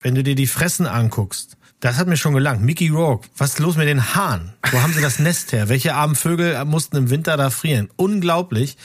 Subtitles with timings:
[0.00, 2.62] wenn du dir die Fressen anguckst, das hat mir schon gelangt.
[2.62, 4.54] Mickey Rourke, was ist los mit den Haaren?
[4.70, 5.68] Wo haben sie das Nest her?
[5.68, 7.88] Welche armen Vögel mussten im Winter da frieren?
[7.96, 8.76] Unglaublich.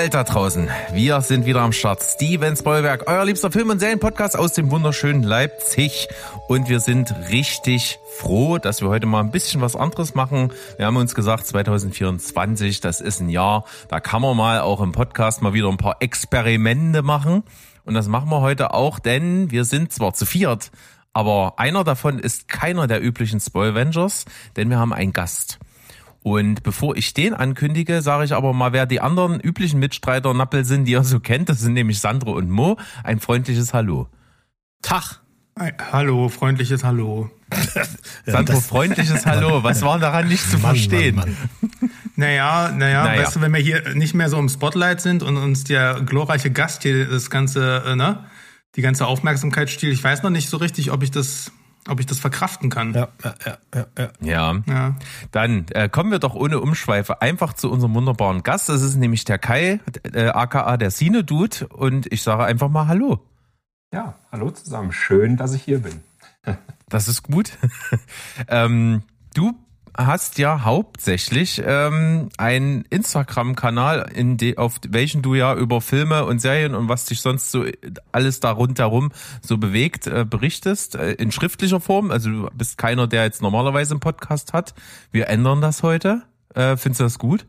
[0.00, 0.70] Welt da draußen.
[0.94, 2.02] Wir sind wieder am Start.
[2.02, 6.08] Steven Spoilberg, euer liebster Film- und Serienpodcast aus dem wunderschönen Leipzig.
[6.48, 10.54] Und wir sind richtig froh, dass wir heute mal ein bisschen was anderes machen.
[10.78, 14.92] Wir haben uns gesagt, 2024, das ist ein Jahr, da kann man mal auch im
[14.92, 17.42] Podcast mal wieder ein paar Experimente machen.
[17.84, 20.70] Und das machen wir heute auch, denn wir sind zwar zu viert,
[21.12, 24.24] aber einer davon ist keiner der üblichen Spoilvengers,
[24.56, 25.58] denn wir haben einen Gast.
[26.22, 30.64] Und bevor ich den ankündige, sage ich aber mal, wer die anderen üblichen Mitstreiter Nappel
[30.64, 31.48] sind, die ihr so kennt.
[31.48, 32.76] Das sind nämlich Sandro und Mo.
[33.04, 34.08] Ein freundliches Hallo.
[34.82, 35.20] Tag.
[35.92, 37.30] Hallo, freundliches Hallo.
[38.26, 39.62] Sandro, das- freundliches Hallo.
[39.62, 41.16] Was war daran nicht zu verstehen?
[41.16, 41.36] Mann,
[41.80, 41.90] Mann.
[42.16, 43.22] Naja, naja, Naja.
[43.22, 46.50] weißt du, wenn wir hier nicht mehr so im Spotlight sind und uns der glorreiche
[46.50, 48.24] Gast hier das ganze, äh, ne,
[48.76, 51.50] die ganze Aufmerksamkeit stiehlt, ich weiß noch nicht so richtig, ob ich das,
[51.88, 52.94] ob ich das verkraften kann.
[52.94, 53.34] Ja, ja,
[53.74, 54.62] ja, ja, ja.
[54.66, 54.96] Ja.
[55.32, 58.68] Dann äh, kommen wir doch ohne Umschweife einfach zu unserem wunderbaren Gast.
[58.68, 59.80] Das ist nämlich der Kai,
[60.12, 61.66] äh, aka der Sine Dude.
[61.68, 63.20] Und ich sage einfach mal Hallo.
[63.92, 64.92] Ja, hallo zusammen.
[64.92, 66.00] Schön, dass ich hier bin.
[66.88, 67.52] Das ist gut.
[68.48, 69.02] ähm,
[69.34, 69.54] du
[70.06, 76.40] hast ja hauptsächlich ähm, einen Instagram-Kanal, in de, auf welchen du ja über Filme und
[76.40, 77.64] Serien und was dich sonst so
[78.12, 79.12] alles da rundherum
[79.42, 82.10] so bewegt, äh, berichtest, äh, in schriftlicher Form.
[82.10, 84.74] Also du bist keiner, der jetzt normalerweise einen Podcast hat.
[85.12, 86.22] Wir ändern das heute.
[86.54, 87.46] Äh, findest du das gut?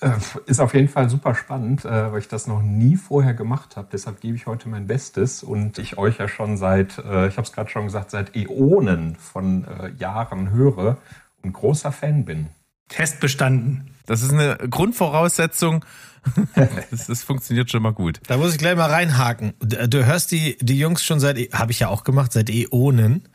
[0.00, 0.12] Äh,
[0.46, 3.88] Ist auf jeden Fall super spannend, äh, weil ich das noch nie vorher gemacht habe.
[3.92, 7.46] Deshalb gebe ich heute mein Bestes und ich euch ja schon seit, äh, ich habe
[7.46, 10.98] es gerade schon gesagt, seit Äonen von äh, Jahren höre
[11.44, 12.48] und großer Fan bin.
[12.88, 13.90] Test bestanden.
[14.06, 15.84] Das ist eine Grundvoraussetzung.
[16.90, 18.20] das, das funktioniert schon mal gut.
[18.26, 19.54] Da muss ich gleich mal reinhaken.
[19.60, 23.28] Du du hörst die, die Jungs schon seit, habe ich ja auch gemacht, seit Äonen.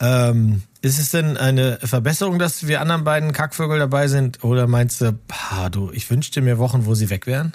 [0.00, 4.44] Ähm, ist es denn eine Verbesserung, dass wir anderen beiden Kackvögel dabei sind?
[4.44, 7.52] Oder meinst du, pah, du, ich wünschte mir Wochen, wo sie weg wären?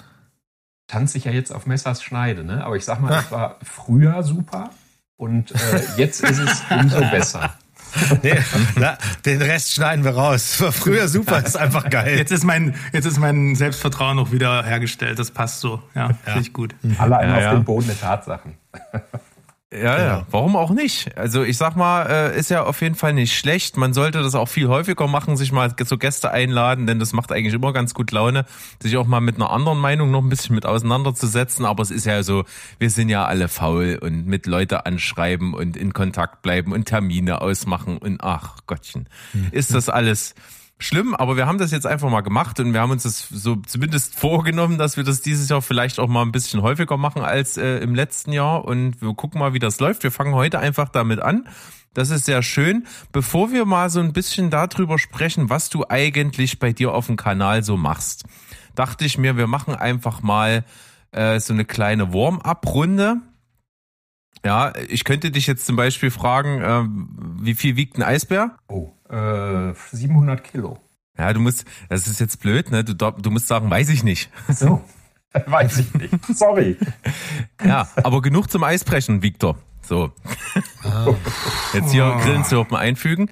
[0.88, 2.64] Tanze ich ja jetzt auf Messers Schneide, ne?
[2.64, 3.20] Aber ich sag mal, Ah.
[3.20, 4.70] es war früher super
[5.16, 7.56] und äh, jetzt ist es umso besser.
[8.22, 8.38] Nee,
[8.76, 10.60] na, den Rest schneiden wir raus.
[10.60, 12.16] War früher super, ist einfach geil.
[12.18, 15.18] Jetzt ist mein, jetzt ist mein Selbstvertrauen noch wieder hergestellt.
[15.18, 15.82] Das passt so.
[15.94, 16.74] Ja, finde ich gut.
[16.98, 17.58] Alle einmal Ja, auf ja.
[17.60, 18.54] den Boden der Tatsachen.
[19.72, 21.16] Ja, ja, warum auch nicht?
[21.16, 23.78] Also ich sag mal, äh, ist ja auf jeden Fall nicht schlecht.
[23.78, 27.32] Man sollte das auch viel häufiger machen, sich mal so Gäste einladen, denn das macht
[27.32, 28.44] eigentlich immer ganz gut Laune,
[28.82, 31.64] sich auch mal mit einer anderen Meinung noch ein bisschen mit auseinanderzusetzen.
[31.64, 32.44] Aber es ist ja so,
[32.78, 37.40] wir sind ja alle faul und mit Leute anschreiben und in Kontakt bleiben und Termine
[37.40, 39.08] ausmachen und ach Gottchen,
[39.52, 40.34] ist das alles
[40.78, 43.56] schlimm, aber wir haben das jetzt einfach mal gemacht und wir haben uns das so
[43.56, 47.56] zumindest vorgenommen, dass wir das dieses Jahr vielleicht auch mal ein bisschen häufiger machen als
[47.56, 50.02] äh, im letzten Jahr und wir gucken mal, wie das läuft.
[50.02, 51.48] Wir fangen heute einfach damit an.
[51.94, 52.86] Das ist sehr schön.
[53.12, 57.16] Bevor wir mal so ein bisschen darüber sprechen, was du eigentlich bei dir auf dem
[57.16, 58.24] Kanal so machst,
[58.74, 60.64] dachte ich mir, wir machen einfach mal
[61.12, 63.16] äh, so eine kleine Warm-up-Runde.
[64.44, 68.56] Ja, ich könnte dich jetzt zum Beispiel fragen, äh, wie viel wiegt ein Eisbär?
[68.68, 70.78] Oh, äh, 700 Kilo.
[71.18, 72.84] Ja, du musst, das ist jetzt blöd, ne?
[72.84, 74.30] Du, du musst sagen, weiß ich nicht.
[74.48, 74.82] So.
[75.46, 76.12] Weiß ich nicht.
[76.26, 76.76] Sorry.
[77.64, 79.56] Ja, aber genug zum Eisbrechen, Victor.
[79.80, 80.12] So.
[81.72, 83.30] Jetzt hier Grillenzirpen einfügen.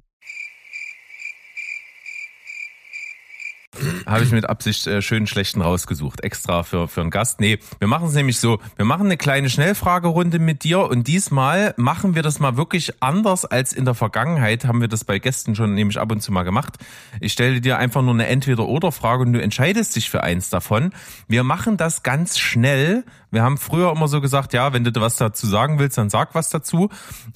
[4.11, 7.41] Habe ich mit Absicht äh, schön schlechten rausgesucht, extra für, für einen Gast.
[7.41, 11.75] Nee, wir machen es nämlich so, wir machen eine kleine Schnellfragerunde mit dir und diesmal
[11.77, 15.55] machen wir das mal wirklich anders als in der Vergangenheit, haben wir das bei Gästen
[15.55, 16.79] schon nämlich ab und zu mal gemacht.
[17.21, 20.93] Ich stelle dir einfach nur eine Entweder-Oder-Frage und du entscheidest dich für eins davon.
[21.29, 23.05] Wir machen das ganz schnell.
[23.31, 26.35] Wir haben früher immer so gesagt, ja, wenn du was dazu sagen willst, dann sag
[26.35, 26.89] was dazu.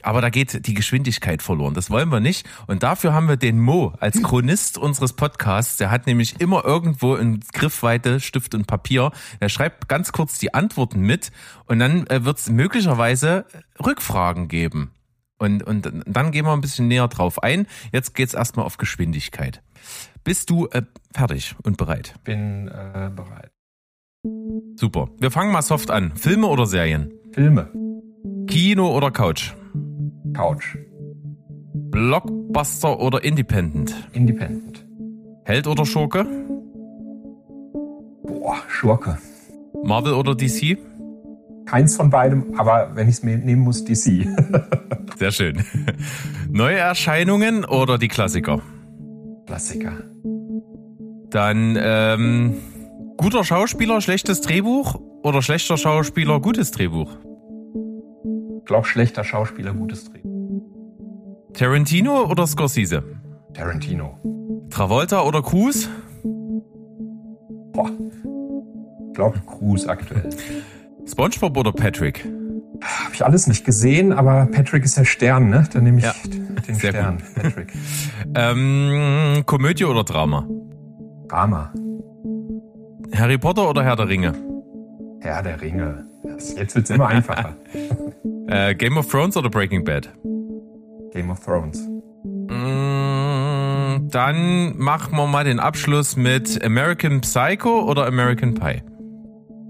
[0.02, 1.75] Aber da geht die Geschwindigkeit verloren.
[1.75, 2.46] Das wollen wir nicht.
[2.67, 5.76] Und dafür haben wir den Mo als Chronist unseres Podcasts.
[5.76, 9.12] Der hat nämlich immer irgendwo in Griffweite Stift und Papier.
[9.41, 11.31] Der schreibt ganz kurz die Antworten mit
[11.67, 13.47] und dann äh, wird es möglicherweise
[13.85, 14.90] Rückfragen geben.
[15.38, 17.67] Und, und dann gehen wir ein bisschen näher drauf ein.
[17.93, 19.62] Jetzt geht's erstmal auf Geschwindigkeit.
[20.23, 20.82] Bist du äh,
[21.14, 22.14] fertig und bereit?
[22.25, 23.53] Bin äh, bereit.
[24.76, 25.09] Super.
[25.19, 26.12] Wir fangen mal soft an.
[26.17, 27.12] Filme oder Serien?
[27.32, 27.69] Filme.
[28.47, 29.55] Kino oder Couch?
[30.32, 30.76] Couch.
[31.91, 33.94] Blockbuster oder Independent?
[34.12, 34.87] Independent.
[35.44, 36.26] Held oder Schurke?
[38.26, 39.19] Boah, Schurke.
[39.85, 40.79] Marvel oder DC?
[41.67, 44.26] Keins von beidem, aber wenn ich es mir nehmen muss, DC.
[45.19, 45.65] Sehr schön.
[46.50, 48.61] Neue Erscheinungen oder die Klassiker?
[49.47, 49.93] Klassiker.
[51.31, 52.55] Dann ähm,
[53.25, 57.11] guter Schauspieler, schlechtes Drehbuch oder schlechter Schauspieler, gutes Drehbuch?
[58.59, 60.21] Ich glaube, schlechter Schauspieler, gutes Dreh.
[61.55, 63.03] Tarantino oder Scorsese?
[63.55, 64.19] Tarantino.
[64.69, 65.88] Travolta oder Cruz?
[67.73, 67.88] Boah.
[69.09, 70.29] Ich glaube, Cruz aktuell.
[71.06, 72.26] SpongeBob oder Patrick?
[72.82, 75.67] Habe ich alles nicht gesehen, aber Patrick ist der Stern, ne?
[75.73, 76.12] Dann nehme ich Ja.
[76.69, 77.73] den Stern, Patrick.
[78.35, 80.47] Ähm, Komödie oder Drama?
[81.29, 81.73] Drama.
[83.14, 84.32] Harry Potter oder Herr der Ringe?
[85.20, 86.06] Herr der Ringe.
[86.56, 87.56] Jetzt wird's immer einfacher.
[88.46, 90.12] Äh, Game of Thrones oder Breaking Bad?
[91.14, 91.80] Game of Thrones.
[92.24, 98.82] Mm, Dann machen wir mal den Abschluss mit American Psycho oder American Pie.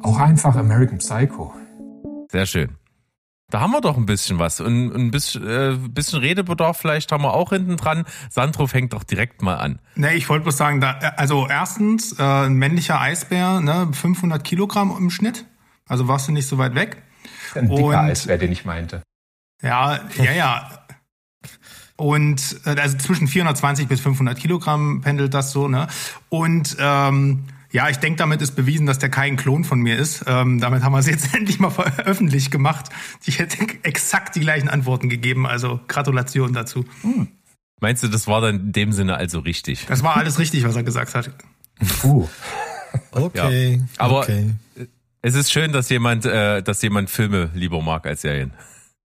[0.02, 1.54] Auch einfach American Psycho.
[2.32, 2.70] Sehr schön.
[3.50, 4.60] Da haben wir doch ein bisschen was.
[4.60, 8.04] Und ein bisschen, äh, bisschen Redebedarf vielleicht haben wir auch hinten dran.
[8.30, 9.78] Sandro fängt doch direkt mal an.
[9.94, 14.96] Ne, ich wollte bloß sagen, da, also erstens, äh, ein männlicher Eisbär, ne, 500 Kilogramm
[14.96, 15.44] im Schnitt.
[15.86, 17.02] Also warst du nicht so weit weg.
[17.54, 19.02] Ein dicker Und- Eisbär, den ich meinte.
[19.62, 20.70] Ja, ja, ja.
[21.96, 25.86] Und äh, also zwischen 420 bis 500 Kilogramm pendelt das so, ne?
[26.28, 27.44] Und ähm,
[27.74, 30.24] ja, ich denke, damit ist bewiesen, dass der kein Klon von mir ist.
[30.28, 31.72] Ähm, damit haben wir es jetzt endlich mal
[32.04, 32.86] öffentlich gemacht.
[33.26, 36.84] Ich hätte exakt die gleichen Antworten gegeben, also Gratulation dazu.
[37.80, 39.86] Meinst du, das war dann in dem Sinne also richtig?
[39.86, 41.30] Das war alles richtig, was er gesagt hat.
[42.00, 42.28] Puh.
[43.10, 43.78] Okay.
[43.78, 43.84] Ja.
[43.98, 44.54] Aber- okay.
[45.20, 48.52] Es ist schön, dass jemand, äh, dass jemand Filme lieber mag als Serien.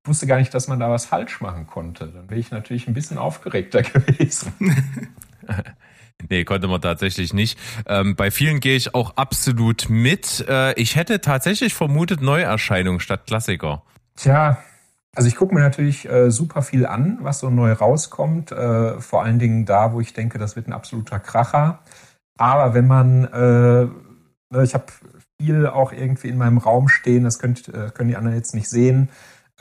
[0.04, 2.06] Ich wusste gar nicht, dass man da was falsch machen konnte.
[2.08, 4.54] Dann wäre ich natürlich ein bisschen aufgeregter gewesen.
[6.28, 7.58] Nee, konnte man tatsächlich nicht.
[7.88, 10.46] Ähm, bei vielen gehe ich auch absolut mit.
[10.50, 13.84] Äh, ich hätte tatsächlich vermutet Neuerscheinung statt Klassiker.
[14.16, 14.58] Tja,
[15.16, 18.52] also ich gucke mir natürlich äh, super viel an, was so neu rauskommt.
[18.52, 21.80] Äh, vor allen Dingen da, wo ich denke, das wird ein absoluter Kracher.
[22.38, 24.86] Aber wenn man, äh, ich habe
[25.42, 28.70] viel auch irgendwie in meinem Raum stehen, das könnt, äh, können die anderen jetzt nicht
[28.70, 29.10] sehen.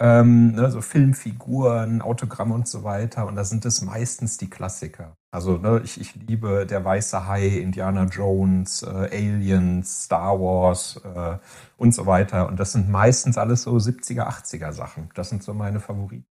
[0.01, 3.27] Ähm, ne, so Filmfiguren, Autogramme und so weiter.
[3.27, 5.17] Und da sind es meistens die Klassiker.
[5.33, 11.39] Also ne, ich, ich liebe Der Weiße Hai, Indiana Jones, äh, Aliens, Star Wars äh,
[11.77, 12.49] und so weiter.
[12.49, 15.11] Und das sind meistens alles so 70er, 80er Sachen.
[15.15, 16.27] Das sind so meine Favoriten.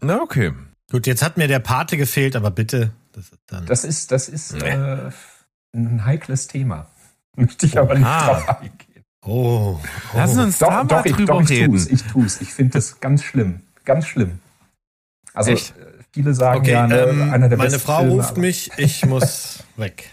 [0.00, 0.52] Na, okay.
[0.90, 2.92] Gut, jetzt hat mir der Pate gefehlt, aber bitte.
[3.12, 3.66] Das ist dann.
[3.66, 5.10] Das ist, das ist äh,
[5.74, 6.90] ein heikles Thema.
[7.36, 8.95] Möchte ich aber nicht drauf eingehen.
[9.24, 9.80] Oh, oh.
[10.14, 11.72] Lass uns da mal ich, drüber doch, ich reden.
[11.72, 12.40] tu's, ich tu's.
[12.40, 13.60] Ich finde das ganz schlimm.
[13.84, 14.40] Ganz schlimm.
[15.34, 15.76] Also Echt?
[15.76, 18.70] äh, viele sagen Okay, ja, ne, ähm, einer der meine Frau Filme, ruft aber- mich,
[18.78, 20.10] ich muss weg.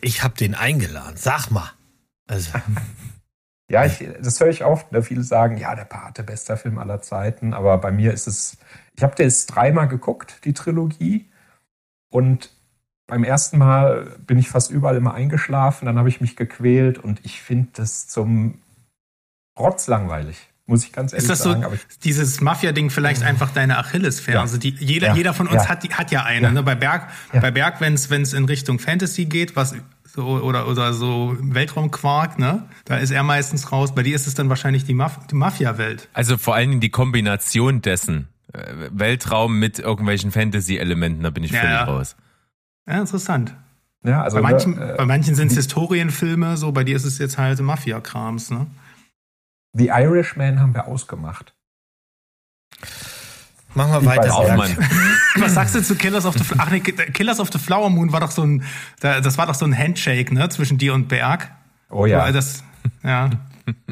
[0.00, 1.16] Ich habe den eingeladen.
[1.16, 1.70] Sag mal.
[2.26, 2.50] Also,
[3.70, 4.92] Ja, ich, das höre ich oft.
[4.92, 5.02] Ne?
[5.02, 7.54] Viele sagen, ja, der Pate, bester Film aller Zeiten.
[7.54, 8.58] Aber bei mir ist es,
[8.94, 11.30] ich habe jetzt dreimal geguckt, die Trilogie.
[12.10, 12.50] Und
[13.06, 15.86] beim ersten Mal bin ich fast überall immer eingeschlafen.
[15.86, 18.58] Dann habe ich mich gequält und ich finde das zum
[19.58, 20.48] Rotz langweilig.
[20.66, 21.64] Muss ich ganz ehrlich Ist das so sagen.
[21.64, 24.54] Aber ich, dieses Mafia-Ding vielleicht einfach deine Achillesferse?
[24.56, 24.60] Ja.
[24.60, 25.14] Die, jeder, Ja.
[25.14, 25.68] jeder von uns Ja.
[25.68, 26.46] hat, die, hat ja eine.
[26.46, 26.52] Ja.
[26.52, 26.62] Ne?
[26.62, 27.40] Bei Berg, Ja.
[27.40, 29.74] bei Berg wenn es in Richtung Fantasy geht, was
[30.14, 32.64] so, oder, oder so Weltraumquark, ne?
[32.86, 33.94] Da ist er meistens raus.
[33.94, 36.08] Bei dir ist es dann wahrscheinlich die, Maf die Mafia-Welt.
[36.14, 38.28] Also vor allen Dingen die Kombination dessen.
[38.52, 41.84] Äh, Weltraum mit irgendwelchen Fantasy-Elementen, da bin ich Ja, völlig ja.
[41.84, 42.16] raus.
[42.86, 43.54] Ja, interessant.
[44.04, 47.04] ja, also, bei manchen, ne, äh, bei manchen sind es Historienfilme, so bei dir ist
[47.04, 48.66] es jetzt halt Mafia-Krams, ne?
[49.72, 51.54] The Irishman haben wir ausgemacht.
[53.74, 54.34] machen wir Ich weiter.
[54.36, 54.54] Auf.
[54.56, 54.76] Mann.
[55.36, 56.62] Was sagst du zu Killers of the Flower?
[56.64, 58.62] Ach nee, Killers of the Flower Moon war doch so ein,
[59.00, 61.50] da- das war doch so ein Handshake, ne, zwischen dir und Berg.
[61.90, 62.62] Oh ja, Das,
[63.02, 63.30] ja.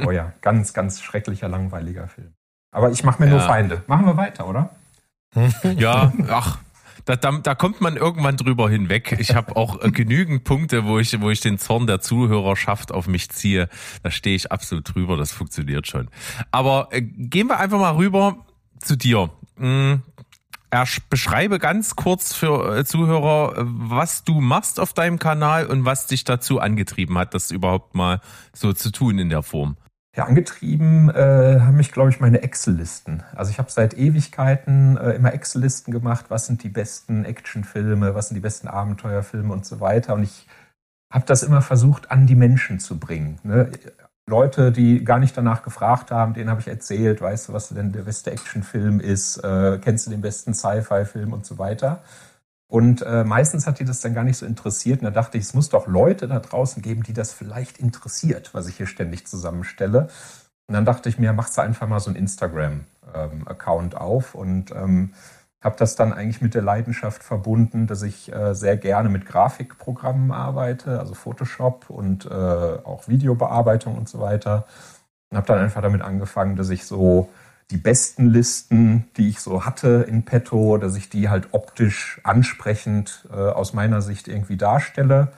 [0.04, 2.32] oh ja, ganz, ganz schrecklicher, langweiliger Film.
[2.74, 3.46] Aber ich mache mir nur Ja.
[3.46, 3.82] Feinde.
[3.86, 4.70] Machen wir weiter, oder?
[5.76, 6.58] Ja, ach,
[7.04, 9.16] da, da, da kommt man irgendwann drüber hinweg.
[9.18, 13.06] Ich habe auch äh, genügend Punkte, wo ich, wo ich den Zorn der Zuhörerschaft auf
[13.06, 13.68] mich ziehe.
[14.02, 16.08] Da stehe ich absolut drüber, das funktioniert schon.
[16.50, 18.44] Aber äh, gehen wir einfach mal rüber
[18.78, 19.30] zu dir.
[19.58, 20.02] Hm,
[20.70, 26.06] ersch- beschreibe ganz kurz für äh, Zuhörer, was du machst auf deinem Kanal und was
[26.06, 28.20] dich dazu angetrieben hat, das überhaupt mal
[28.52, 29.76] so zu tun in der Form.
[30.14, 33.22] Ja, angetrieben äh, haben mich, glaube ich, meine Excel-Listen.
[33.34, 38.28] Also ich habe seit Ewigkeiten äh, immer Excel-Listen gemacht, was sind die besten Actionfilme, was
[38.28, 40.12] sind die besten Abenteuerfilme und so weiter.
[40.12, 40.46] Und ich
[41.10, 43.38] habe das immer versucht, an die Menschen zu bringen.
[43.42, 43.70] Ne?
[44.28, 47.92] Leute, die gar nicht danach gefragt haben, denen habe ich erzählt, weißt du, was denn
[47.92, 52.02] der beste Actionfilm ist, äh, kennst du den besten Sci-Fi-Film und so weiter.
[52.72, 55.00] Und äh, meistens hat die das dann gar nicht so interessiert.
[55.00, 58.54] Und da dachte ich, es muss doch Leute da draußen geben, die das vielleicht interessiert,
[58.54, 60.08] was ich hier ständig zusammenstelle.
[60.68, 64.70] Und dann dachte ich mir, machst du einfach mal so einen Instagram-Account ähm, auf und
[64.70, 65.12] ähm,
[65.62, 70.30] habe das dann eigentlich mit der Leidenschaft verbunden, dass ich äh, sehr gerne mit Grafikprogrammen
[70.32, 74.64] arbeite, also Photoshop und äh, auch Videobearbeitung und so weiter.
[75.28, 77.28] Und habe dann einfach damit angefangen, dass ich so
[77.72, 83.26] die besten Listen, die ich so hatte in petto, dass ich die halt optisch ansprechend
[83.32, 85.32] äh, aus meiner Sicht irgendwie darstelle.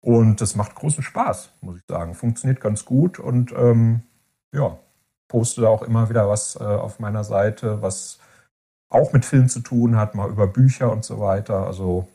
[0.00, 2.14] Und das macht großen Spaß, muss ich sagen.
[2.14, 4.02] Funktioniert ganz gut und ähm,
[4.52, 4.78] ja,
[5.28, 8.18] poste da auch immer wieder was äh, auf meiner Seite, was
[8.90, 11.66] auch mit Film zu tun hat, mal über Bücher und so weiter.
[11.66, 12.08] Also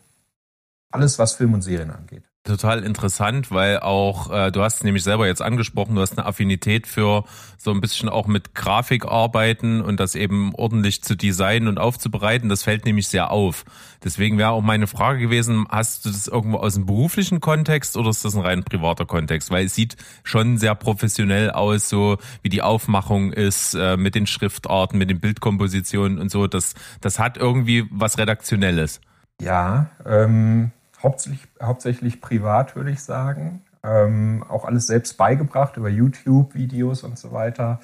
[0.91, 2.23] alles, was Film und Serien angeht.
[2.45, 6.85] Total interessant, weil auch, äh, du hast nämlich selber jetzt angesprochen, du hast eine Affinität
[6.85, 7.23] für
[7.57, 12.47] so ein bisschen auch mit Grafik arbeiten und das eben ordentlich zu designen und aufzubereiten.
[12.47, 13.65] Das fällt nämlich sehr auf.
[14.03, 18.11] Deswegen wäre auch meine Frage gewesen, hast du das irgendwo aus dem beruflichen Kontext oder
[18.11, 19.49] ist das ein rein privater Kontext?
[19.49, 24.27] Weil es sieht schon sehr professionell aus, so wie die Aufmachung ist, äh, mit den
[24.27, 26.45] Schriftarten, mit den Bildkompositionen und so.
[26.45, 29.01] Das, das hat irgendwie was Redaktionelles.
[29.41, 30.71] Ja, ähm,
[31.05, 33.63] hauptsächlich, hauptsächlich privat, würde ich sagen.
[33.83, 37.79] Ähm, auch alles selbst beigebracht über YouTube-Videos und so weiter,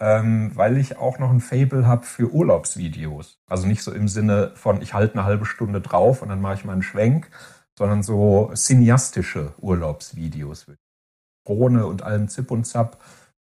[0.00, 3.38] ähm, weil ich auch noch ein Fable habe für Urlaubsvideos.
[3.48, 6.54] Also nicht so im Sinne von, ich halte eine halbe Stunde drauf und dann mache
[6.54, 7.30] ich mal einen Schwenk,
[7.78, 10.66] sondern so cineastische Urlaubsvideos.
[11.46, 12.98] Drohne und allem Zip und Zap.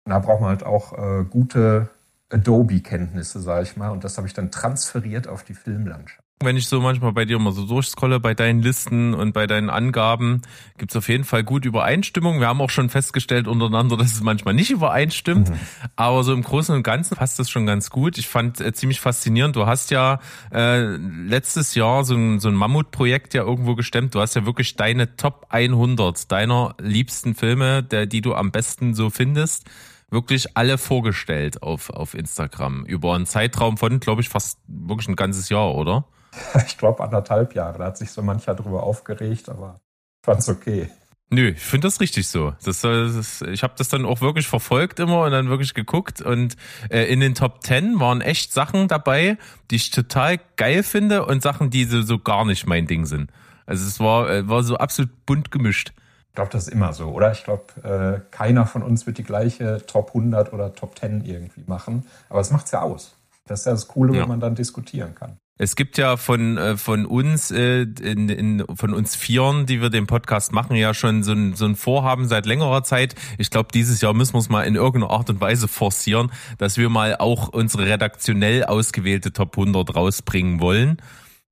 [0.05, 1.89] Und da braucht man halt auch äh, gute
[2.31, 3.91] Adobe-Kenntnisse, sage ich mal.
[3.91, 6.24] Und das habe ich dann transferiert auf die Filmlandschaft.
[6.45, 9.71] Wenn ich so manchmal bei dir mal so durchscrolle bei deinen Listen und bei deinen
[9.71, 10.43] Angaben,
[10.79, 12.41] gibt's auf jeden Fall gut Übereinstimmung.
[12.41, 15.51] Wir haben auch schon festgestellt untereinander, dass es manchmal nicht übereinstimmt.
[15.51, 15.61] Mhm.
[15.97, 18.19] Aber so im Großen und Ganzen passt das schon ganz gut.
[18.19, 19.57] Ich fand äh, ziemlich faszinierend.
[19.57, 20.21] Du hast ja
[20.53, 24.15] äh, letztes Jahr so ein, so ein Mammutprojekt ja irgendwo gestemmt.
[24.15, 28.95] Du hast ja wirklich deine Top 100 deiner liebsten Filme, der, die du am besten
[28.95, 29.69] so findest
[30.15, 35.17] wirklich alle vorgestellt auf, auf Instagram über einen Zeitraum von, glaube ich, fast wirklich ein
[35.17, 36.05] ganzes Jahr, oder?
[36.67, 37.79] ich glaube, anderthalb Jahre.
[37.79, 39.81] Da hat sich so mancher drüber aufgeregt, aber
[40.25, 40.91] fand's okay.
[41.31, 42.55] Nö, ich finde das richtig so.
[42.65, 46.21] Das, das, ich habe das dann auch wirklich verfolgt immer und dann wirklich geguckt.
[46.21, 46.57] Und
[46.91, 49.39] äh, in den Top Ten waren echt Sachen dabei,
[49.71, 53.31] die ich total geil finde und Sachen, die so, so gar nicht mein Ding sind.
[53.67, 55.93] Also es war, äh, war so absolut bunt gemischt.
[56.29, 57.33] Ich glaube, das ist immer so, oder?
[57.33, 61.65] Ich glaube, äh, keiner von uns wird die gleiche Top 100 oder Top 10 irgendwie
[61.67, 62.07] machen.
[62.29, 63.17] Aber es macht's ja aus.
[63.47, 64.23] Das ist ja das Coole, ja.
[64.23, 65.39] wenn man dann diskutieren kann.
[65.57, 69.89] Es gibt ja von äh, von uns äh, in, in, von uns Vieren, die wir
[69.89, 73.15] den Podcast machen, ja schon so ein, so ein Vorhaben seit längerer Zeit.
[73.39, 76.77] Ich glaube, dieses Jahr müssen wir es mal in irgendeiner Art und Weise forcieren, dass
[76.77, 80.97] wir mal auch unsere redaktionell ausgewählte Top 100 rausbringen wollen.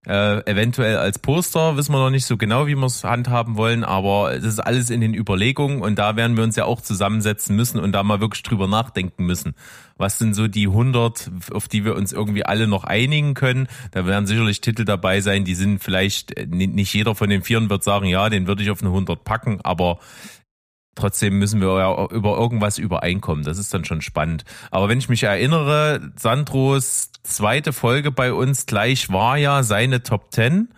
[0.04, 3.85] Äh, eventuell als Poster wissen wir noch nicht so genau, wie wir es handhaben wollen,
[3.85, 7.54] aber es ist alles in den Überlegungen und da werden wir uns ja auch zusammensetzen
[7.54, 9.54] müssen und da mal wirklich drüber nachdenken müssen.
[9.97, 13.68] Was sind so die 100, auf die wir uns irgendwie alle noch einigen können?
[13.92, 17.71] Da werden sicherlich Titel dabei sein, die sind vielleicht, äh, nicht jeder von den Vieren
[17.71, 20.00] wird sagen, ja, den würde ich auf eine 100 packen, aber
[20.94, 23.44] Trotzdem müssen wir ja über irgendwas übereinkommen.
[23.44, 24.44] Das ist dann schon spannend.
[24.70, 30.32] Aber wenn ich mich erinnere, Sandros zweite Folge bei uns gleich war ja seine Top
[30.32, 30.68] 10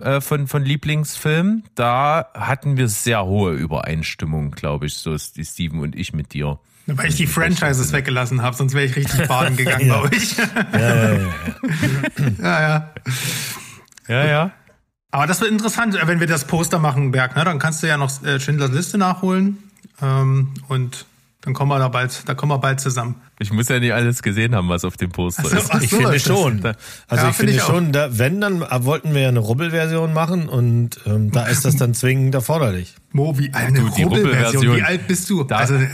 [0.00, 1.64] äh, von, von Lieblingsfilmen.
[1.74, 6.34] Da hatten wir sehr hohe Übereinstimmung, glaube ich, so ist die Steven und ich mit
[6.34, 6.60] dir.
[6.86, 10.36] Weil ich die Franchises weggelassen habe, sonst wäre ich richtig baden gegangen, glaube ich.
[10.36, 11.28] ja, ja, ja.
[12.38, 12.94] ja, ja.
[14.08, 14.52] Ja, ja.
[15.10, 17.36] Aber das wird interessant, äh, wenn wir das Poster machen, Berg.
[17.36, 17.44] Ne?
[17.44, 19.70] Dann kannst du ja noch äh, Schindlers Liste nachholen.
[20.02, 21.06] Ähm, und
[21.48, 23.14] dann kommen wir da bald, da kommen wir bald zusammen.
[23.38, 25.72] Ich muss ja nicht alles gesehen haben, was auf dem Poster so, ist.
[25.72, 26.62] So, ich finde schon.
[27.08, 30.46] Also ja, ich finde ich schon, da, wenn, dann wollten wir ja eine Rubbelversion machen
[30.50, 32.96] und ähm, da ist das dann zwingend erforderlich.
[33.12, 34.76] Mo, wie eine Rubbelversion.
[34.76, 35.42] Wie alt bist du?
[35.42, 35.86] Da, also, äh,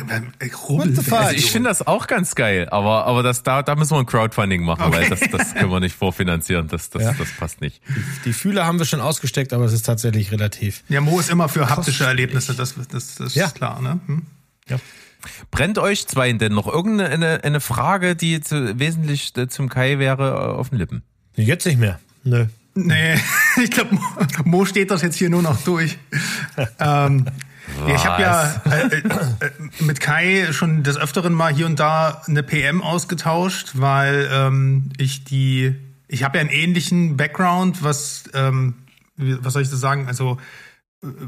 [0.69, 1.19] Rubbelversion.
[1.19, 4.07] Also ich finde das auch ganz geil, aber, aber das, da, da müssen wir ein
[4.07, 4.97] Crowdfunding machen, okay.
[4.97, 6.67] weil das, das können wir nicht vorfinanzieren.
[6.67, 7.13] Das, das, ja.
[7.17, 7.81] das passt nicht.
[7.87, 10.83] Die, die Fühler haben wir schon ausgesteckt, aber es ist tatsächlich relativ.
[10.89, 13.47] Ja, Mo ist immer für haptische Erlebnisse, das, das, das ja.
[13.47, 14.01] ist klar, ne?
[14.07, 14.23] Hm?
[14.69, 14.79] Ja.
[15.51, 20.71] Brennt euch zwei denn noch irgendeine eine Frage, die zu, wesentlich zum Kai wäre, auf
[20.71, 21.03] den Lippen?
[21.37, 21.99] Jetzt nicht mehr.
[22.25, 22.47] Nö.
[22.75, 23.15] Nee,
[23.63, 23.99] ich glaube,
[24.45, 25.99] Mo steht das jetzt hier nur noch durch.
[26.81, 27.27] ähm,
[27.87, 29.51] ja, ich habe ja äh, äh,
[29.81, 35.25] mit Kai schon des Öfteren mal hier und da eine PM ausgetauscht, weil ähm, ich
[35.25, 35.75] die,
[36.09, 38.75] ich habe ja einen ähnlichen Background, was, ähm,
[39.17, 40.39] was soll ich so sagen, also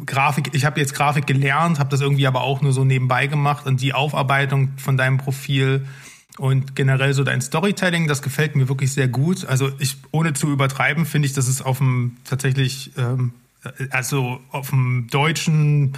[0.07, 3.67] Grafik, ich habe jetzt Grafik gelernt, habe das irgendwie aber auch nur so nebenbei gemacht
[3.67, 5.87] und die Aufarbeitung von deinem Profil
[6.39, 9.45] und generell so dein Storytelling, das gefällt mir wirklich sehr gut.
[9.47, 13.33] Also ich, ohne zu übertreiben, finde ich, dass es auf dem tatsächlich, ähm,
[13.91, 15.93] also auf dem deutschen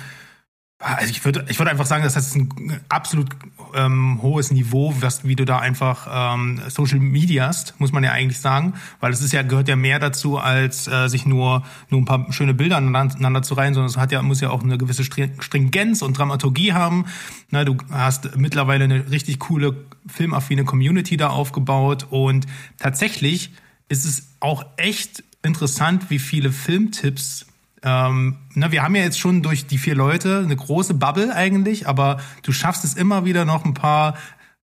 [0.80, 3.30] also ich würde, ich würde einfach sagen, das ist ein absolut
[3.74, 8.38] ähm, hohes Niveau, was, wie du da einfach ähm, Social Mediast, muss man ja eigentlich
[8.38, 12.04] sagen, weil es ist ja gehört ja mehr dazu, als äh, sich nur nur ein
[12.04, 15.02] paar schöne Bilder aneinander zu reihen, sondern es hat ja muss ja auch eine gewisse
[15.02, 17.06] Stringenz und Dramaturgie haben.
[17.50, 22.46] Na, du hast mittlerweile eine richtig coole filmaffine Community da aufgebaut und
[22.78, 23.52] tatsächlich
[23.88, 27.47] ist es auch echt interessant, wie viele Filmtipps
[27.82, 31.88] ähm, na, wir haben ja jetzt schon durch die vier Leute eine große Bubble eigentlich,
[31.88, 34.14] aber du schaffst es immer wieder noch ein paar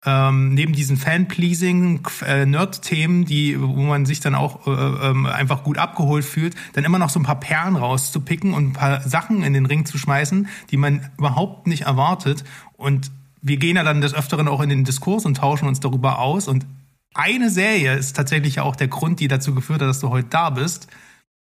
[0.03, 5.63] ähm, neben diesen Fan-pleasing äh, Nerd-Themen, die, wo man sich dann auch äh, äh, einfach
[5.63, 9.43] gut abgeholt fühlt, dann immer noch so ein paar Perlen rauszupicken und ein paar Sachen
[9.43, 12.43] in den Ring zu schmeißen, die man überhaupt nicht erwartet.
[12.77, 13.11] Und
[13.43, 16.47] wir gehen ja dann des Öfteren auch in den Diskurs und tauschen uns darüber aus.
[16.47, 16.65] Und
[17.13, 20.49] eine Serie ist tatsächlich auch der Grund, die dazu geführt hat, dass du heute da
[20.49, 20.87] bist.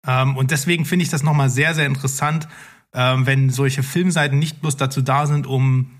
[0.06, 2.48] Ähm, und deswegen finde ich das nochmal sehr, sehr interessant,
[2.94, 5.90] ähm, wenn solche Filmseiten nicht bloß dazu da sind, um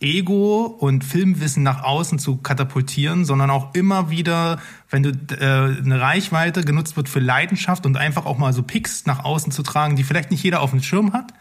[0.00, 6.00] Ego und Filmwissen nach außen zu katapultieren, sondern auch immer wieder, wenn du äh, eine
[6.00, 9.96] Reichweite genutzt wird für Leidenschaft und einfach auch mal so Picks nach außen zu tragen,
[9.96, 11.34] die vielleicht nicht jeder auf dem Schirm hat,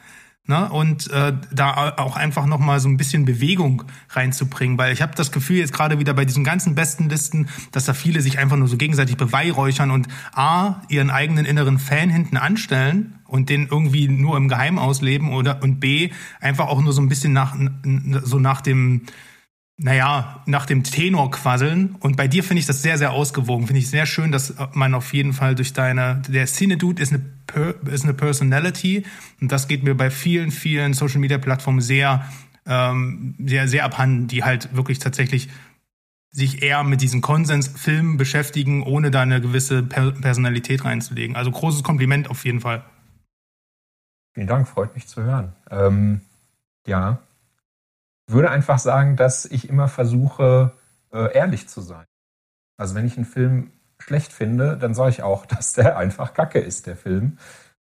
[0.49, 0.67] Ne?
[0.67, 5.13] Und äh, da auch einfach noch mal so ein bisschen Bewegung reinzubringen, weil ich habe
[5.13, 8.57] das Gefühl jetzt gerade wieder bei diesen ganzen besten Listen, dass da viele sich einfach
[8.57, 14.07] nur so gegenseitig beweihräuchern und a ihren eigenen inneren Fan hinten anstellen und den irgendwie
[14.07, 16.09] nur im Geheim ausleben oder und b
[16.41, 17.55] einfach auch nur so ein bisschen nach
[18.23, 19.01] so nach dem
[19.81, 21.95] naja, nach dem Tenor quasseln.
[22.01, 23.65] Und bei dir finde ich das sehr, sehr ausgewogen.
[23.65, 27.21] Finde ich sehr schön, dass man auf jeden Fall durch deine, der Cine-Dude ist eine,
[27.55, 29.05] ist eine Personality.
[29.41, 32.25] Und das geht mir bei vielen, vielen Social-Media-Plattformen sehr,
[32.65, 35.49] ähm, sehr, sehr abhanden, die halt wirklich tatsächlich
[36.31, 41.35] sich eher mit diesen Konsensfilmen beschäftigen, ohne da eine gewisse per Personalität reinzulegen.
[41.35, 42.83] Also großes Kompliment auf jeden Fall.
[44.33, 45.53] Vielen Dank, freut mich zu hören.
[45.71, 46.21] Ähm,
[46.85, 47.19] ja,
[48.27, 50.73] würde einfach sagen, dass ich immer versuche,
[51.11, 52.05] äh, ehrlich zu sein.
[52.77, 56.59] Also wenn ich einen Film schlecht finde, dann sage ich auch, dass der einfach Kacke
[56.59, 57.37] ist, der Film.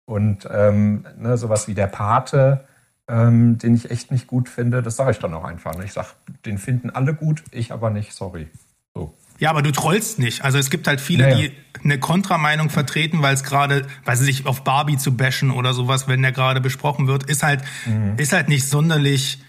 [0.06, 2.66] Und ähm, ne, sowas wie der Pate,
[3.08, 5.78] ähm, den ich echt nicht gut finde, das sage ich dann auch einfach.
[5.84, 6.10] Ich sage,
[6.46, 8.48] den finden alle gut, ich aber nicht, sorry.
[8.94, 9.14] So.
[9.40, 10.44] Ja, aber du trollst nicht.
[10.44, 11.38] Also es gibt halt viele, naja.
[11.38, 11.52] die
[11.84, 16.08] eine Kontrameinung vertreten, weil es gerade, weil sie sich auf Barbie zu bashen oder sowas,
[16.08, 18.16] wenn der gerade besprochen wird, ist halt, mhm.
[18.18, 19.42] ist halt nicht sonderlich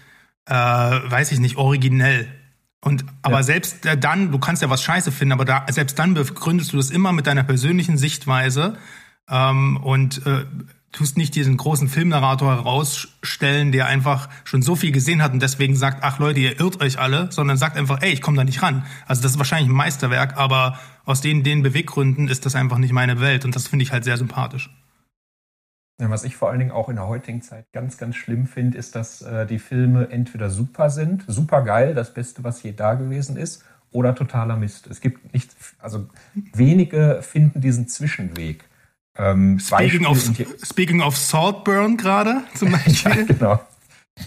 [0.45, 2.27] äh, weiß ich nicht, originell.
[2.83, 3.43] Und aber ja.
[3.43, 6.89] selbst dann, du kannst ja was Scheiße finden, aber da, selbst dann begründest du das
[6.89, 8.77] immer mit deiner persönlichen Sichtweise
[9.29, 10.45] ähm, und äh,
[10.91, 15.75] tust nicht diesen großen Filmnarrator herausstellen, der einfach schon so viel gesehen hat und deswegen
[15.75, 18.61] sagt, ach Leute, ihr irrt euch alle, sondern sagt einfach, ey, ich komme da nicht
[18.61, 18.85] ran.
[19.07, 22.91] Also das ist wahrscheinlich ein Meisterwerk, aber aus den, den Beweggründen ist das einfach nicht
[22.91, 24.69] meine Welt und das finde ich halt sehr sympathisch.
[25.99, 28.95] Was ich vor allen Dingen auch in der heutigen Zeit ganz, ganz schlimm finde, ist,
[28.95, 33.37] dass äh, die Filme entweder super sind, super geil, das Beste, was je da gewesen
[33.37, 34.87] ist, oder totaler Mist.
[34.87, 38.65] Es gibt nicht, also wenige finden diesen Zwischenweg.
[39.15, 40.19] Ähm, speaking, of,
[40.63, 43.15] speaking of Saltburn gerade zum Beispiel.
[43.15, 43.59] ja, genau.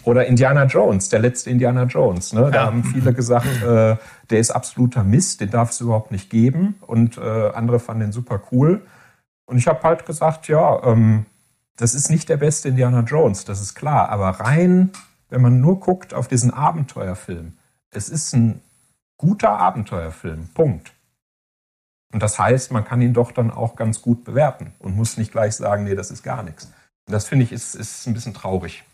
[0.05, 2.33] Oder Indiana Jones, der letzte Indiana Jones.
[2.33, 2.51] Ne?
[2.51, 2.67] Da ja.
[2.67, 3.97] haben viele gesagt, äh,
[4.31, 6.77] der ist absoluter Mist, den darf es überhaupt nicht geben.
[6.81, 8.83] Und äh, andere fanden den super cool.
[9.47, 11.27] Und ich habe halt gesagt, ja, ähm,
[11.77, 14.09] das ist nicht der beste Indiana Jones, das ist klar.
[14.09, 14.91] Aber rein,
[15.29, 17.57] wenn man nur guckt auf diesen Abenteuerfilm,
[17.91, 18.61] es ist ein
[19.17, 20.49] guter Abenteuerfilm.
[20.55, 20.93] Punkt.
[22.13, 25.33] Und das heißt, man kann ihn doch dann auch ganz gut bewerten und muss nicht
[25.33, 26.67] gleich sagen, nee, das ist gar nichts.
[27.07, 28.85] Und das finde ich ist, ist ein bisschen traurig.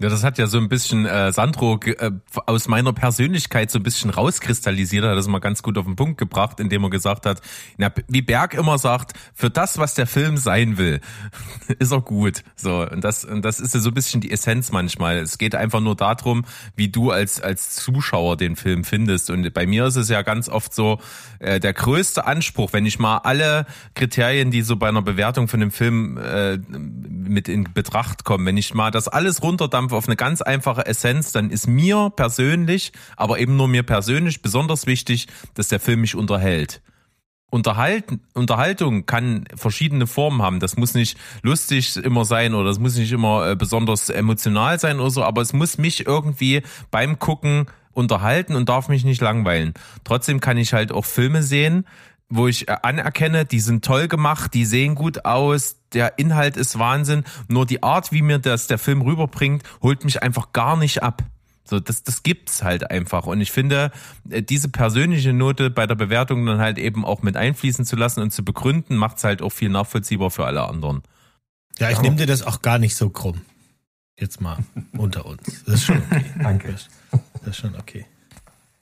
[0.00, 2.12] Ja, das hat ja so ein bisschen äh, Sandro äh,
[2.46, 6.18] aus meiner Persönlichkeit so ein bisschen rauskristallisiert, hat das mal ganz gut auf den Punkt
[6.18, 7.42] gebracht, indem er gesagt hat,
[7.78, 11.00] na, wie Berg immer sagt, für das, was der Film sein will,
[11.80, 12.44] ist er gut.
[12.54, 15.16] So und das und das ist ja so ein bisschen die Essenz manchmal.
[15.16, 16.44] Es geht einfach nur darum,
[16.76, 19.30] wie du als als Zuschauer den Film findest.
[19.30, 21.00] Und bei mir ist es ja ganz oft so
[21.40, 25.58] äh, der größte Anspruch, wenn ich mal alle Kriterien, die so bei einer Bewertung von
[25.58, 30.08] dem Film äh, mit in Betracht kommen, wenn ich mal das alles runterdampfe Wettkampf auf
[30.08, 35.26] eine ganz einfache Essenz, dann ist mir persönlich, aber eben nur mir persönlich besonders wichtig,
[35.54, 36.80] dass der Film mich unterhält.
[37.50, 40.60] Unterhalten, Unterhaltung kann verschiedene Formen haben.
[40.60, 45.00] Das muss nicht lustig immer sein oder das muss nicht immer äh, besonders emotional sein
[45.00, 49.72] oder so, aber es muss mich irgendwie beim Gucken unterhalten und darf mich nicht langweilen.
[50.04, 51.86] Trotzdem kann ich halt auch Filme sehen,
[52.28, 56.78] wo ich äh, anerkenne, die sind toll gemacht, die sehen gut aus, der Inhalt ist
[56.78, 61.02] Wahnsinn, nur die Art, wie mir das der Film rüberbringt, holt mich einfach gar nicht
[61.02, 61.22] ab.
[61.64, 63.26] So, das, das gibt's halt einfach.
[63.26, 63.92] Und ich finde,
[64.30, 68.20] äh, diese persönliche Note bei der Bewertung dann halt eben auch mit einfließen zu lassen
[68.20, 71.02] und zu begründen, macht's halt auch viel nachvollziehbar für alle anderen.
[71.78, 73.42] Ja, ich nehme dir das auch gar nicht so krumm.
[74.18, 74.58] Jetzt mal
[74.96, 75.64] unter uns.
[75.64, 76.24] Das ist schon okay.
[76.42, 76.74] Danke.
[77.12, 78.06] Das ist schon okay.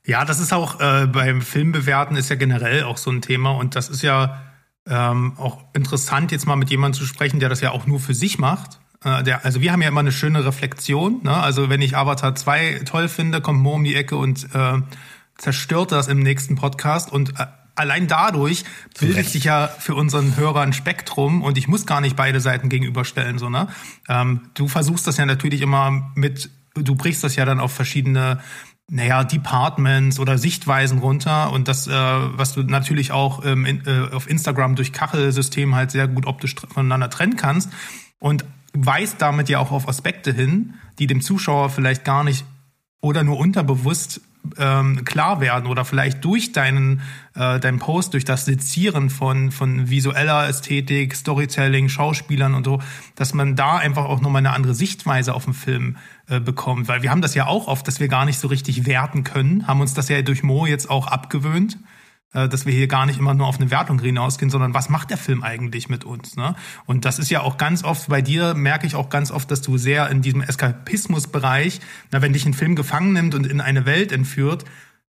[0.06, 3.74] Ja, das ist auch äh, beim Filmbewerten ist ja generell auch so ein Thema und
[3.74, 4.40] das ist ja
[4.88, 8.14] ähm, auch interessant, jetzt mal mit jemandem zu sprechen, der das ja auch nur für
[8.14, 8.78] sich macht.
[9.02, 11.22] Äh, der, also wir haben ja immer eine schöne Reflexion.
[11.24, 11.36] Ne?
[11.36, 14.78] Also wenn ich Avatar 2 toll finde, kommt Mo um die Ecke und äh,
[15.38, 18.64] zerstört das im nächsten Podcast und äh, allein dadurch
[18.98, 22.68] bildet sich ja für unseren Hörer ein Spektrum und ich muss gar nicht beide Seiten
[22.68, 23.38] gegenüberstellen.
[23.38, 23.68] So, ne?
[24.08, 28.40] Ähm, du versuchst das ja natürlich immer mit, du brichst das ja dann auf verschiedene
[28.88, 31.52] naja, Departments oder Sichtweisen runter.
[31.52, 35.90] Und das, äh, was du natürlich auch ähm, in, äh, auf Instagram durch Kachelsystem halt
[35.90, 37.70] sehr gut optisch voneinander trennen kannst
[38.18, 42.44] und weist damit ja auch auf Aspekte hin, die dem Zuschauer vielleicht gar nicht
[43.00, 44.20] oder nur unterbewusst
[44.58, 47.00] ähm, klar werden oder vielleicht durch deinen,
[47.34, 52.80] äh, deinen Post, durch das Sezieren von, von visueller Ästhetik, Storytelling, Schauspielern und so,
[53.14, 55.96] dass man da einfach auch nochmal eine andere Sichtweise auf den Film
[56.28, 56.88] äh, bekommt.
[56.88, 59.66] Weil wir haben das ja auch oft, dass wir gar nicht so richtig werten können,
[59.66, 61.78] haben uns das ja durch Mo jetzt auch abgewöhnt
[62.32, 65.16] dass wir hier gar nicht immer nur auf eine Wertung hinausgehen, sondern was macht der
[65.16, 66.36] Film eigentlich mit uns?
[66.36, 66.54] Ne?
[66.84, 69.62] Und das ist ja auch ganz oft bei dir, merke ich auch ganz oft, dass
[69.62, 73.86] du sehr in diesem Eskapismusbereich, na, wenn dich ein Film gefangen nimmt und in eine
[73.86, 74.64] Welt entführt,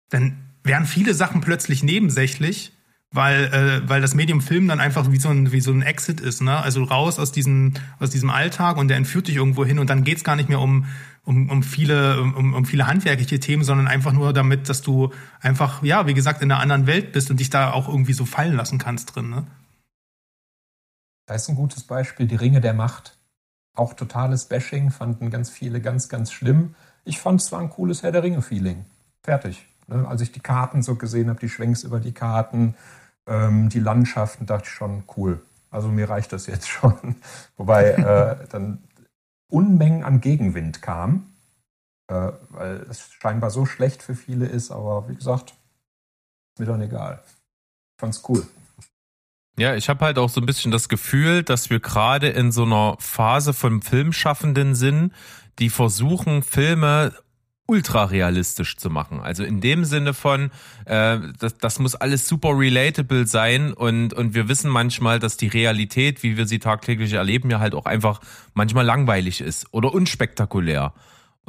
[0.09, 2.73] dann werden viele Sachen plötzlich nebensächlich,
[3.11, 6.19] weil, äh, weil das Medium Film dann einfach wie so ein, wie so ein Exit
[6.19, 6.57] ist, ne?
[6.57, 10.03] Also raus aus diesem, aus diesem Alltag und der entführt dich irgendwo hin und dann
[10.03, 10.85] geht's gar nicht mehr um,
[11.25, 15.81] um, um viele, um, um viele handwerkliche Themen, sondern einfach nur damit, dass du einfach,
[15.83, 18.55] ja, wie gesagt, in einer anderen Welt bist und dich da auch irgendwie so fallen
[18.55, 19.47] lassen kannst drin, ne?
[21.25, 23.15] Da ist ein gutes Beispiel, die Ringe der Macht.
[23.75, 26.73] Auch totales Bashing, fanden ganz viele ganz, ganz schlimm.
[27.05, 28.85] Ich fand es war ein cooles Herr der Ringe-Feeling.
[29.21, 29.67] Fertig.
[29.87, 30.07] Ne?
[30.07, 32.75] Als ich die Karten so gesehen habe, die Schwenks über die Karten,
[33.29, 35.41] ähm, die Landschaften, dachte ich schon, cool.
[35.71, 37.15] Also mir reicht das jetzt schon.
[37.55, 38.83] Wobei äh, dann
[39.49, 41.33] Unmengen an Gegenwind kam,
[42.07, 45.53] äh, weil es scheinbar so schlecht für viele ist, aber wie gesagt,
[46.57, 47.23] mir dann egal.
[47.25, 48.45] Ich fand's cool.
[49.57, 52.63] Ja, ich habe halt auch so ein bisschen das Gefühl, dass wir gerade in so
[52.63, 55.13] einer Phase von Filmschaffenden sind,
[55.59, 57.13] die versuchen, Filme
[57.69, 59.19] ultra realistisch zu machen.
[59.21, 60.51] Also in dem Sinne von,
[60.85, 65.47] äh, das, das muss alles super relatable sein und, und wir wissen manchmal, dass die
[65.47, 68.19] Realität, wie wir sie tagtäglich erleben, ja halt auch einfach
[68.53, 70.93] manchmal langweilig ist oder unspektakulär.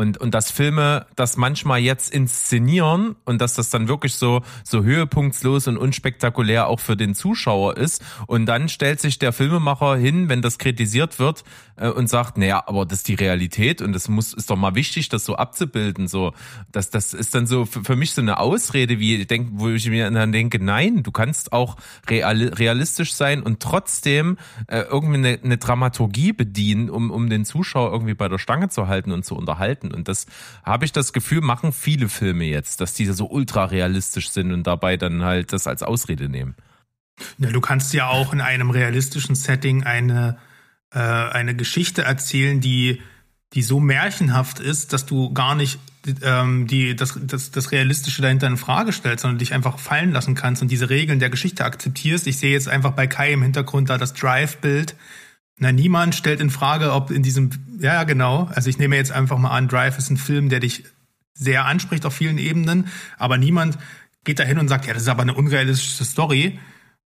[0.01, 4.83] Und, und dass Filme das manchmal jetzt inszenieren und dass das dann wirklich so, so
[4.83, 8.03] höhepunktslos und unspektakulär auch für den Zuschauer ist.
[8.27, 11.45] Und dann stellt sich der Filmemacher hin, wenn das kritisiert wird,
[11.77, 14.75] äh, und sagt, naja, aber das ist die Realität und es muss, ist doch mal
[14.75, 16.09] wichtig, das so abzubilden.
[16.09, 16.33] So,
[16.73, 19.69] das, das ist dann so für, für mich so eine Ausrede, wie ich denk, wo
[19.69, 21.77] ich mir dann denke, nein, du kannst auch
[22.09, 27.93] real, realistisch sein und trotzdem äh, irgendwie eine, eine Dramaturgie bedienen, um, um den Zuschauer
[27.93, 29.90] irgendwie bei der Stange zu halten und zu unterhalten.
[29.93, 30.27] Und das
[30.65, 34.67] habe ich das Gefühl, machen viele Filme jetzt, dass diese so ultra realistisch sind und
[34.67, 36.55] dabei dann halt das als Ausrede nehmen.
[37.39, 40.39] Ja, du kannst ja auch in einem realistischen Setting eine,
[40.93, 43.03] äh, eine Geschichte erzählen, die,
[43.53, 45.79] die so märchenhaft ist, dass du gar nicht
[46.23, 50.35] ähm, die, das, das, das Realistische dahinter in Frage stellst, sondern dich einfach fallen lassen
[50.35, 52.27] kannst und diese Regeln der Geschichte akzeptierst.
[52.27, 54.95] Ich sehe jetzt einfach bei Kai im Hintergrund da das Drive-Bild
[55.61, 58.51] na, niemand stellt in Frage, ob in diesem, ja, genau.
[58.55, 60.85] Also ich nehme jetzt einfach mal an, Drive ist ein Film, der dich
[61.35, 63.79] sehr anspricht auf vielen Ebenen, aber niemand
[64.25, 66.59] geht da hin und sagt, ja, das ist aber eine unrealistische Story,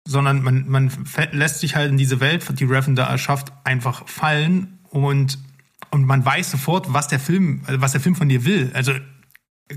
[0.08, 0.92] sondern man, man
[1.32, 5.40] lässt sich halt in diese Welt, die Revan da erschafft, einfach fallen und,
[5.90, 8.70] und man weiß sofort, was der Film, was der Film von dir will.
[8.76, 8.94] Also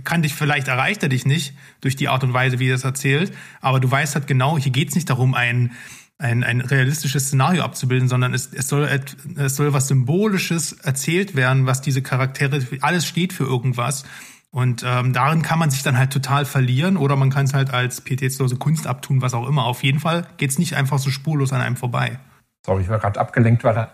[0.04, 2.84] kann dich vielleicht erreicht er dich nicht durch die Art und Weise, wie er es
[2.84, 5.72] erzählt, aber du weißt halt genau, hier geht's nicht darum, einen
[6.18, 8.88] ein, ein realistisches Szenario abzubilden, sondern es, es, soll,
[9.36, 14.04] es soll was Symbolisches erzählt werden, was diese Charaktere, alles steht für irgendwas.
[14.50, 17.74] Und ähm, darin kann man sich dann halt total verlieren oder man kann es halt
[17.74, 19.64] als pietätslose Kunst abtun, was auch immer.
[19.64, 22.18] Auf jeden Fall geht's nicht einfach so spurlos an einem vorbei.
[22.64, 23.92] Sorry, ich war gerade abgelenkt, weil da,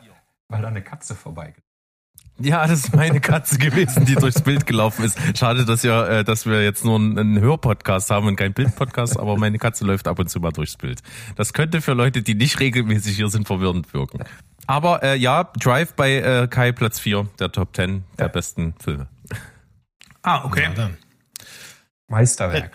[0.48, 1.64] weil da eine Katze vorbeigeht.
[2.42, 5.18] Ja, das ist meine Katze gewesen, die durchs Bild gelaufen ist.
[5.38, 9.36] Schade, dass ja, äh, dass wir jetzt nur einen Hörpodcast haben und keinen Bildpodcast, aber
[9.36, 11.02] meine Katze läuft ab und zu mal durchs Bild.
[11.36, 14.24] Das könnte für Leute, die nicht regelmäßig hier sind, verwirrend wirken.
[14.66, 18.32] Aber äh, ja, Drive bei äh, Kai Platz 4 der Top 10 der ja.
[18.32, 19.06] besten Filme.
[20.22, 20.68] Ah, okay.
[20.76, 20.90] Ja,
[22.08, 22.72] Meisterwerk.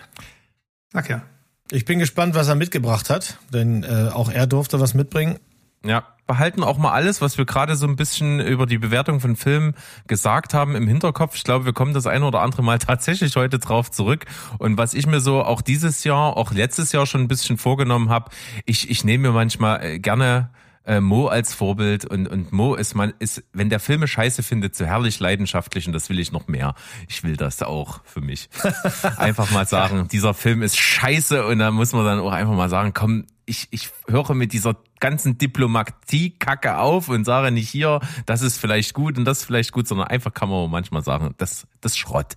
[0.92, 1.22] Sag ja.
[1.70, 5.38] Ich bin gespannt, was er mitgebracht hat, denn äh, auch er durfte was mitbringen.
[5.84, 9.34] Ja, behalten auch mal alles, was wir gerade so ein bisschen über die Bewertung von
[9.34, 9.74] Filmen
[10.06, 11.34] gesagt haben im Hinterkopf.
[11.34, 14.26] Ich glaube, wir kommen das eine oder andere Mal tatsächlich heute drauf zurück.
[14.58, 18.10] Und was ich mir so auch dieses Jahr, auch letztes Jahr schon ein bisschen vorgenommen
[18.10, 18.30] habe,
[18.64, 20.50] ich, ich nehme mir manchmal äh, gerne
[20.84, 24.76] äh, Mo als Vorbild und, und Mo ist man, ist, wenn der Filme scheiße findet,
[24.76, 26.74] so herrlich leidenschaftlich und das will ich noch mehr.
[27.08, 28.48] Ich will das auch für mich.
[29.16, 32.70] Einfach mal sagen, dieser Film ist scheiße und da muss man dann auch einfach mal
[32.70, 38.42] sagen, komm, ich, ich höre mit dieser ganzen Diplomatie-Kacke auf und sage nicht hier, das
[38.42, 41.66] ist vielleicht gut und das ist vielleicht gut, sondern einfach kann man manchmal sagen, das,
[41.80, 42.36] das ist Schrott.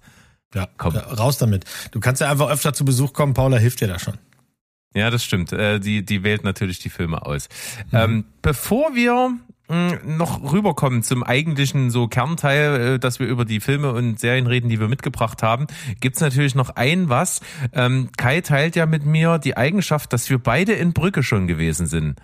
[0.54, 0.96] Ja, komm.
[0.96, 1.66] Ja, raus damit.
[1.92, 4.18] Du kannst ja einfach öfter zu Besuch kommen, Paula hilft dir da schon.
[4.94, 5.54] Ja, das stimmt.
[5.54, 7.48] Äh, die, die wählt natürlich die Filme aus.
[7.92, 7.98] Mhm.
[7.98, 9.38] Ähm, bevor wir
[9.72, 14.70] noch rüberkommen zum eigentlichen so Kernteil, äh, dass wir über die Filme und Serien reden,
[14.70, 15.68] die wir mitgebracht haben,
[16.00, 17.42] gibt's natürlich noch ein was.
[17.74, 21.88] Ähm, Kai teilt ja mit mir die Eigenschaft, dass wir beide in Brücke schon gewesen
[21.88, 22.20] sind.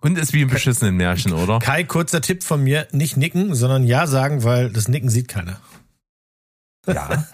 [0.00, 1.60] Und ist wie im beschissenen Märchen, oder?
[1.60, 5.60] Kai, kurzer Tipp von mir, nicht nicken, sondern ja sagen, weil das Nicken sieht keiner.
[6.86, 7.24] Ja.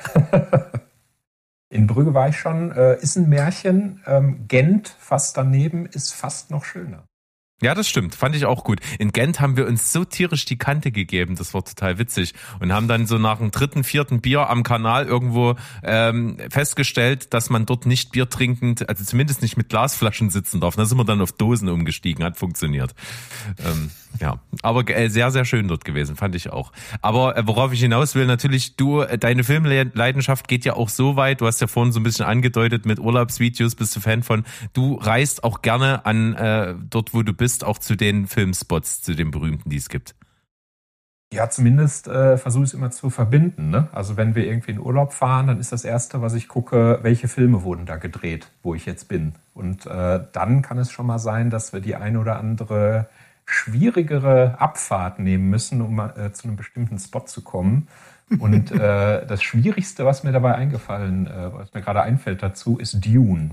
[1.70, 4.02] In Brügge war ich schon, äh, ist ein Märchen.
[4.06, 7.07] Ähm, Gent, fast daneben, ist fast noch schöner.
[7.60, 8.14] Ja, das stimmt.
[8.14, 8.78] Fand ich auch gut.
[9.00, 11.34] In Gent haben wir uns so tierisch die Kante gegeben.
[11.34, 12.34] Das war total witzig.
[12.60, 17.50] Und haben dann so nach dem dritten, vierten Bier am Kanal irgendwo ähm, festgestellt, dass
[17.50, 20.76] man dort nicht Bier trinkend, also zumindest nicht mit Glasflaschen sitzen darf.
[20.76, 22.24] Da sind wir dann auf Dosen umgestiegen.
[22.24, 22.94] Hat funktioniert.
[23.58, 23.90] Ähm,
[24.20, 26.14] ja, aber äh, sehr, sehr schön dort gewesen.
[26.14, 26.72] Fand ich auch.
[27.02, 31.16] Aber äh, worauf ich hinaus will, natürlich, du, äh, deine Filmleidenschaft geht ja auch so
[31.16, 31.40] weit.
[31.40, 34.44] Du hast ja vorhin so ein bisschen angedeutet, mit Urlaubsvideos bist du Fan von.
[34.72, 39.00] Du reist auch gerne an äh, dort, wo du bist bist, auch zu den Filmspots,
[39.00, 40.14] zu den berühmten, die es gibt.
[41.32, 43.70] Ja, zumindest äh, versuche ich es immer zu verbinden.
[43.70, 43.88] Ne?
[43.92, 47.26] Also wenn wir irgendwie in Urlaub fahren, dann ist das Erste, was ich gucke, welche
[47.26, 49.32] Filme wurden da gedreht, wo ich jetzt bin.
[49.54, 53.08] Und äh, dann kann es schon mal sein, dass wir die eine oder andere
[53.46, 57.88] schwierigere Abfahrt nehmen müssen, um äh, zu einem bestimmten Spot zu kommen.
[58.38, 63.02] Und äh, das Schwierigste, was mir dabei eingefallen, äh, was mir gerade einfällt dazu, ist
[63.06, 63.52] Dune.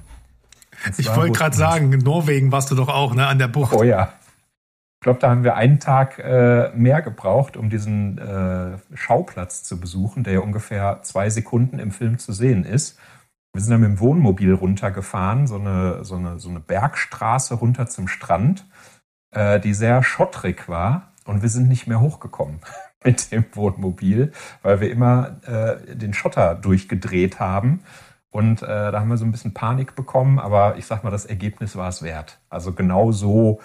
[0.97, 3.73] Ich wollte gerade sagen, in Norwegen warst du doch auch, ne, an der Bucht.
[3.73, 4.13] Oh ja.
[4.99, 9.79] Ich glaube, da haben wir einen Tag äh, mehr gebraucht, um diesen äh, Schauplatz zu
[9.79, 12.97] besuchen, der ja ungefähr zwei Sekunden im Film zu sehen ist.
[13.53, 17.87] Wir sind dann mit dem Wohnmobil runtergefahren, so eine, so eine, so eine Bergstraße runter
[17.87, 18.65] zum Strand,
[19.31, 21.13] äh, die sehr schottrig war.
[21.23, 22.59] Und wir sind nicht mehr hochgekommen
[23.03, 27.81] mit dem Wohnmobil, weil wir immer äh, den Schotter durchgedreht haben.
[28.35, 31.25] Und äh, da haben wir so ein bisschen Panik bekommen, aber ich sag mal, das
[31.25, 32.41] Ergebnis war es wert.
[32.49, 33.61] Also genau so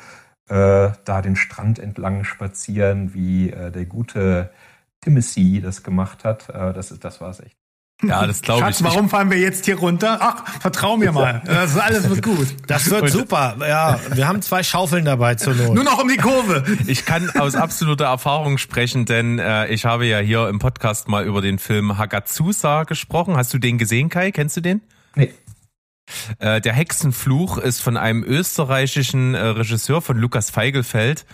[0.49, 4.53] äh, da den Strand entlang spazieren, wie äh, der gute
[5.01, 6.51] Timothy das gemacht hat.
[6.51, 7.60] Äh, das, das war es echt.
[8.03, 8.83] Ja, das glaube ich.
[8.83, 10.19] warum fahren wir jetzt hier runter?
[10.21, 11.43] Ach, vertrau mir mal.
[11.45, 12.49] Das ist alles wird gut.
[12.67, 13.57] Das wird Und super.
[13.61, 15.75] Ja, wir haben zwei Schaufeln dabei zur Not.
[15.75, 16.65] Nur noch um die Kurve.
[16.87, 21.25] Ich kann aus absoluter Erfahrung sprechen, denn äh, ich habe ja hier im Podcast mal
[21.25, 23.37] über den Film Hagazusa gesprochen.
[23.37, 24.31] Hast du den gesehen, Kai?
[24.33, 24.81] Kennst du den?
[25.15, 25.33] Nee.
[26.39, 31.25] Äh, der Hexenfluch ist von einem österreichischen äh, Regisseur von Lukas Feigelfeld.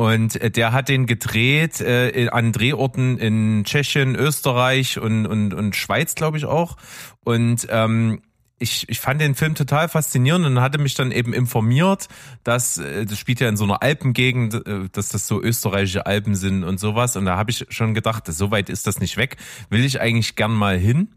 [0.00, 5.76] Und äh, der hat den gedreht äh, an Drehorten in Tschechien, Österreich und, und, und
[5.76, 6.78] Schweiz, glaube ich auch.
[7.22, 8.22] Und ähm,
[8.58, 12.08] ich, ich fand den Film total faszinierend und hatte mich dann eben informiert,
[12.44, 16.34] dass äh, das spielt ja in so einer Alpengegend, äh, dass das so österreichische Alpen
[16.34, 17.16] sind und sowas.
[17.16, 19.36] Und da habe ich schon gedacht, so weit ist das nicht weg.
[19.68, 21.08] Will ich eigentlich gern mal hin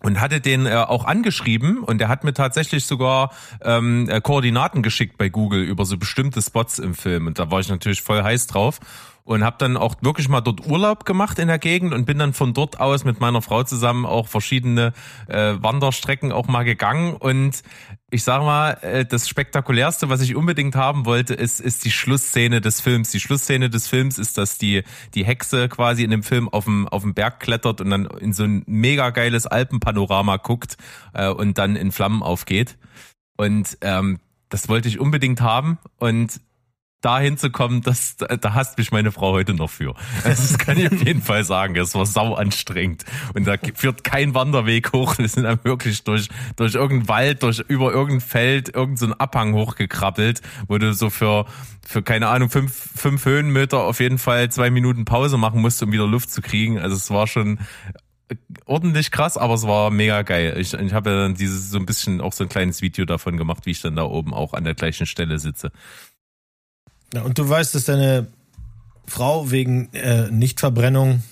[0.00, 4.82] und hatte den äh, auch angeschrieben und der hat mir tatsächlich sogar ähm, äh, Koordinaten
[4.82, 7.26] geschickt bei Google über so bestimmte Spots im Film.
[7.26, 8.80] Und da war ich natürlich voll heiß drauf
[9.24, 12.32] und habe dann auch wirklich mal dort Urlaub gemacht in der Gegend und bin dann
[12.32, 14.92] von dort aus mit meiner Frau zusammen auch verschiedene
[15.28, 17.14] äh, Wanderstrecken auch mal gegangen.
[17.14, 17.62] Und
[18.10, 22.60] ich sag mal, äh, das spektakulärste, was ich unbedingt haben wollte, ist ist die Schlussszene
[22.60, 23.10] des Films.
[23.10, 24.82] Die Schlussszene des Films ist, dass die
[25.14, 28.32] die Hexe quasi in dem Film auf dem auf dem Berg klettert und dann in
[28.32, 30.76] so ein mega geiles Alpenpanorama guckt
[31.14, 32.76] äh, und dann in Flammen aufgeht.
[33.36, 35.78] Und ähm, das wollte ich unbedingt haben.
[35.98, 36.40] Und
[37.02, 39.94] dahin zu kommen, das, da hasst mich meine Frau heute noch für.
[40.24, 41.76] Also das kann ich auf jeden Fall sagen.
[41.76, 43.04] Es war sau anstrengend.
[43.34, 45.18] Und da führt kein Wanderweg hoch.
[45.18, 49.54] Wir sind dann wirklich durch, durch irgendeinen Wald, durch, über irgendein Feld, irgendeinen so Abhang
[49.54, 51.46] hochgekrabbelt, wo du so für,
[51.86, 55.92] für keine Ahnung, fünf, fünf Höhenmeter auf jeden Fall zwei Minuten Pause machen musst, um
[55.92, 56.78] wieder Luft zu kriegen.
[56.78, 57.58] Also es war schon
[58.64, 60.56] ordentlich krass, aber es war mega geil.
[60.58, 63.36] Ich, ich habe ja dann dieses so ein bisschen auch so ein kleines Video davon
[63.36, 65.72] gemacht, wie ich dann da oben auch an der gleichen Stelle sitze.
[67.12, 68.26] Ja, und du weißt, dass deine
[69.06, 71.22] Frau wegen äh, Nichtverbrennung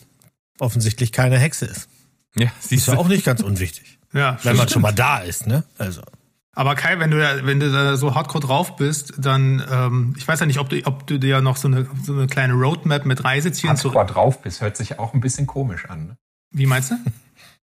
[0.59, 1.89] offensichtlich keine Hexe ist.
[2.37, 3.99] Ja, sie ist ja auch nicht ganz unwichtig.
[4.13, 4.71] Ja, Wenn man stimmt.
[4.73, 5.63] schon mal da ist, ne?
[5.79, 6.03] Also.
[6.53, 10.27] Aber Kai, wenn du da, wenn du da so hardcore drauf bist, dann, ähm, ich
[10.27, 12.55] weiß ja nicht, ob du, ob du dir ja noch so eine, so eine kleine
[12.55, 13.95] Roadmap mit Reisezielen zu.
[13.95, 16.09] Hardcore drauf bist, hört sich auch ein bisschen komisch an.
[16.09, 16.17] Ne?
[16.51, 16.97] Wie meinst du?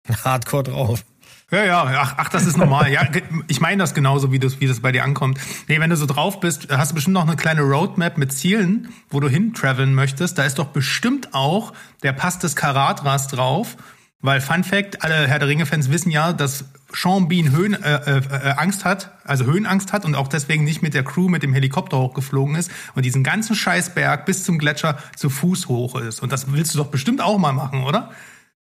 [0.24, 1.04] Hardcore drauf.
[1.50, 2.92] Ja, ja, ach, ach das ist normal.
[2.92, 3.08] Ja,
[3.48, 5.40] ich meine das genauso, wie das, wie das bei dir ankommt.
[5.66, 8.88] Nee, wenn du so drauf bist, hast du bestimmt noch eine kleine Roadmap mit Zielen,
[9.10, 10.38] wo du hin traveln möchtest.
[10.38, 11.72] Da ist doch bestimmt auch
[12.04, 13.76] der Pass des Karatras drauf.
[14.22, 18.18] Weil Fun Fact, alle Herr der Ringe-Fans wissen ja, dass Sean Bean Höhen, äh, äh,
[18.18, 21.54] äh, Angst hat, also Höhenangst hat und auch deswegen nicht mit der Crew mit dem
[21.54, 26.20] Helikopter hochgeflogen ist und diesen ganzen Scheißberg bis zum Gletscher zu Fuß hoch ist.
[26.20, 28.10] Und das willst du doch bestimmt auch mal machen, oder?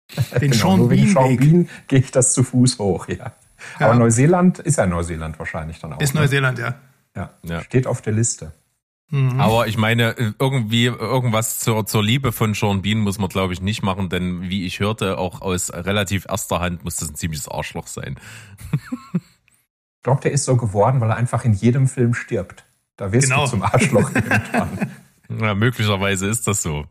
[0.41, 1.37] Den Genau, Sean nur Bean Sean.
[1.37, 3.33] Bean gehe ich das zu Fuß hoch, ja.
[3.79, 6.01] Aber Neuseeland ist ja Neuseeland wahrscheinlich dann auch.
[6.01, 6.21] Ist ne?
[6.21, 6.75] Neuseeland, ja.
[7.17, 7.31] Ja.
[7.43, 7.63] Ja.
[7.63, 8.53] Steht auf der Liste.
[9.39, 13.61] Aber ich meine, irgendwie irgendwas zur, zur Liebe von Sean Bean muss man, glaube ich,
[13.61, 17.47] nicht machen, denn wie ich hörte, auch aus relativ erster Hand muss das ein ziemliches
[17.49, 18.17] Arschloch sein.
[19.15, 22.65] Ich glaube, der ist so geworden, weil er einfach in jedem Film stirbt.
[22.97, 23.45] Da wirst Genau.
[23.45, 24.91] du zum Arschloch irgendwann.
[25.41, 26.85] Ja, möglicherweise ist das so.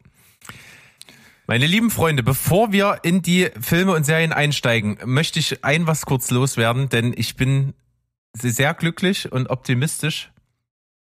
[1.47, 6.08] Meine lieben Freunde, bevor wir in die Filme und Serien einsteigen, möchte ich ein was
[6.08, 7.75] kurz loswerden, denn ich bin
[8.34, 10.31] sehr glücklich und optimistisch,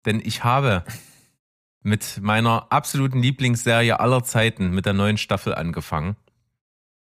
[0.05, 0.83] denn ich habe
[1.81, 6.15] mit meiner absoluten Lieblingsserie aller Zeiten mit der neuen Staffel angefangen.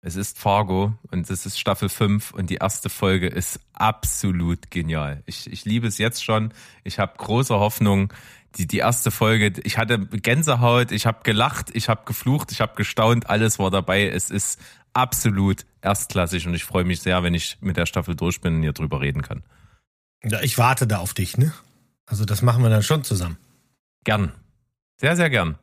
[0.01, 5.21] Es ist Fargo und es ist Staffel 5 und die erste Folge ist absolut genial.
[5.27, 6.53] Ich, ich liebe es jetzt schon.
[6.83, 8.11] Ich habe große Hoffnung.
[8.55, 12.75] Die, die erste Folge, ich hatte Gänsehaut, ich habe gelacht, ich habe geflucht, ich habe
[12.75, 14.07] gestaunt, alles war dabei.
[14.07, 14.59] Es ist
[14.93, 18.61] absolut erstklassig und ich freue mich sehr, wenn ich mit der Staffel durch bin und
[18.63, 19.43] hier drüber reden kann.
[20.23, 21.53] Ja, ich warte da auf dich, ne?
[22.05, 23.37] Also das machen wir dann schon zusammen.
[24.03, 24.31] Gern.
[24.99, 25.59] Sehr, sehr gern.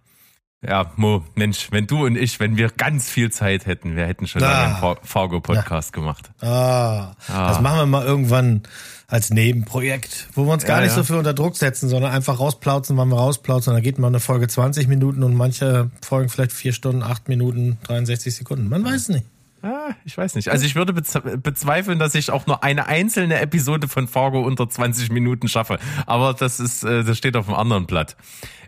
[0.66, 4.26] Ja, Mo, Mensch, wenn du und ich, wenn wir ganz viel Zeit hätten, wir hätten
[4.26, 4.64] schon Ah.
[4.64, 6.30] einen Far- Fargo-Podcast gemacht.
[6.40, 7.48] Ah, Ah.
[7.48, 8.62] das machen wir mal irgendwann
[9.06, 11.02] als Nebenprojekt, wo wir uns gar Ja, nicht ja.
[11.02, 13.74] so viel unter Druck setzen, sondern einfach rausplauzen, wann wir rausplauzen.
[13.74, 17.78] Da geht mal eine Folge 20 Minuten und manche Folgen vielleicht 4 Stunden, 8 Minuten,
[17.84, 18.68] 63 Sekunden.
[18.68, 19.26] Man weiß nicht.
[19.64, 20.48] Ah, ich weiß nicht.
[20.50, 24.68] Also ich würde bez- bezweifeln, dass ich auch nur eine einzelne Episode von Fargo unter
[24.68, 25.78] 20 Minuten schaffe.
[26.04, 28.16] Aber das ist, äh, das steht auf einem anderen Blatt.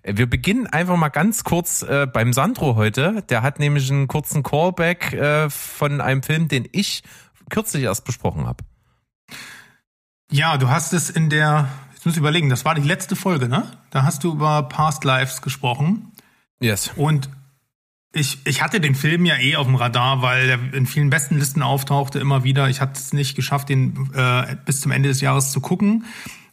[0.05, 3.23] Wir beginnen einfach mal ganz kurz äh, beim Sandro heute.
[3.29, 7.03] Der hat nämlich einen kurzen Callback äh, von einem Film, den ich
[7.51, 8.65] kürzlich erst besprochen habe.
[10.31, 13.49] Ja, du hast es in der, jetzt muss ich überlegen, das war die letzte Folge,
[13.49, 13.71] ne?
[13.91, 16.13] Da hast du über Past Lives gesprochen.
[16.59, 16.91] Yes.
[16.97, 17.29] Und
[18.17, 21.39] ich, ich hatte den Film ja eh auf dem Radar, weil er in vielen besten
[21.39, 22.69] Listen auftauchte immer wieder.
[22.69, 26.05] Ich hatte es nicht geschafft, den äh, bis zum Ende des Jahres zu gucken.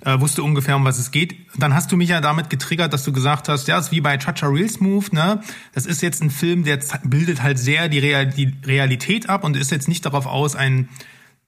[0.01, 1.35] Äh, wusste ungefähr, um was es geht.
[1.57, 4.17] Dann hast du mich ja damit getriggert, dass du gesagt hast, ja, ist wie bei
[4.17, 5.41] Chacha Real Smooth, ne?
[5.73, 9.55] Das ist jetzt ein Film, der bildet halt sehr die, Real die Realität ab und
[9.55, 10.89] ist jetzt nicht darauf aus, ein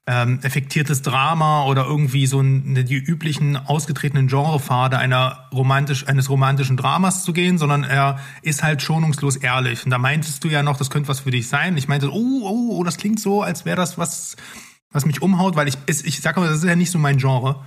[0.07, 6.77] ähm, effektiertes Drama oder irgendwie so ein, die üblichen ausgetretenen Genrepfade einer romantisch, eines romantischen
[6.77, 9.83] Dramas zu gehen, sondern er ist halt schonungslos ehrlich.
[9.83, 11.75] Und da meintest du ja noch, das könnte was für dich sein.
[11.75, 14.35] Ich meinte, oh, oh, oh, das klingt so, als wäre das was,
[14.91, 17.17] was mich umhaut, weil ich, ich, ich sag mal, das ist ja nicht so mein
[17.17, 17.63] Genre.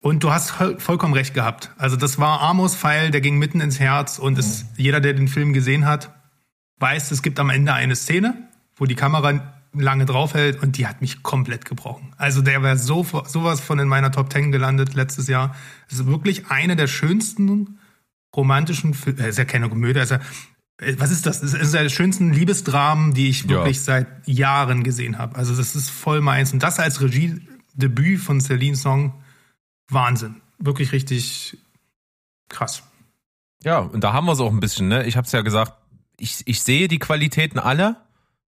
[0.00, 1.72] Und du hast voll- vollkommen recht gehabt.
[1.76, 5.28] Also das war Amos Pfeil, der ging mitten ins Herz und es, jeder, der den
[5.28, 6.10] Film gesehen hat,
[6.78, 11.00] weiß, es gibt am Ende eine Szene, wo die Kamera lange draufhält und die hat
[11.00, 12.12] mich komplett gebrochen.
[12.16, 15.54] Also der wäre so, sowas von in meiner Top 10 gelandet letztes Jahr.
[15.88, 17.78] Es ist wirklich eine der schönsten
[18.34, 20.20] romantischen Filme, äh, ist ja keine Komödie, ist ja,
[20.78, 21.42] äh, was ist das?
[21.42, 23.48] Es ist ja der schönsten Liebesdramen, die ich Ja.
[23.50, 25.36] wirklich seit Jahren gesehen habe.
[25.36, 26.52] Also das ist voll meins.
[26.52, 29.14] Und das als Regiedebüt von Celine Song,
[29.88, 30.36] Wahnsinn.
[30.58, 31.58] Wirklich richtig
[32.48, 32.82] krass.
[33.64, 35.04] Ja, und da haben wir es auch ein bisschen, ne?
[35.06, 35.72] Ich habe es ja gesagt,
[36.18, 37.96] ich, ich sehe die Qualitäten alle,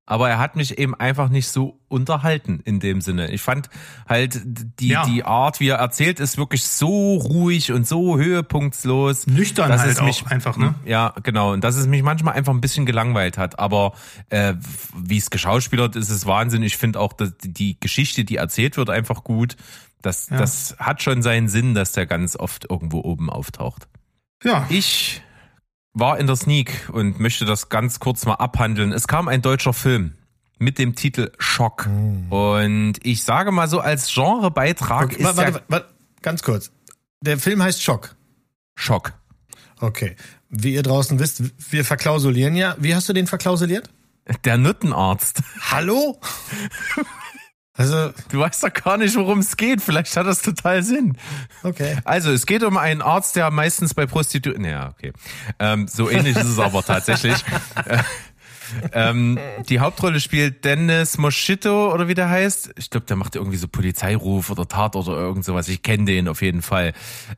[0.08, 3.30] aber er hat mich eben einfach nicht so unterhalten in dem Sinne.
[3.30, 3.68] Ich fand
[4.08, 4.40] halt
[4.80, 5.04] die, Ja.
[5.04, 9.26] die Art, wie er erzählt, ist wirklich so ruhig und so höhepunktslos.
[9.26, 10.74] Nüchtern dass halt es auch mich, einfach, ne?
[10.86, 11.52] Ja, genau.
[11.52, 13.58] Und dass es mich manchmal einfach ein bisschen gelangweilt hat.
[13.58, 13.92] Aber
[14.30, 14.54] äh,
[14.96, 16.62] wie es geschauspielert ist, ist Wahnsinn.
[16.62, 19.56] Ich finde auch, dass die Geschichte, die erzählt wird, einfach gut.
[20.00, 20.38] Das, Ja.
[20.38, 23.88] das hat schon seinen Sinn, dass der ganz oft irgendwo oben auftaucht.
[24.42, 24.64] Ja.
[24.70, 25.20] Ich
[25.94, 28.92] war in der Sneak und möchte das ganz kurz mal abhandeln.
[28.92, 30.14] Es kam ein deutscher Film
[30.58, 31.88] mit dem Titel Schock.
[32.30, 35.88] Und ich sage mal so, als Genrebeitrag Okay, ist warte, warte, warte,
[36.22, 36.70] ganz kurz.
[37.20, 38.16] Der Film heißt Schock.
[38.76, 39.12] Schock.
[39.80, 40.16] Okay.
[40.48, 41.42] Wie ihr draußen wisst,
[41.72, 42.76] wir verklausulieren ja.
[42.78, 43.90] Wie hast du den verklausuliert?
[44.44, 45.42] Der Nuttenarzt.
[45.70, 46.20] Hallo?
[47.78, 49.80] Also, Du weißt doch gar nicht, worum es geht.
[49.80, 51.16] Vielleicht hat das total Sinn.
[51.62, 51.96] okay.
[52.04, 54.64] Also, es geht um einen Arzt, der meistens bei Prostituierten.
[54.64, 55.12] Ja, okay.
[55.58, 57.36] Ähm, so ähnlich ist es aber tatsächlich.
[58.92, 59.38] Äh, ähm,
[59.68, 62.72] die Hauptrolle spielt Dennis Moschito oder wie der heißt.
[62.76, 65.68] Ich glaube, der macht irgendwie so Polizeiruf oder Tat oder irgend sowas.
[65.68, 66.92] Ich kenne den auf jeden Fall.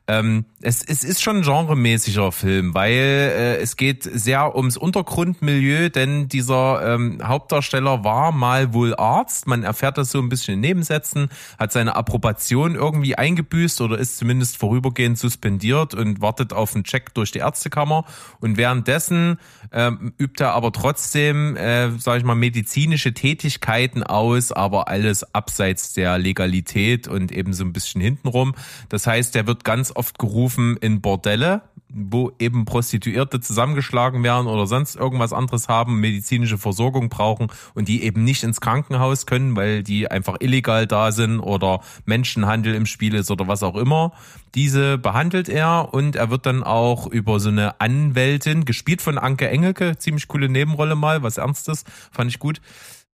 [0.07, 5.89] Ähm, es, es ist schon ein genremäßiger Film, weil äh, es geht sehr ums Untergrundmilieu,
[5.89, 9.47] denn dieser ähm, Hauptdarsteller war mal wohl Arzt.
[9.47, 14.17] Man erfährt das so ein bisschen in Nebensätzen, hat seine Approbation irgendwie eingebüßt oder ist
[14.17, 18.05] zumindest vorübergehend suspendiert und wartet auf einen Check durch die Ärztekammer.
[18.39, 19.39] Und währenddessen
[19.71, 25.93] ähm, übt er aber trotzdem, äh, sage ich mal, medizinische Tätigkeiten aus, aber alles abseits
[25.93, 28.55] der Legalität und eben so ein bisschen hintenrum.
[28.89, 31.61] Das heißt, er wird ganz oft gerufen in Bordelle,
[31.93, 38.03] wo eben Prostituierte zusammengeschlagen werden oder sonst irgendwas anderes haben, medizinische Versorgung brauchen und die
[38.03, 43.15] eben nicht ins Krankenhaus können, weil die einfach illegal da sind oder Menschenhandel im Spiel
[43.15, 44.13] ist oder was auch immer.
[44.55, 49.49] Diese behandelt er und er wird dann auch über so eine Anwältin, gespielt von Anke
[49.49, 52.61] Engelke, ziemlich coole Nebenrolle mal, was Ernstes, fand ich gut,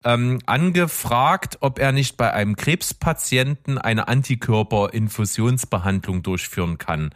[0.04, 7.10] ähm, angefragt, ob er nicht bei einem Krebspatienten eine Antikörperinfusionsbehandlung durchführen kann,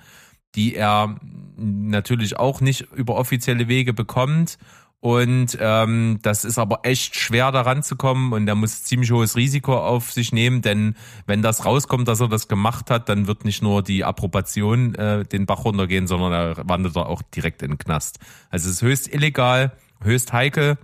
[0.59, 1.15] die er
[1.57, 4.59] natürlich auch nicht über offizielle Wege bekommt.
[5.01, 9.37] Und ähm, das ist aber echt schwer daran zu kommen und er muss ziemlich hohes
[9.37, 13.45] Risiko auf sich nehmen, denn wenn das rauskommt, dass er das gemacht hat, dann wird
[13.45, 17.71] nicht nur die Approbation äh, den Bach runtergehen, sondern er wandert er auch direkt in
[17.71, 18.19] den Knast.
[18.51, 19.71] Also es ist höchst illegal,
[20.03, 20.79] höchst heikel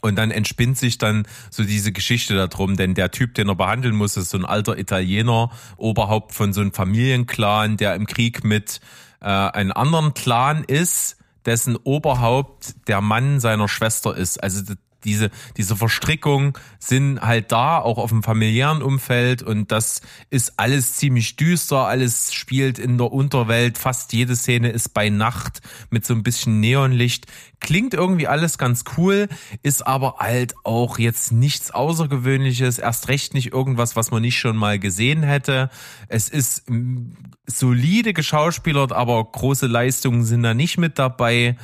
[0.00, 3.94] und dann entspinnt sich dann so diese Geschichte darum, denn der Typ, den er behandeln
[3.94, 8.80] muss, ist so ein alter Italiener, Oberhaupt von so einem Familienclan, der im Krieg mit
[9.20, 11.16] äh, einem anderen Clan ist,
[11.46, 14.42] dessen Oberhaupt der Mann seiner Schwester ist.
[14.42, 14.74] Also
[15.04, 20.00] diese, diese Verstrickung sind halt da, auch auf dem familiären Umfeld und das
[20.30, 25.60] ist alles ziemlich düster, alles spielt in der Unterwelt, fast jede Szene ist bei Nacht
[25.90, 27.26] mit so ein bisschen Neonlicht.
[27.60, 29.28] Klingt irgendwie alles ganz cool,
[29.62, 34.56] ist aber halt auch jetzt nichts Außergewöhnliches, erst recht nicht irgendwas, was man nicht schon
[34.56, 35.70] mal gesehen hätte.
[36.08, 36.64] Es ist
[37.46, 41.56] solide geschauspielert, aber große Leistungen sind da nicht mit dabei.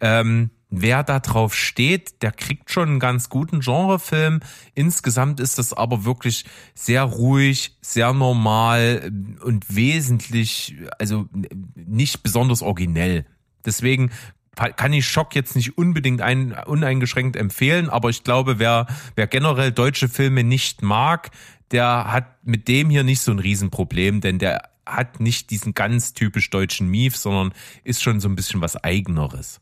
[0.00, 0.50] Ähm,
[0.82, 4.40] wer da drauf steht, der kriegt schon einen ganz guten Genrefilm.
[4.74, 9.10] Insgesamt ist das aber wirklich sehr ruhig, sehr normal
[9.42, 11.28] und wesentlich, also
[11.74, 13.26] nicht besonders originell.
[13.64, 14.10] Deswegen
[14.54, 19.70] kann ich Schock jetzt nicht unbedingt ein, uneingeschränkt empfehlen, aber ich glaube, wer, wer generell
[19.70, 21.30] deutsche Filme nicht mag,
[21.72, 26.14] der hat mit dem hier nicht so ein Riesenproblem, denn der hat nicht diesen ganz
[26.14, 27.52] typisch deutschen Mief, sondern
[27.84, 29.60] ist schon so ein bisschen was eigeneres.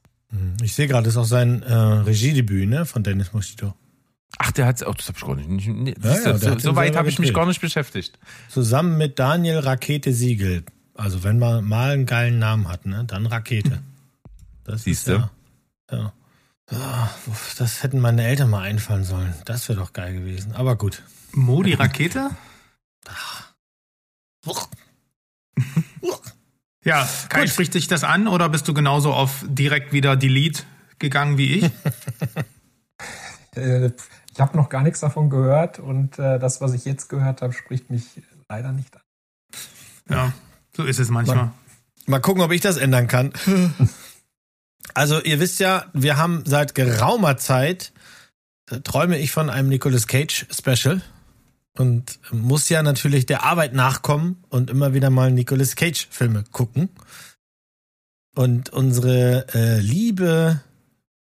[0.63, 3.75] Ich sehe gerade, das ist auch sein äh, Regiedebüt ne, von Dennis Moschito.
[4.39, 5.49] Ach, der hat auch, das habe ich gar nicht.
[5.49, 8.19] nicht, nicht Ja, ja, so so weit habe ich mich gar nicht beschäftigt.
[8.49, 10.65] Zusammen mit Daniel Rakete Siegel.
[10.95, 13.83] Also wenn man mal einen geilen Namen hat, ne, dann Rakete.
[14.67, 15.13] Das Siehste?
[15.13, 15.99] ist ja.
[15.99, 16.13] ja.
[16.71, 17.11] Ah,
[17.59, 19.35] Das hätten meine Eltern mal einfallen sollen.
[19.45, 20.53] Das wäre doch geil gewesen.
[20.55, 21.03] Aber gut.
[21.33, 22.31] Modi Rakete?
[26.85, 27.51] Ja, Kai, Gut.
[27.51, 30.63] spricht dich das an oder bist du genauso auf direkt wieder Delete
[30.99, 31.71] gegangen wie ich?
[33.57, 33.93] Äh,
[34.33, 37.53] ich habe noch gar nichts davon gehört und äh, das, was ich jetzt gehört habe,
[37.53, 38.03] spricht mich
[38.49, 39.03] leider nicht an.
[40.11, 40.33] ja,
[40.77, 41.53] so ist es manchmal.
[42.07, 43.33] Mal gucken, ob ich das ändern kann.
[44.93, 47.93] Also, ihr wisst ja, wir haben seit geraumer Zeit,
[48.71, 51.01] äh, träume ich von einem Nicolas Cage Special
[51.79, 56.89] und muss ja natürlich der Arbeit nachkommen und immer wieder mal Nicolas Cage Filme gucken.
[58.35, 60.61] Und unsere äh, liebe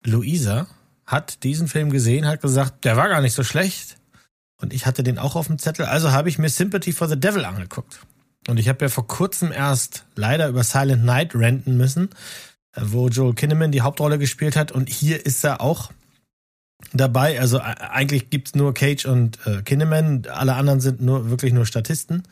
[0.05, 0.67] Luisa
[1.07, 3.97] hat diesen Film gesehen, hat gesagt, der war gar nicht so schlecht.
[4.61, 7.19] Und ich hatte den auch auf dem Zettel, also habe ich mir Sympathy for the
[7.19, 8.01] Devil angeguckt.
[8.49, 12.11] Und ich habe ja vor kurzem erst leider über Silent Night renten müssen,
[12.73, 14.73] äh, wo Joel Kinnaman die Hauptrolle gespielt hat.
[14.73, 15.91] Und hier ist er auch
[16.93, 17.41] dabei.
[17.41, 20.27] Also äh, eigentlich gibt's nur Cage und äh, Kinnaman.
[20.27, 22.23] Alle anderen sind nur wirklich nur Statisten.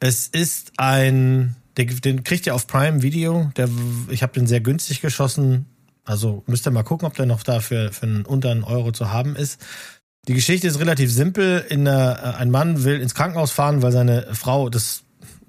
[0.00, 3.50] Es ist ein, den, den kriegt ihr auf Prime Video.
[3.56, 3.68] Der,
[4.10, 5.66] ich habe den sehr günstig geschossen.
[6.04, 9.10] Also müsst ihr mal gucken, ob der noch da für, einen, unter einen Euro zu
[9.10, 9.60] haben ist.
[10.28, 11.64] Die Geschichte ist relativ simpel.
[11.68, 15.02] In der, äh, ein Mann will ins Krankenhaus fahren, weil seine Frau das,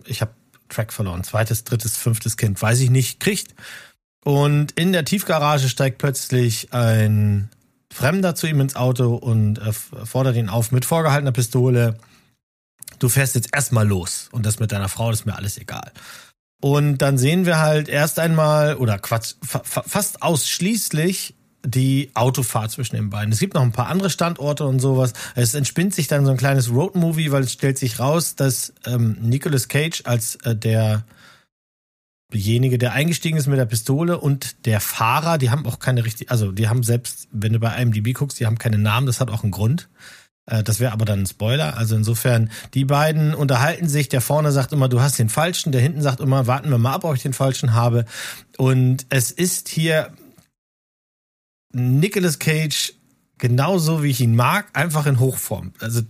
[0.05, 0.31] ich habe
[0.69, 3.55] Track verloren, zweites, drittes, fünftes Kind, weiß ich nicht, kriegt.
[4.23, 7.49] Und in der Tiefgarage steigt plötzlich ein
[7.93, 11.97] Fremder zu ihm ins Auto und äh, fordert ihn auf mit vorgehaltener Pistole.
[12.99, 15.91] Du fährst jetzt erstmal los und das mit deiner Frau, ist mir alles egal.
[16.61, 22.95] Und dann sehen wir halt erst einmal, oder Quatsch, fa fast ausschließlich die Autofahrt zwischen
[22.95, 23.31] den beiden.
[23.31, 25.13] Es gibt noch ein paar andere Standorte und sowas.
[25.35, 29.17] Es entspinnt sich dann so ein kleines Roadmovie, weil es stellt sich raus, dass ähm,
[29.21, 31.03] Nicolas Cage als äh, der
[32.34, 36.30] derjenige, der eingestiegen ist mit der Pistole und der Fahrer, die haben auch keine richtige,
[36.30, 39.32] also die haben selbst, wenn du bei IMDb guckst, die haben keine Namen, das hat
[39.32, 39.89] auch einen Grund.
[40.45, 41.78] Äh, Das wäre aber dann ein Spoiler.
[41.78, 44.09] Also insofern, die beiden unterhalten sich.
[44.09, 45.71] Der vorne sagt immer, du hast den falschen.
[45.71, 48.05] Der hinten sagt immer, warten wir mal ab, ob ich den falschen habe.
[48.57, 50.11] Und es ist hier
[51.73, 52.93] Nicolas Cage
[53.38, 55.73] genauso, wie ich ihn mag, einfach in Hochform.
[55.80, 56.01] Also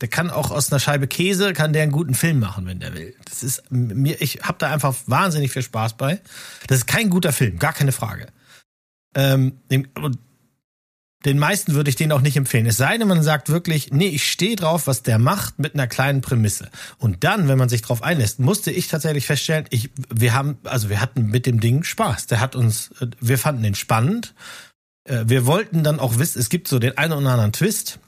[0.00, 2.94] der kann auch aus einer Scheibe Käse, kann der einen guten Film machen, wenn der
[2.94, 3.14] will.
[3.24, 6.20] Das ist mir, ich habe da einfach wahnsinnig viel Spaß bei.
[6.66, 8.26] Das ist kein guter Film, gar keine Frage.
[9.14, 9.88] Ähm, dem-
[11.24, 12.66] den meisten würde ich den auch nicht empfehlen.
[12.66, 15.88] Es sei denn, man sagt wirklich, nee, ich stehe drauf, was der macht, mit einer
[15.88, 16.70] kleinen Prämisse.
[16.98, 20.88] Und dann, wenn man sich drauf einlässt, musste ich tatsächlich feststellen, ich, wir haben, also
[20.88, 22.26] wir hatten mit dem Ding Spaß.
[22.28, 24.34] Der hat uns, äh, wir fanden den spannend.
[25.08, 27.98] Äh, Wir wollten dann auch wissen, es gibt so den einen oder anderen Twist.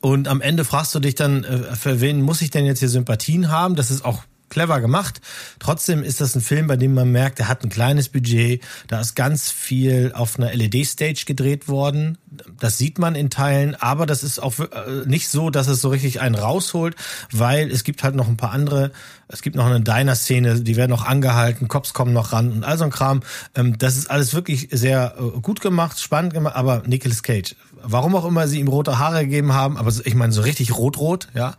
[0.00, 2.88] Und am Ende fragst du dich dann, äh, für wen muss ich denn jetzt hier
[2.88, 3.76] Sympathien haben?
[3.76, 5.20] Das ist auch clever gemacht.
[5.58, 8.62] Trotzdem ist das ein Film, bei dem man merkt, er hat ein kleines Budget.
[8.88, 12.18] Da ist ganz viel auf einer LED-Stage gedreht worden.
[12.58, 15.88] Das sieht man in Teilen, aber das ist auch äh, nicht so, dass es so
[15.88, 16.96] richtig einen rausholt,
[17.30, 18.92] weil es gibt halt noch ein paar andere.
[19.28, 22.78] Es gibt noch eine Diner-Szene, die werden noch angehalten, Cops kommen noch ran und all
[22.78, 23.22] so ein Kram.
[23.54, 28.14] Ähm, Das ist alles wirklich sehr äh, gut gemacht, spannend gemacht, aber Nicolas Cage, warum
[28.14, 31.54] auch immer sie ihm rote Haare gegeben haben, aber ich meine so richtig rot-rot, ja.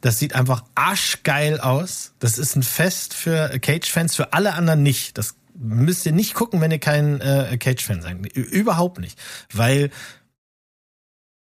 [0.00, 2.14] Das sieht einfach arschgeil aus.
[2.18, 5.18] Das ist ein Fest für Cage-Fans, für alle anderen nicht.
[5.18, 8.26] Das müsst ihr nicht gucken, wenn ihr kein äh, Cage-Fan seid.
[8.34, 9.18] Überhaupt nicht.
[9.52, 9.90] Weil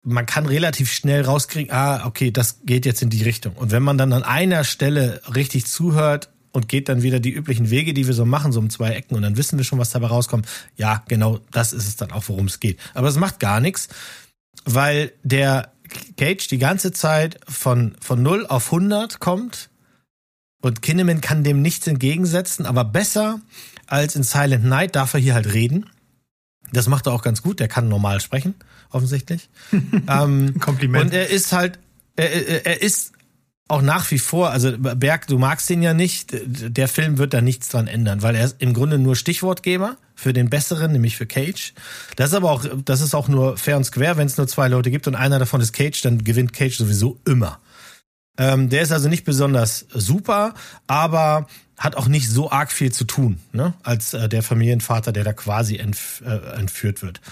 [0.02, 3.54] man kann relativ schnell rauskriegen, ah, okay, das geht jetzt in die Richtung.
[3.54, 7.70] Und wenn man dann an einer Stelle richtig zuhört und geht dann wieder die üblichen
[7.70, 9.90] Wege, die wir so machen, so um zwei Ecken, und dann wissen wir schon, was
[9.90, 10.48] dabei rauskommt.
[10.76, 12.78] Ja, genau, das ist es dann auch, worum es geht.
[12.94, 13.88] Aber es macht gar nichts,
[14.64, 15.72] weil der
[16.16, 19.70] Cage die ganze Zeit von, von 0 auf 100 kommt
[20.60, 23.40] und Kinneman kann dem nichts entgegensetzen, aber besser
[23.86, 25.86] als in Silent Night darf er hier halt reden.
[26.72, 28.54] Das macht er auch ganz gut, der kann normal sprechen,
[28.90, 29.48] offensichtlich.
[30.08, 31.06] ähm, Kompliment.
[31.06, 31.78] und er ist halt,
[32.16, 33.12] er, er, ist
[33.66, 37.40] auch nach wie vor, also Berg, du magst ihn ja nicht, der Film wird da
[37.40, 41.26] nichts dran ändern, weil er ist im Grunde nur Stichwortgeber für den besseren, nämlich für
[41.26, 41.72] Cage.
[42.16, 44.68] Das ist aber auch, das ist auch nur fair und square, wenn es nur zwei
[44.68, 47.58] Leute gibt und einer davon ist Cage, dann gewinnt Cage sowieso immer.
[48.38, 50.54] Ähm, der ist also nicht besonders super,
[50.86, 51.46] aber
[51.78, 53.72] hat auch nicht so arg viel zu tun, ne?
[53.82, 57.22] als äh, der Familienvater, der da quasi entf äh, entführt wird.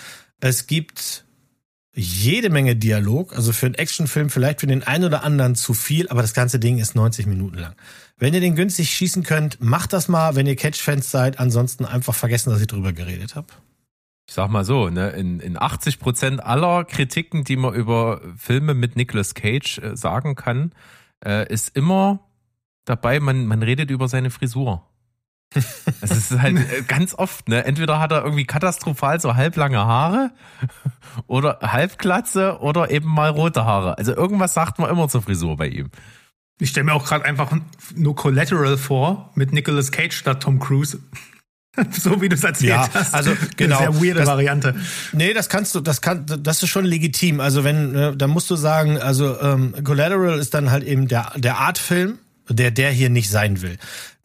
[0.40, 1.24] Es gibt
[1.94, 6.08] jede Menge Dialog, also für einen Actionfilm vielleicht für den einen oder anderen zu viel,
[6.08, 7.74] aber das ganze Ding ist 90 Minuten lang.
[8.18, 11.38] Wenn ihr den günstig schießen könnt, macht das mal, wenn ihr Catch-Fans seid.
[11.38, 13.46] Ansonsten einfach vergessen, dass ich drüber geredet habe.
[14.26, 18.74] Ich sag mal so, ne, in, in 80 Prozent aller Kritiken, die man über Filme
[18.74, 20.72] mit Nicolas Cage äh, sagen kann,
[21.24, 22.20] äh, ist immer
[22.84, 24.84] dabei, man, man redet über seine Frisur.
[25.54, 27.64] Es ist halt äh, ganz oft, ne?
[27.64, 30.30] Entweder hat er irgendwie katastrophal so halblange Haare
[31.26, 33.96] oder halbglatze oder eben mal rote Haare.
[33.98, 35.90] Also irgendwas sagt man immer zur Frisur bei ihm.
[36.60, 37.50] Ich stelle mir auch gerade einfach
[37.94, 40.98] nur Collateral vor mit Nicolas Cage statt Tom Cruise.
[41.92, 43.14] so wie du es erzählt Ja, hast.
[43.14, 43.78] also, genau.
[43.78, 44.74] Eine sehr weirde Das- Variante.
[45.12, 47.40] Nee, das kannst du, das kann, das ist schon legitim.
[47.40, 51.32] Also wenn, äh, da musst du sagen, also ähm, Collateral ist dann halt eben der
[51.36, 52.18] der Artfilm,
[52.48, 53.78] der der hier nicht sein will.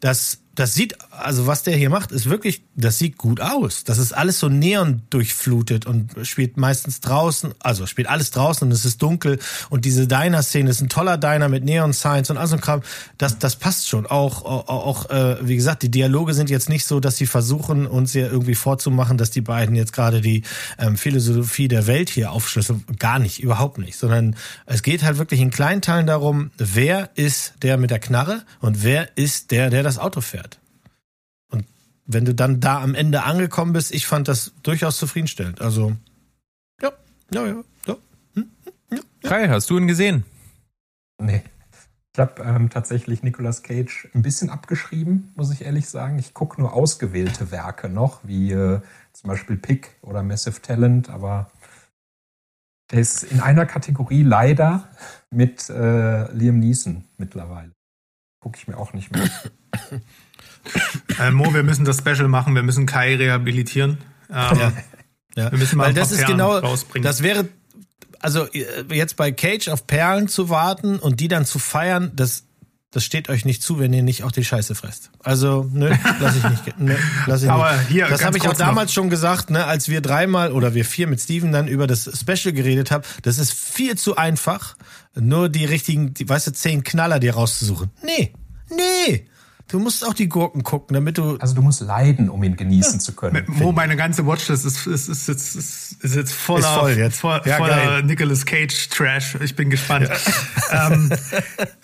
[0.04, 3.84] Das das sieht, also was der hier macht, ist wirklich, das sieht gut aus.
[3.86, 8.72] Das ist alles so neon durchflutet und spielt meistens draußen, also spielt alles draußen und
[8.72, 9.40] es ist dunkel
[9.72, 12.84] und diese Diner-Szene ist ein toller Diner mit Neon-Signs und all so Kram.
[13.18, 14.06] Das, das passt schon.
[14.06, 17.88] Auch, auch, auch äh, wie gesagt, die Dialoge sind jetzt nicht so, dass sie versuchen,
[17.88, 20.44] uns hier irgendwie vorzumachen, dass die beiden jetzt gerade die
[20.78, 22.84] ähm, Philosophie der Welt hier aufschlüsseln.
[23.00, 23.98] Gar nicht, überhaupt nicht.
[23.98, 24.36] Sondern
[24.68, 28.84] es geht halt wirklich in kleinen Teilen darum, wer ist der mit der Knarre und
[28.84, 30.60] wer ist der, der das Auto fährt.
[31.50, 31.66] Und
[32.06, 35.62] wenn du dann da am Ende angekommen bist, ich fand das durchaus zufriedenstellend.
[35.62, 35.96] Also,
[36.82, 36.92] ja,
[37.32, 37.98] ja, ja, ja.
[39.24, 40.26] Kai, hast du ihn gesehen?
[41.22, 41.44] Nee.
[42.16, 46.20] Ich habe ähm, tatsächlich Nicolas Cage ein bisschen abgeschrieben, muss ich ehrlich sagen.
[46.20, 48.82] Ich gucke nur ausgewählte Werke noch, wie äh,
[49.14, 51.50] zum Beispiel Pick oder Massive Talent, aber
[52.92, 54.90] der ist in einer Kategorie leider
[55.32, 57.72] mit äh, Liam Neeson mittlerweile.
[58.44, 59.24] Gucke ich mir auch nicht mehr.
[61.20, 62.56] Äh, Mo, wir müssen das Special machen.
[62.56, 63.98] Wir müssen Kai rehabilitieren.
[64.30, 64.74] Ähm, Ja.
[65.36, 65.52] Ja.
[65.52, 67.04] Wir müssen mal Weil ein paar das ist Perlen genau, rausbringen.
[67.04, 67.50] das wäre,
[68.20, 72.46] also äh, jetzt bei Cage auf Perlen zu warten und die dann zu feiern, das,
[72.94, 75.10] das steht euch nicht zu, wenn ihr nicht auch die Scheiße fresst.
[75.24, 76.80] Also, nö, lass ich nicht.
[76.80, 77.90] Nö, lass ich Aber nicht.
[77.90, 78.68] hier, das habe ich auch kurz noch.
[78.68, 82.10] damals schon gesagt, ne, als wir dreimal oder wir vier mit Steven dann über das
[82.18, 83.04] Special geredet haben.
[83.24, 84.76] Das ist viel zu einfach,
[85.16, 87.90] nur die richtigen, die, weißt du, zehn Knaller dir rauszusuchen.
[88.04, 88.34] Nee,
[88.70, 89.26] nee.
[89.70, 91.38] Du musst auch die Gurken gucken, damit du.
[91.38, 93.44] Also du musst leiden, um ihn genießen zu können.
[93.48, 97.20] Mo, meine ganze Watchlist ist, ist, ist, ist, ist, ist jetzt voller, Ist voll jetzt.
[97.22, 98.04] voll- Ja, voller geil.
[98.04, 99.36] Nicolas Cage Trash.
[99.42, 100.10] Ich bin gespannt.
[100.72, 101.10] ähm,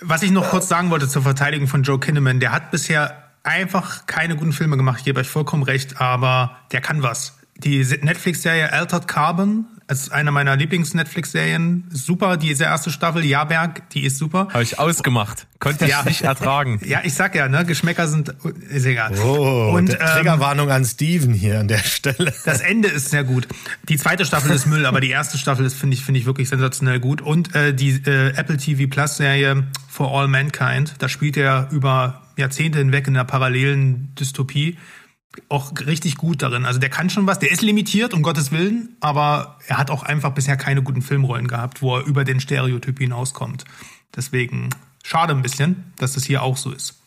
[0.01, 4.05] was ich noch kurz sagen wollte zur Verteidigung von Joe Kinnaman, der hat bisher einfach
[4.05, 4.99] keine guten Filme gemacht.
[4.99, 7.37] Ich gebe euch vollkommen recht, aber der kann was.
[7.55, 11.85] Die Netflix-Serie Altered Carbon ist eine meiner Lieblings-Netflix-Serien.
[11.91, 14.47] Super, diese erste Staffel, Jahrberg, die ist super.
[14.51, 15.47] Habe ich ausgemacht.
[15.59, 16.03] Konnte ich Ja.
[16.03, 16.79] nicht ertragen.
[16.85, 18.29] Ja, ich sag ja, ne, Geschmäcker sind,
[18.69, 19.13] ist egal.
[19.19, 22.33] Oh, Und, ähm, Triggerwarnung an Steven hier an der Stelle.
[22.45, 23.47] Das Ende ist sehr gut.
[23.89, 26.49] Die zweite Staffel ist Müll, aber die erste Staffel ist finde ich finde ich wirklich
[26.49, 27.21] sensationell gut.
[27.21, 32.21] Und äh, die äh, Apple TV Plus Serie For All Mankind, da spielt er über
[32.37, 34.77] Jahrzehnte hinweg in einer parallelen Dystopie
[35.47, 36.65] auch richtig gut darin.
[36.65, 37.39] Also der kann schon was.
[37.39, 41.47] Der ist limitiert um Gottes Willen, aber er hat auch einfach bisher keine guten Filmrollen
[41.47, 43.65] gehabt, wo er über den Stereotyp hinauskommt.
[44.15, 44.69] Deswegen
[45.03, 47.01] schade ein bisschen, dass das hier auch so ist.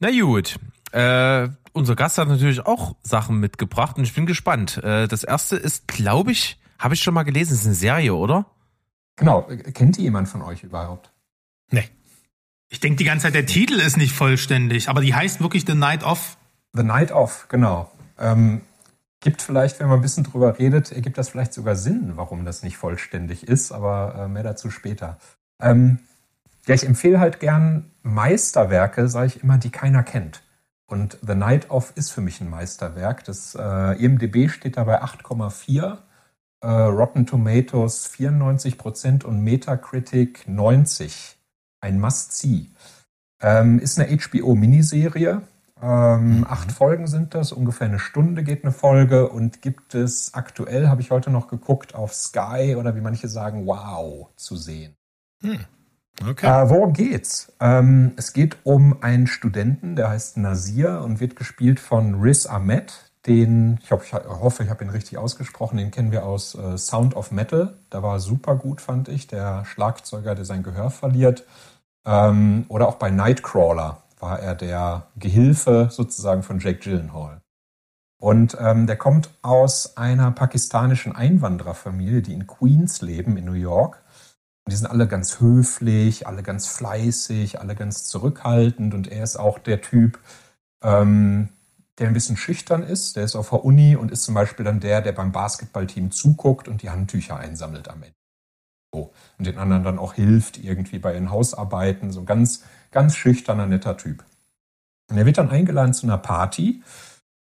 [0.00, 0.58] Na gut.
[0.92, 4.78] Äh, unser Gast hat natürlich auch Sachen mitgebracht und ich bin gespannt.
[4.78, 8.46] Äh, das erste ist, glaube ich, habe ich schon mal gelesen, ist eine Serie, oder?
[9.16, 9.42] Genau.
[9.72, 11.12] Kennt ihr jemand von euch überhaupt?
[11.70, 11.88] Nee.
[12.68, 15.74] Ich denke die ganze Zeit, der Titel ist nicht vollständig, aber die heißt wirklich The
[15.74, 16.36] Night of.
[16.74, 17.90] The Night Of, genau.
[18.18, 18.62] Ähm,
[19.20, 22.62] gibt vielleicht, wenn man ein bisschen drüber redet, ergibt das vielleicht sogar Sinn, warum das
[22.62, 25.18] nicht vollständig ist, aber äh, mehr dazu später.
[25.60, 26.00] Ähm,
[26.66, 30.42] ja, ich empfehle halt gern Meisterwerke, sage ich immer, die keiner kennt.
[30.86, 33.24] Und The Night Of ist für mich ein Meisterwerk.
[33.24, 35.98] Das äh, IMDB steht dabei 8,4,
[36.60, 41.36] äh, Rotten Tomatoes 94% und Metacritic 90.
[41.80, 42.66] Ein Must-See.
[43.40, 45.42] Ähm, ist eine HBO-Miniserie.
[45.84, 50.88] Ähm, Acht Folgen sind das, ungefähr eine Stunde geht eine Folge und gibt es aktuell,
[50.88, 54.96] habe ich heute noch geguckt, auf Sky oder wie manche sagen, wow, zu sehen.
[56.26, 56.46] Okay.
[56.46, 57.52] Äh, worum geht's?
[57.60, 63.10] Ähm, es geht um einen Studenten, der heißt Nasir und wird gespielt von Riz Ahmed.
[63.26, 66.78] Den, ich, hoffe, ich hoffe, ich habe ihn richtig ausgesprochen, den kennen wir aus äh,
[66.78, 67.76] Sound of Metal.
[67.90, 69.26] Da war er super gut, fand ich.
[69.26, 71.44] Der Schlagzeuger, der sein Gehör verliert.
[72.06, 77.42] Ähm, oder auch bei Nightcrawler war er der Gehilfe sozusagen von Jake Gyllenhaal.
[78.18, 84.02] Und ähm, der kommt aus einer pakistanischen Einwandererfamilie, die in Queens leben, in New York.
[84.64, 88.94] Und die sind alle ganz höflich, alle ganz fleißig, alle ganz zurückhaltend.
[88.94, 90.18] Und er ist auch der Typ,
[90.82, 91.50] ähm,
[91.98, 93.16] der ein bisschen schüchtern ist.
[93.16, 96.66] Der ist auf der Uni und ist zum Beispiel dann der, der beim Basketballteam zuguckt
[96.66, 98.16] und die Handtücher einsammelt am Ende.
[98.94, 99.12] So.
[99.36, 102.10] Und den anderen dann auch hilft irgendwie bei ihren Hausarbeiten.
[102.10, 102.62] So ganz,
[102.94, 104.24] ganz schüchterner, netter Typ.
[105.10, 106.82] Und er wird dann eingeladen zu einer Party.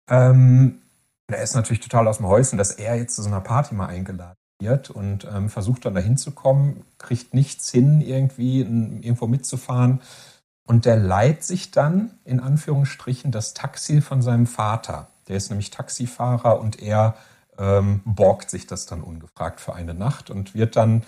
[0.10, 0.82] Ähm,
[1.28, 3.88] er ist natürlich total aus dem Häuschen, dass er jetzt zu so einer Party mal
[3.88, 10.02] eingeladen wird und ähm, versucht dann dahin zu kommen, kriegt nichts hin, irgendwie irgendwo mitzufahren.
[10.66, 15.10] Und der leiht sich dann, in Anführungsstrichen, das Taxi von seinem Vater.
[15.28, 17.16] Der ist nämlich Taxifahrer und er
[17.58, 21.04] ähm, borgt sich das dann ungefragt für eine Nacht und wird dann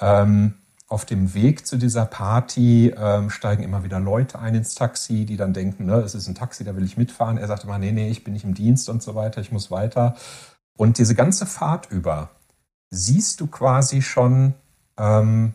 [0.00, 0.54] ähm,
[0.88, 5.36] auf dem Weg zu dieser Party ähm, steigen immer wieder Leute ein ins Taxi, die
[5.36, 7.38] dann denken, ne, es ist ein Taxi, da will ich mitfahren.
[7.38, 9.70] Er sagt immer, nee, nee, ich bin nicht im Dienst und so weiter, ich muss
[9.70, 10.14] weiter.
[10.76, 12.30] Und diese ganze Fahrt über
[12.90, 14.54] siehst du quasi schon
[14.96, 15.54] ähm,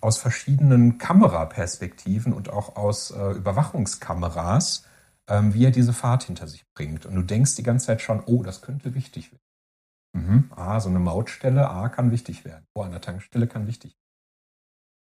[0.00, 4.84] aus verschiedenen Kameraperspektiven und auch aus äh, Überwachungskameras,
[5.28, 7.06] ähm, wie er diese Fahrt hinter sich bringt.
[7.06, 9.40] Und du denkst die ganze Zeit schon, oh, das könnte wichtig werden.
[10.14, 10.50] Mhm.
[10.54, 12.66] Ah, so eine Mautstelle, ah, kann wichtig werden.
[12.74, 14.03] Oh, an der Tankstelle kann wichtig werden.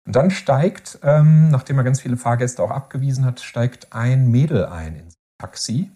[0.07, 4.67] Und dann steigt, ähm, nachdem er ganz viele Fahrgäste auch abgewiesen hat, steigt ein Mädel
[4.67, 5.91] ein ins Taxi.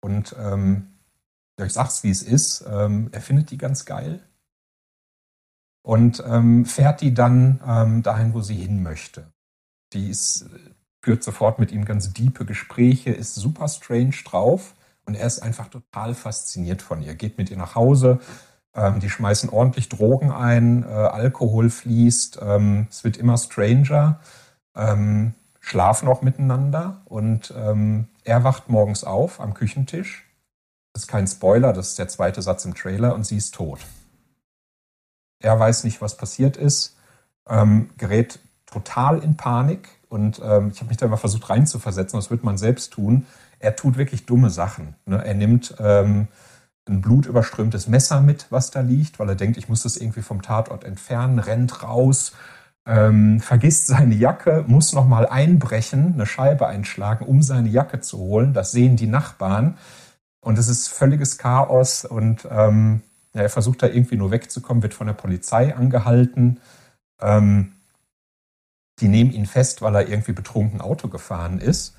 [0.00, 0.88] Und ähm,
[1.58, 4.20] ich sag's, wie es ist, ähm, er findet die ganz geil
[5.82, 9.32] und ähm, fährt die dann ähm, dahin, wo sie hin möchte.
[9.92, 10.46] Die ist,
[11.02, 14.74] führt sofort mit ihm ganz diepe Gespräche, ist super strange drauf
[15.04, 17.14] und er ist einfach total fasziniert von ihr.
[17.14, 18.20] Geht mit ihr nach Hause,
[18.74, 24.20] ähm, die schmeißen ordentlich Drogen ein, äh, Alkohol fließt, ähm, es wird immer stranger,
[24.74, 30.26] ähm, schlafen auch miteinander und ähm, er wacht morgens auf am Küchentisch.
[30.92, 33.80] Das ist kein Spoiler, das ist der zweite Satz im Trailer und sie ist tot.
[35.40, 36.96] Er weiß nicht, was passiert ist,
[37.48, 42.30] ähm, gerät total in Panik und ähm, ich habe mich da mal versucht reinzuversetzen, das
[42.30, 43.26] wird man selbst tun.
[43.58, 44.94] Er tut wirklich dumme Sachen.
[45.06, 45.24] Ne?
[45.24, 45.74] Er nimmt
[46.88, 50.42] ein blutüberströmtes Messer mit, was da liegt, weil er denkt, ich muss das irgendwie vom
[50.42, 52.32] Tatort entfernen, rennt raus,
[52.86, 58.52] ähm, vergisst seine Jacke, muss nochmal einbrechen, eine Scheibe einschlagen, um seine Jacke zu holen.
[58.52, 59.78] Das sehen die Nachbarn.
[60.40, 63.02] Und es ist völliges Chaos und ähm,
[63.32, 66.60] er versucht da irgendwie nur wegzukommen, wird von der Polizei angehalten.
[67.20, 67.74] Ähm,
[68.98, 71.96] die nehmen ihn fest, weil er irgendwie betrunken Auto gefahren ist.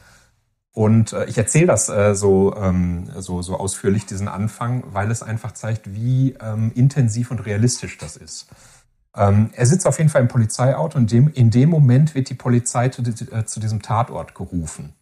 [0.74, 5.22] Und äh, ich erzähle das äh, so, ähm, so, so ausführlich, diesen Anfang, weil es
[5.22, 8.48] einfach zeigt, wie ähm, intensiv und realistisch das ist.
[9.16, 12.34] Ähm, er sitzt auf jeden Fall im Polizeiauto und dem, in dem Moment wird die
[12.34, 14.94] Polizei zu, äh, zu diesem Tatort gerufen.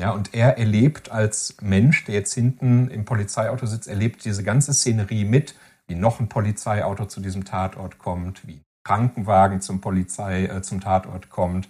[0.00, 4.72] Ja, und er erlebt als Mensch, der jetzt hinten im Polizeiauto sitzt, erlebt diese ganze
[4.72, 5.54] Szenerie mit,
[5.86, 11.28] wie noch ein Polizeiauto zu diesem Tatort kommt, wie Krankenwagen zum Polizei, äh, zum Tatort
[11.28, 11.68] kommt,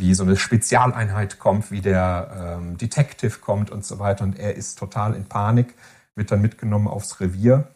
[0.00, 4.24] wie so eine Spezialeinheit kommt, wie der ähm, Detective kommt und so weiter.
[4.24, 5.74] Und er ist total in Panik,
[6.16, 7.68] wird dann mitgenommen aufs Revier.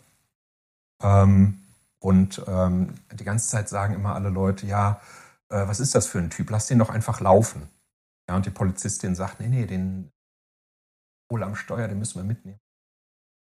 [1.02, 1.60] Ähm,
[2.00, 5.00] und ähm, die ganze Zeit sagen immer alle Leute, ja,
[5.48, 6.50] äh, was ist das für ein Typ?
[6.50, 7.68] Lass den doch einfach laufen.
[8.28, 10.10] Ja, und die Polizistin sagt, nee, nee, den
[11.30, 12.58] wohl am Steuer, den müssen wir mitnehmen.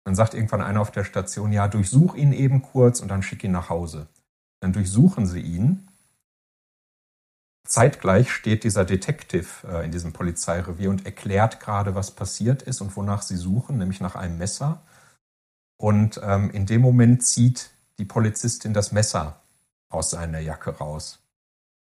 [0.05, 3.43] Dann sagt irgendwann einer auf der Station, ja, durchsuch ihn eben kurz und dann schick
[3.43, 4.07] ihn nach Hause.
[4.61, 5.86] Dann durchsuchen sie ihn.
[7.67, 12.97] Zeitgleich steht dieser Detective äh, in diesem Polizeirevier und erklärt gerade, was passiert ist und
[12.97, 14.83] wonach sie suchen, nämlich nach einem Messer.
[15.77, 19.41] Und ähm, in dem Moment zieht die Polizistin das Messer
[19.89, 21.21] aus seiner Jacke raus.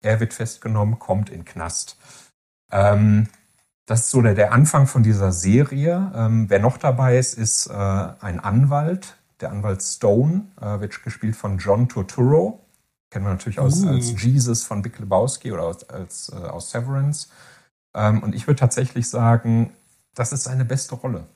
[0.01, 1.97] Er wird festgenommen, kommt in Knast.
[2.71, 3.27] Ähm,
[3.85, 6.11] das ist so der, der, Anfang von dieser Serie.
[6.13, 9.17] Ähm, wer noch dabei ist, ist äh, ein Anwalt.
[9.39, 12.66] Der Anwalt Stone äh, wird gespielt von John Turturro.
[13.09, 13.89] Kennen wir natürlich aus, uh.
[13.89, 17.29] als Jesus von Big Lebowski oder aus, als, äh, aus Severance.
[17.95, 19.71] Ähm, und ich würde tatsächlich sagen,
[20.13, 21.27] das ist seine beste Rolle.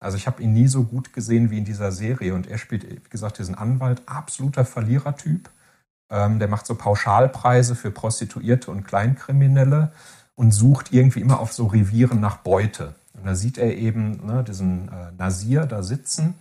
[0.00, 2.34] Also ich habe ihn nie so gut gesehen wie in dieser Serie.
[2.34, 5.50] Und er spielt, wie gesagt, diesen Anwalt, absoluter Verlierertyp.
[6.10, 9.92] Ähm, der macht so Pauschalpreise für Prostituierte und Kleinkriminelle
[10.34, 12.94] und sucht irgendwie immer auf so Revieren nach Beute.
[13.12, 16.34] Und da sieht er eben ne, diesen äh, Nasir da sitzen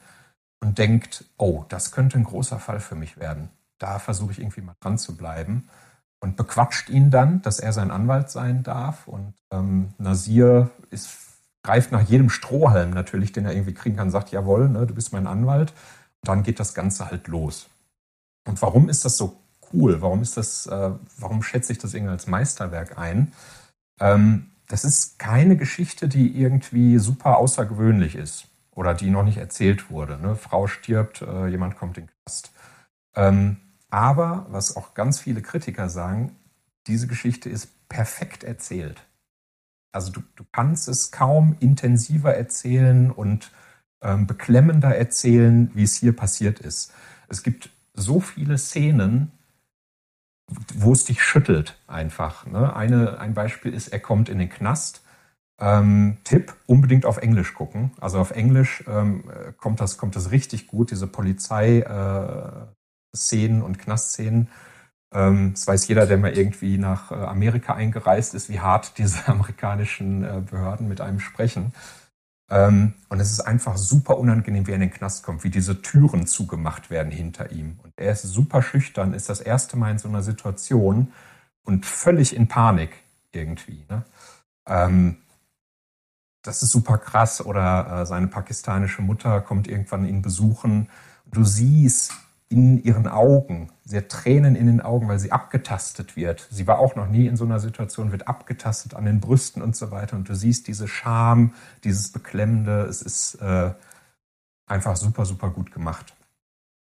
[0.62, 3.50] und denkt, oh, das könnte ein großer Fall für mich werden.
[3.78, 5.70] Da versuche ich irgendwie mal dran zu bleiben.
[6.20, 9.08] Und bequatscht ihn dann, dass er sein Anwalt sein darf.
[9.08, 11.10] Und ähm, Nasir ist,
[11.64, 15.14] greift nach jedem Strohhalm natürlich, den er irgendwie kriegen kann, sagt, jawohl, ne, du bist
[15.14, 15.72] mein Anwalt.
[16.22, 17.70] Und dann geht das Ganze halt los.
[18.48, 19.38] Und warum ist das so
[19.74, 20.02] cool?
[20.02, 23.34] Warum ist das, äh, warum schätze ich das irgendwie als Meisterwerk ein?
[24.00, 29.90] Ähm, das ist keine Geschichte, die irgendwie super außergewöhnlich ist oder die noch nicht erzählt
[29.90, 30.18] wurde.
[30.20, 30.36] Ne?
[30.36, 32.52] Frau stirbt, äh, jemand kommt in den Knast.
[33.16, 33.58] Ähm,
[33.90, 36.36] aber was auch ganz viele Kritiker sagen,
[36.88, 39.06] diese Geschichte ist perfekt erzählt.
[39.92, 43.52] Also du, du kannst es kaum intensiver erzählen und
[44.02, 46.94] ähm, beklemmender erzählen, wie es hier passiert ist.
[47.30, 49.32] Es gibt so viele Szenen,
[50.76, 52.46] wo es dich schüttelt einfach.
[52.46, 52.76] Ne?
[52.76, 55.04] Eine, ein Beispiel ist, er kommt in den Knast.
[55.60, 57.92] Ähm, Tipp, unbedingt auf Englisch gucken.
[58.00, 59.24] Also auf Englisch ähm,
[59.58, 62.77] kommt, das, kommt das richtig gut, diese Polizei-Szenen äh,
[63.62, 64.50] und Knastszenen.
[65.14, 69.28] Ähm, das weiß jeder, der mal irgendwie nach äh, Amerika eingereist ist, wie hart diese
[69.28, 71.74] amerikanischen äh, Behörden mit einem sprechen.
[72.50, 75.82] Ähm, und es ist einfach super unangenehm, wie er in den Knast kommt, wie diese
[75.82, 77.80] Türen zugemacht werden hinter ihm.
[77.84, 81.12] Und er ist super schüchtern, ist das erste Mal in so einer Situation
[81.64, 82.92] und völlig in Panik
[83.34, 83.86] irgendwie.
[83.90, 84.06] Ne?
[84.66, 85.18] Ähm,
[86.42, 87.46] das ist super krass.
[87.46, 90.90] Oder äh, seine pakistanische Mutter kommt irgendwann ihn besuchen.
[91.26, 92.14] Du siehst,
[92.50, 93.72] in ihren Augen.
[93.84, 96.48] Sie hat Tränen in den Augen, weil sie abgetastet wird.
[96.50, 99.76] Sie war auch noch nie in so einer Situation, wird abgetastet an den Brüsten und
[99.76, 100.16] so weiter.
[100.16, 102.84] Und du siehst diese Scham, dieses Beklemmende.
[102.84, 103.74] Es ist äh,
[104.66, 106.14] einfach super, super gut gemacht.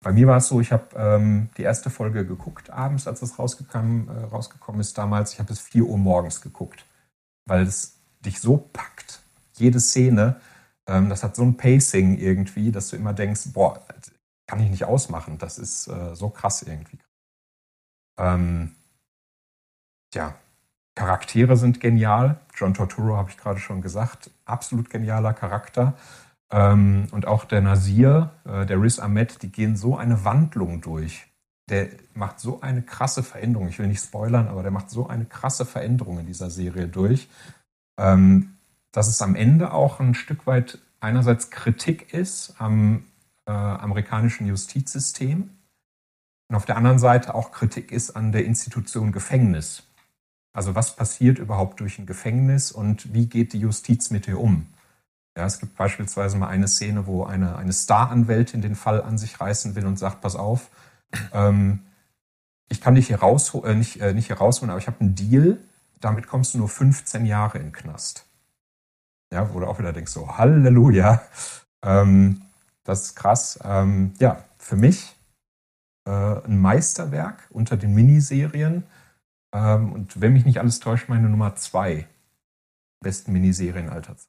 [0.03, 3.39] Bei mir war es so, ich habe ähm, die erste Folge geguckt abends, als es
[3.39, 5.35] rausgekommen, äh, rausgekommen ist damals.
[5.35, 6.85] Ich habe bis 4 Uhr morgens geguckt,
[7.47, 9.21] weil es dich so packt.
[9.55, 10.41] Jede Szene,
[10.89, 13.81] ähm, das hat so ein Pacing irgendwie, dass du immer denkst, boah,
[14.53, 15.39] kann ich nicht ausmachen.
[15.39, 16.99] Das ist äh, so krass irgendwie.
[18.19, 18.73] Ähm,
[20.13, 20.35] ja,
[20.95, 22.39] Charaktere sind genial.
[22.55, 24.31] John Torturo habe ich gerade schon gesagt.
[24.45, 25.95] Absolut genialer Charakter.
[26.51, 31.25] Ähm, und auch der Nasir, äh, der Riz Ahmed, die gehen so eine Wandlung durch.
[31.71, 33.69] Der macht so eine krasse Veränderung.
[33.69, 37.27] Ich will nicht spoilern, aber der macht so eine krasse Veränderung in dieser Serie durch,
[37.99, 38.59] ähm,
[38.93, 43.07] dass es am Ende auch ein Stück weit einerseits Kritik ist am
[43.47, 45.51] äh, amerikanischen Justizsystem
[46.49, 49.85] und auf der anderen Seite auch Kritik ist an der Institution Gefängnis.
[50.53, 54.67] Also was passiert überhaupt durch ein Gefängnis und wie geht die Justiz mit ihr um?
[55.37, 59.41] Ja, es gibt beispielsweise mal eine Szene, wo eine, eine Star-Anwältin den Fall an sich
[59.41, 60.69] reißen will und sagt, pass auf,
[61.33, 61.81] ähm,
[62.69, 65.15] ich kann dich hier, raus, äh, nicht, äh, nicht hier rausholen, aber ich habe einen
[65.15, 65.59] Deal,
[66.01, 68.27] damit kommst du nur 15 Jahre in den Knast.
[69.33, 71.23] Ja, wo du auch wieder denkst, so Halleluja.
[71.83, 72.43] Ähm,
[72.85, 73.59] das ist krass.
[73.63, 75.15] Ähm, ja, für mich
[76.07, 78.85] äh, ein Meisterwerk unter den Miniserien.
[79.55, 82.09] Ähm, und wenn mich nicht alles täuscht, meine Nummer zwei.
[83.01, 84.21] besten Miniserien aller Zeiten.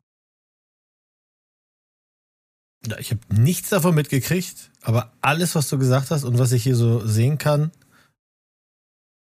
[2.86, 6.64] Ja, ich habe nichts davon mitgekriegt, aber alles, was du gesagt hast und was ich
[6.64, 7.72] hier so sehen kann,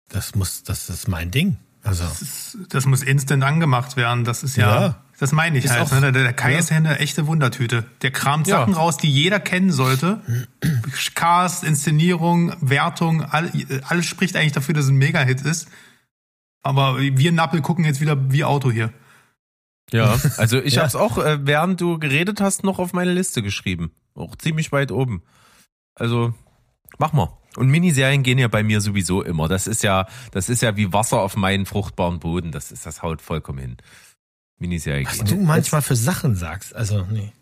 [0.09, 1.57] das muss, das ist mein Ding.
[1.83, 4.25] Also Das, ist, das muss instant angemacht werden.
[4.25, 5.05] Das ist ja, Ja.
[5.19, 5.83] Das meine ich Ist halt.
[5.83, 6.13] auch- ne?
[6.13, 6.59] Der, der Kai ja.
[6.59, 7.85] ist ja eine echte Wundertüte.
[8.03, 8.59] Der kramt Ja.
[8.61, 10.21] Sachen raus, die jeder kennen sollte.
[11.15, 13.51] Cast, Inszenierung, Wertung, all,
[13.85, 15.69] alles spricht eigentlich dafür, dass es ein Mega-Hit ist.
[16.63, 18.93] Aber wir Nappel gucken jetzt wieder wie Auto hier.
[19.91, 20.81] Ja, also ich Ja.
[20.81, 23.91] habe es auch, äh, während du geredet hast, noch auf meine Liste geschrieben.
[24.15, 25.23] Auch ziemlich weit oben.
[25.95, 26.35] Also,
[26.99, 27.33] mach mal.
[27.57, 29.49] Und Miniserien gehen ja bei mir sowieso immer.
[29.49, 32.53] Das ist ja, das ist ja wie Wasser auf meinen fruchtbaren Boden.
[32.53, 33.77] Das ist, das haut vollkommen hin.
[34.59, 36.75] Miniserie was du manchmal für Sachen sagst.
[36.75, 37.33] Also, nee.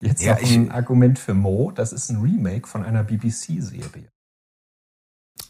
[0.00, 1.70] Jetzt Ja, noch ich- ein Argument für Mo.
[1.74, 4.08] Das ist ein Remake von einer BBC-Serie.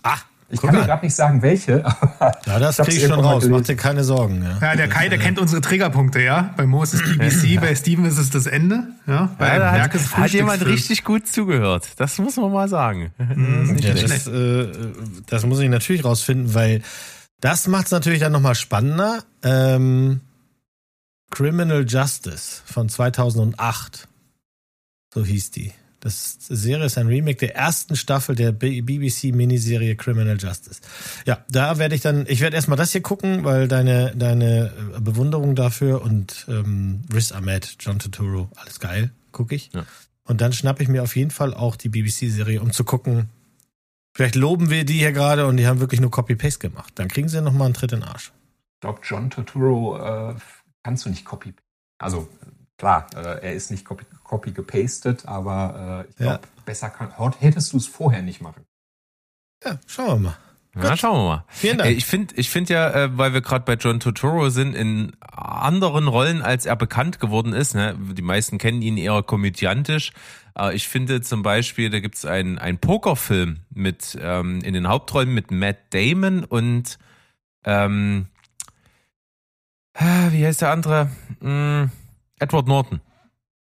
[0.02, 0.16] Ah,
[0.50, 1.82] Ich guck kann dir gerade nicht sagen, welche,
[2.20, 3.46] aber Ja, das Ich hab's krieg ich schon raus.
[3.48, 4.42] Mach dir keine Sorgen.
[4.42, 6.52] Ja, Ja, der Kai, der kennt unsere Triggerpunkte, ja.
[6.58, 8.88] Bei Mo ist es BBC, bei Steven ist es das Ende.
[9.06, 11.88] Ja, bei Ja, hat, ist es hat jemand richtig gut zugehört.
[11.96, 13.12] Das muss man mal sagen.
[13.80, 14.26] Ja, schlecht.
[14.26, 14.68] das, äh,
[15.26, 16.82] das muss ich natürlich rausfinden, weil
[17.40, 19.24] das macht es natürlich dann nochmal spannender.
[19.42, 20.20] Ähm,
[21.32, 24.06] Criminal Justice von 2008.
[25.12, 25.72] So hieß die.
[26.00, 30.80] Das die Serie ist ein Remake der ersten Staffel der BBC-Miniserie Criminal Justice.
[31.26, 35.00] Ja, da werde ich dann, ich werde erstmal das hier gucken, weil deine, deine äh,
[35.00, 39.70] Bewunderung dafür und ähm, Riz Ahmed, John Turturro, alles geil, gucke ich.
[39.72, 39.86] Ja.
[40.24, 43.30] Und dann schnappe ich mir auf jeden Fall auch die BBC-Serie, um zu gucken,
[44.14, 46.92] Vielleicht loben wir die hier gerade und die haben wirklich nur Copy-Paste gemacht.
[46.96, 48.30] Dann kriegen sie nochmal einen Tritt in den Arsch.
[48.74, 50.34] ich glaube, John Turturro äh,
[50.82, 51.54] kannst du nicht copy.
[51.98, 52.28] Also
[52.78, 57.72] klar, äh, er ist nicht copy, copy gepastet, aber äh, ich glaube, besser kann, hättest
[57.72, 58.64] du es vorher nicht machen.
[59.64, 60.36] Ja, schauen wir mal.
[60.74, 61.44] Na, schauen wir mal.
[61.48, 61.90] Vielen Dank.
[61.90, 65.12] Äh, Ich finde, ich finde ja, äh, weil wir gerade bei John Turturro sind, in
[65.20, 67.74] anderen Rollen, als er bekannt geworden ist.
[67.74, 67.96] Ne?
[67.98, 70.12] Die meisten kennen ihn eher komödiantisch.
[70.54, 75.32] Aber ich finde zum Beispiel, da gibt's einen, einen Pokerfilm mit ähm, in den Hauptrollen
[75.32, 76.98] mit Matt Damon und
[77.64, 78.28] ähm,
[79.98, 81.10] wie heißt der andere?
[81.40, 81.90] Hm,
[82.38, 83.00] Edward Norton.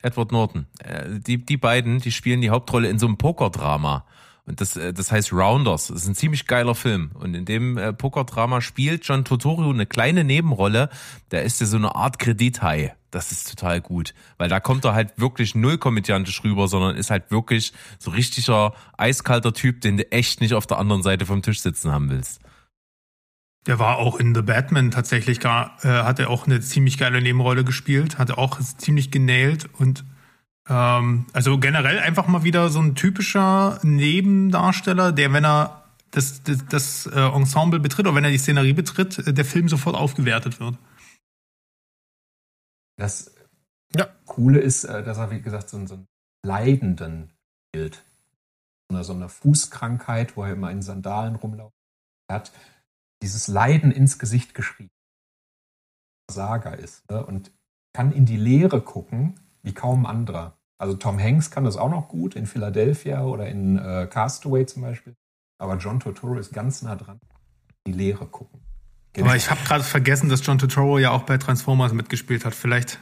[0.01, 0.65] Edward Norton.
[0.79, 4.05] Äh, die, die beiden, die spielen die Hauptrolle in so einem Pokerdrama.
[4.45, 5.87] Und das, äh, das heißt Rounders.
[5.87, 7.11] Das ist ein ziemlich geiler Film.
[7.13, 10.89] Und in dem äh, Pokerdrama spielt John Turturro eine kleine Nebenrolle.
[11.31, 12.95] Der ist ja so eine Art Kredithai.
[13.11, 14.13] Das ist total gut.
[14.37, 18.73] Weil da kommt er halt wirklich null komödiantisch rüber, sondern ist halt wirklich so richtiger
[18.97, 22.41] eiskalter Typ, den du echt nicht auf der anderen Seite vom Tisch sitzen haben willst.
[23.67, 27.21] Der war auch in The Batman tatsächlich gar, äh, hat er auch eine ziemlich geile
[27.21, 30.03] Nebenrolle gespielt, hat er auch ziemlich genailt und
[30.67, 36.65] ähm, also generell einfach mal wieder so ein typischer Nebendarsteller, der, wenn er das, das,
[36.67, 40.59] das äh, Ensemble betritt oder wenn er die Szenerie betritt, äh, der Film sofort aufgewertet
[40.59, 40.77] wird.
[42.97, 43.33] Das
[43.95, 44.07] Ja.
[44.25, 46.07] Coole ist, äh, dass er, wie gesagt, so, einen- so einen
[46.45, 47.31] Leidenden
[47.69, 48.03] spielt.
[48.89, 51.73] So eine, so eine Fußkrankheit, wo er immer in Sandalen rumlaufen
[52.31, 52.51] hat.
[53.21, 54.89] Dieses Leiden ins Gesicht geschrieben.
[56.29, 57.09] Saga ist.
[57.09, 57.25] Ne?
[57.25, 57.51] Und
[57.93, 60.57] kann in die Leere gucken, wie kaum ein anderer.
[60.77, 64.81] Also Tom Hanks kann das auch noch gut in Philadelphia oder in äh, Castaway zum
[64.81, 65.15] Beispiel.
[65.59, 67.19] Aber John Turturro ist ganz nah dran.
[67.85, 68.61] In die Leere gucken.
[69.19, 72.55] Aber ich habe gerade vergessen, dass John Turturro ja auch bei Transformers mitgespielt hat.
[72.55, 72.97] Vielleicht.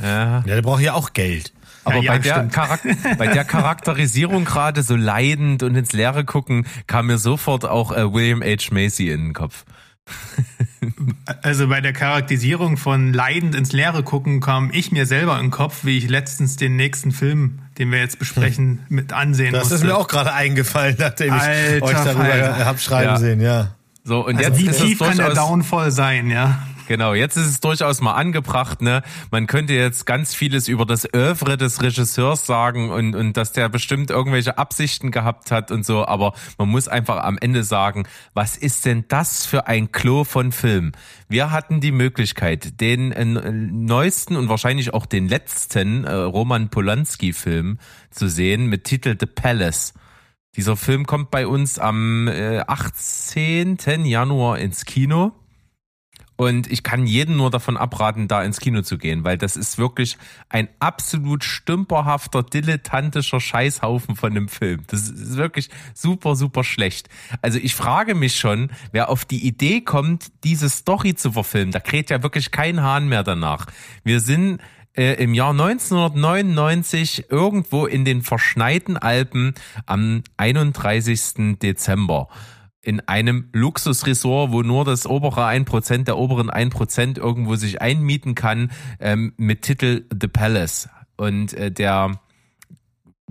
[0.00, 0.40] Ja.
[0.40, 1.52] Ja, der braucht ja auch Geld.
[1.88, 6.66] Aber Ja, ja, bei, der bei der Charakterisierung gerade so leidend und ins Leere gucken,
[6.86, 8.72] kam mir sofort auch äh, William H.
[8.72, 9.64] Macy in den Kopf.
[11.42, 15.50] Also bei der Charakterisierung von leidend ins Leere gucken kam ich mir selber in den
[15.50, 19.74] Kopf, wie ich letztens den nächsten Film, den wir jetzt besprechen, mit ansehen Das musste.
[19.76, 22.64] ist mir auch gerade eingefallen, nachdem ich Alter euch darüber Falter.
[22.64, 23.16] hab schreiben Ja.
[23.18, 23.74] sehen, ja.
[24.04, 26.58] So, und also jetzt wie ist tief kann der Downfall sein, ja?
[26.88, 29.02] Genau, jetzt ist es durchaus mal angebracht, ne?
[29.30, 33.68] Man könnte jetzt ganz vieles über das Övre des Regisseurs sagen und, und dass der
[33.68, 38.56] bestimmt irgendwelche Absichten gehabt hat und so, aber man muss einfach am Ende sagen, was
[38.56, 40.92] ist denn das für ein Klo von Film?
[41.28, 47.78] Wir hatten die Möglichkeit, den äh, neuesten und wahrscheinlich auch den letzten äh, Roman Polanski-Film
[48.10, 49.92] zu sehen mit Titel The Palace.
[50.56, 53.76] Dieser Film kommt bei uns am äh, 18.
[54.06, 55.32] Januar ins Kino.
[56.38, 59.76] Und ich kann jeden nur davon abraten, da ins Kino zu gehen, weil das ist
[59.76, 60.16] wirklich
[60.48, 64.84] ein absolut stümperhafter, dilettantischer Scheißhaufen von einem Film.
[64.86, 67.08] Das ist wirklich super, super schlecht.
[67.42, 71.72] Also ich frage mich schon, wer auf die Idee kommt, diese Story zu verfilmen.
[71.72, 73.66] Da kräht ja wirklich kein Hahn mehr danach.
[74.04, 74.60] Wir sind
[74.96, 79.54] äh, im Jahr 1999 irgendwo in den verschneiten Alpen
[79.86, 81.58] am 31.
[81.60, 82.28] Dezember
[82.88, 88.70] in einem Luxusresort, wo nur das obere 1% der oberen 1% irgendwo sich einmieten kann,
[88.98, 90.88] ähm, mit Titel The Palace.
[91.18, 92.18] Und äh, der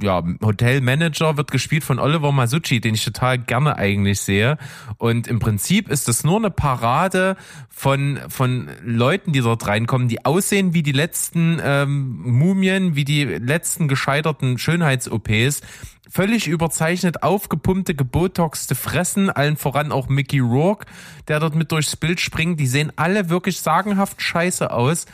[0.01, 4.57] ja, Hotelmanager wird gespielt von Oliver Masucci, den ich total gerne eigentlich sehe.
[4.97, 7.35] Und im Prinzip ist das nur eine Parade
[7.69, 13.23] von, von Leuten, die dort reinkommen, die aussehen wie die letzten ähm, Mumien, wie die
[13.23, 15.61] letzten gescheiterten Schönheits-OPs.
[16.09, 20.85] Völlig überzeichnet, aufgepumpte, gebotoxte Fressen, allen voran auch Mickey Rourke,
[21.27, 22.59] der dort mit durchs Bild springt.
[22.59, 25.05] Die sehen alle wirklich sagenhaft scheiße aus.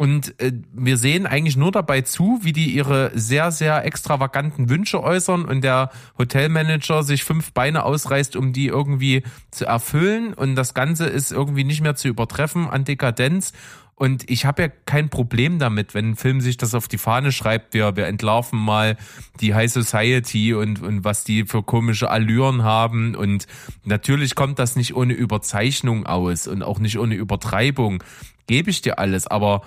[0.00, 5.02] Und äh, wir sehen eigentlich nur dabei zu, wie die ihre sehr, sehr extravaganten Wünsche
[5.02, 10.32] äußern und der Hotelmanager sich fünf Beine ausreißt, um die irgendwie zu erfüllen.
[10.32, 13.52] Und das Ganze ist irgendwie nicht mehr zu übertreffen an Dekadenz.
[13.94, 17.30] Und ich habe ja kein Problem damit, wenn ein Film sich das auf die Fahne
[17.30, 18.96] schreibt, wir, wir entlarven mal
[19.40, 23.14] die High Society und, und was die für komische Allüren haben.
[23.14, 23.46] Und
[23.84, 28.02] natürlich kommt das nicht ohne Überzeichnung aus und auch nicht ohne Übertreibung.
[28.46, 29.26] Gebe ich dir alles.
[29.26, 29.60] Aber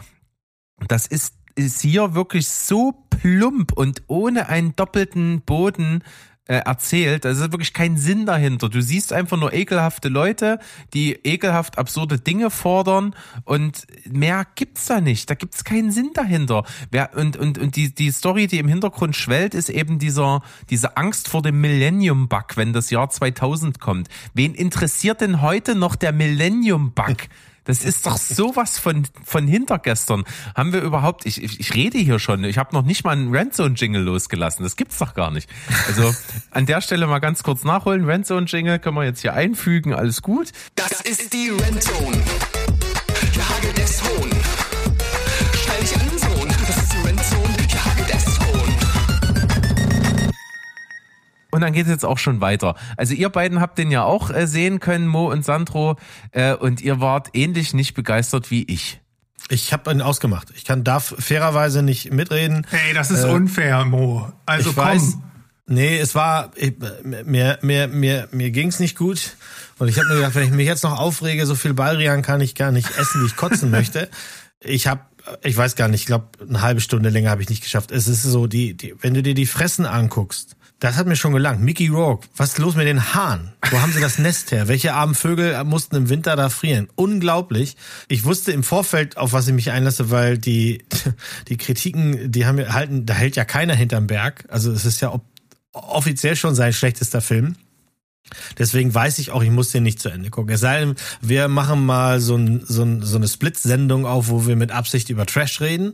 [0.88, 6.03] das ist, ist hier wirklich so plump und ohne einen doppelten Boden
[6.45, 7.25] äh, erzählt.
[7.25, 8.69] Ist wirklich kein Sinn dahinter.
[8.69, 10.59] Du siehst einfach nur ekelhafte Leute,
[10.93, 13.15] die ekelhaft absurde Dinge fordern
[13.45, 15.29] und mehr gibt's da nicht.
[15.29, 16.65] Da gibt's keinen Sinn dahinter.
[17.15, 21.29] Und und, und die, die Story, die im Hintergrund schwellt, ist eben dieser, diese Angst
[21.29, 24.09] vor dem Millennium-Bug, wenn das Jahr 2000 kommt.
[24.34, 27.17] Wen interessiert denn heute noch der Millennium-Bug?
[27.66, 30.24] Das ist doch sowas von, von hintergestern.
[30.55, 33.34] Haben wir überhaupt, ich, ich, ich rede hier schon, ich habe noch nicht mal einen
[33.36, 34.64] Randzone-Jingle losgelassen.
[34.64, 35.49] Das gibt's doch gar nicht.
[35.88, 36.14] Also
[36.51, 38.09] an der Stelle mal ganz kurz nachholen.
[38.09, 40.51] Randzone-Jingle können wir jetzt hier einfügen, alles gut.
[40.76, 42.24] Das ist die Rentzone.
[51.53, 52.75] Und dann geht es jetzt auch schon weiter.
[52.97, 55.97] Also ihr beiden habt den ja auch äh, sehen können, Mo und Sandro,
[56.31, 58.99] äh, und ihr wart ähnlich nicht begeistert wie ich.
[59.49, 60.47] Ich habe ihn ausgemacht.
[60.55, 62.65] Ich kann darf fairerweise nicht mitreden.
[62.71, 64.31] Hey, das ist unfair, Mo.
[64.47, 64.85] Also ich komm.
[64.85, 65.17] weiß,
[65.67, 66.73] nee, es war ich,
[67.03, 69.37] mir mir mir mir ging's nicht gut
[69.77, 72.41] und ich habe mir gedacht, wenn ich mich jetzt noch aufrege, so viel Baldrian kann
[72.41, 74.09] ich gar nicht essen, wie ich kotzen möchte.
[74.59, 75.01] Ich habe
[75.43, 77.91] ich weiß gar nicht, ich glaube eine halbe Stunde länger habe ich nicht geschafft.
[77.91, 81.31] Es ist so die, die wenn du dir die Fressen anguckst, das hat mir schon
[81.31, 81.61] gelangt.
[81.61, 83.53] Mickey Rourke, was ist los mit den Haaren?
[83.71, 84.67] Wo haben sie das Nest her?
[84.67, 86.89] Welche armen Vögel mussten im Winter da frieren?
[86.95, 87.77] Unglaublich.
[88.09, 90.84] Ich wusste im Vorfeld, auf was ich mich einlasse, weil die,
[91.47, 94.43] die Kritiken, die haben mir halten, da hält ja keiner hinterm Berg.
[94.49, 95.17] Also es ist ja
[95.71, 97.55] offiziell schon sein schlechtester Film.
[98.57, 100.53] Deswegen weiß ich auch, ich muss den nicht zu Ende gucken.
[100.53, 104.47] Es sei denn, wir machen mal so, ein, so, ein, so eine Split-Sendung auf, wo
[104.47, 105.93] wir mit Absicht über Trash reden,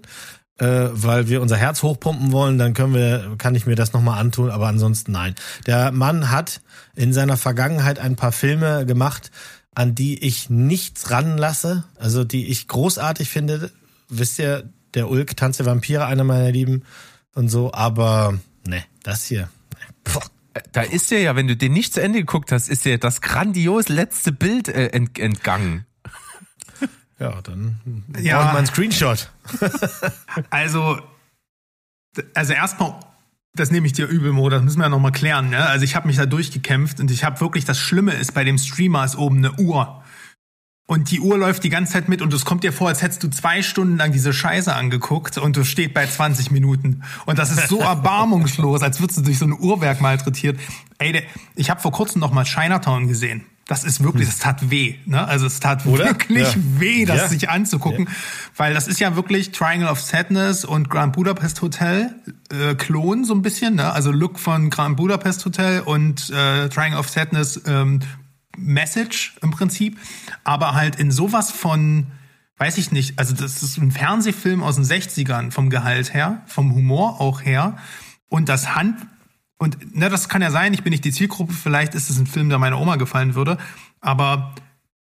[0.59, 4.19] äh, weil wir unser Herz hochpumpen wollen, dann können wir, kann ich mir das nochmal
[4.19, 5.35] antun, aber ansonsten nein.
[5.65, 6.61] Der Mann hat
[6.95, 9.31] in seiner Vergangenheit ein paar Filme gemacht,
[9.73, 13.71] an die ich nichts ranlasse, also die ich großartig finde.
[14.09, 16.83] Wisst ihr, der Ulk, Tanz der Vampire, einer meiner Lieben
[17.35, 18.37] und so, aber
[18.67, 19.49] ne, das hier.
[19.73, 19.85] Ne.
[20.03, 20.19] Puh.
[20.73, 23.21] Da ist dir ja, wenn du den nicht zu Ende geguckt hast, ist dir das
[23.21, 25.85] grandios letzte Bild äh, ent, entgangen.
[27.19, 27.79] Ja, dann
[28.21, 28.37] Ja.
[28.37, 29.29] brauche ich mal einen Screenshot.
[30.49, 30.99] Also,
[32.33, 32.95] also erstmal,
[33.55, 35.49] das nehme ich dir übel, Mo, das müssen wir ja nochmal klären.
[35.49, 35.65] Ne?
[35.65, 38.57] Also ich habe mich da durchgekämpft und ich habe wirklich, das Schlimme ist, bei dem
[38.57, 40.03] Streamer ist oben eine Uhr.
[40.87, 43.21] Und die Uhr läuft die ganze Zeit mit und es kommt dir vor, als hättest
[43.21, 47.03] du zwei Stunden lang diese Scheiße angeguckt und du steht bei 20 Minuten.
[47.27, 50.59] Und das ist so erbarmungslos, als würdest du durch so ein Uhrwerk malträtiert.
[50.97, 51.23] Ey,
[51.55, 53.45] ich habe vor kurzem noch mal Chinatown gesehen.
[53.69, 54.95] Das ist wirklich, das tat weh.
[55.05, 55.23] Ne?
[55.27, 56.05] Also es tat Oder?
[56.05, 56.61] wirklich Ja.
[56.79, 57.27] weh, das Ja.
[57.27, 58.09] sich anzugucken.
[58.57, 62.15] Weil das ist ja wirklich Triangle of Sadness und Grand Budapest Hotel
[62.51, 63.75] äh, Klon so ein bisschen.
[63.75, 63.93] Ne?
[63.93, 67.99] Also Look von Grand Budapest Hotel und äh, Triangle of Sadness ähm,
[68.57, 69.99] Message im Prinzip,
[70.43, 72.07] aber halt in sowas von,
[72.57, 76.73] weiß ich nicht, also das ist ein Fernsehfilm aus den 60ern vom Gehalt her, vom
[76.73, 77.77] Humor auch her
[78.29, 78.97] und das Hand
[79.59, 82.25] und ne, das kann ja sein, ich bin nicht die Zielgruppe, vielleicht ist es ein
[82.25, 83.57] Film, der meiner Oma gefallen würde,
[83.99, 84.55] aber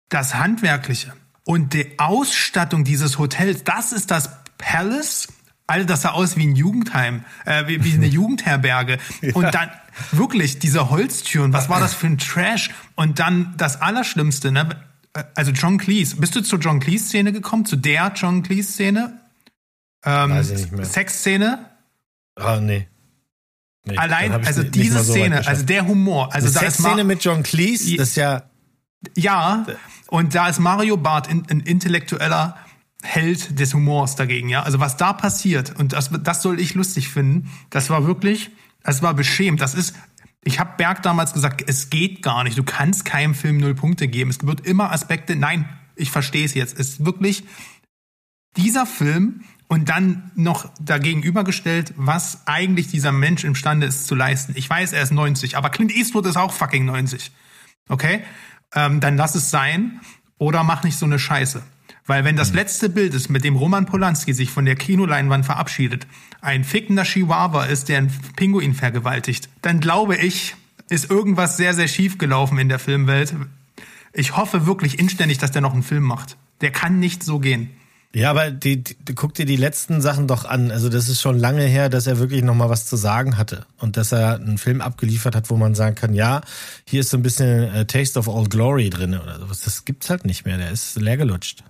[0.08, 1.12] das Handwerkliche
[1.44, 5.28] und die Ausstattung dieses Hotels, das ist das Palace.
[5.66, 8.98] Alter, das sah aus wie ein Jugendheim, äh, wie, wie eine Jugendherberge.
[9.34, 9.70] Und dann
[10.12, 12.70] wirklich diese Holztüren, was war das für ein Trash?
[12.94, 14.68] Und dann das Allerschlimmste, ne?
[15.34, 16.16] Also John Cleese.
[16.16, 17.66] Bist du zur John Cleese-Szene gekommen?
[17.66, 19.20] Zu der John Cleese-Szene?
[20.04, 20.84] Ähm, Weiß ich nicht mehr.
[20.86, 21.66] Sexszene?
[22.36, 22.86] Ah, nee.
[23.88, 26.34] Nee Allein, also nicht diese so weit Szene, also der Humor.
[26.34, 28.42] Also die da ist Sexszene Ma- mit John Cleese, das ist ja
[29.16, 29.66] Ja,
[30.08, 32.56] und da ist Mario Barth ein, ein intellektueller
[33.02, 34.62] Held des Humors dagegen, ja.
[34.62, 38.50] Also was da passiert, und das, das soll ich lustig finden, das war wirklich,
[38.82, 39.60] das war beschämt.
[39.60, 39.94] Das ist,
[40.44, 42.56] Ich habe Berg damals gesagt, es geht gar nicht.
[42.56, 44.30] Du kannst keinem Film null Punkte geben.
[44.30, 45.36] Es wird immer Aspekte.
[45.36, 46.78] Nein, ich verstehe es jetzt.
[46.78, 47.44] Es ist wirklich
[48.56, 54.54] dieser Film und dann noch dagegenübergestellt, was eigentlich dieser Mensch imstande ist zu leisten.
[54.56, 57.30] Ich weiß, er ist 90, aber Clint Eastwood ist auch fucking 90.
[57.88, 58.22] Okay?
[58.74, 60.00] Ähm, dann lass es sein
[60.38, 61.62] oder mach nicht so eine Scheiße.
[62.06, 66.06] Weil wenn das letzte Bild ist, mit dem Roman Polanski sich von der Kinoleinwand verabschiedet,
[66.40, 70.56] ein fickender Chihuahua ist, der einen Pinguin vergewaltigt, dann glaube ich,
[70.88, 73.34] ist irgendwas sehr, sehr schief gelaufen in der Filmwelt.
[74.14, 76.38] Ich hoffe wirklich inständig, dass der noch einen Film macht.
[76.62, 77.70] Der kann nicht so gehen.
[78.14, 80.70] Ja, aber die, die, guck dir die letzten Sachen doch an.
[80.70, 83.66] Also das ist schon lange her, dass er wirklich noch mal was zu sagen hatte
[83.78, 86.40] und dass er einen Film abgeliefert hat, wo man sagen kann, ja,
[86.86, 89.60] hier ist so ein bisschen äh, Taste of Old Glory drin oder sowas.
[89.60, 90.56] Das gibt's halt nicht mehr.
[90.56, 91.64] Der ist leer gelutscht.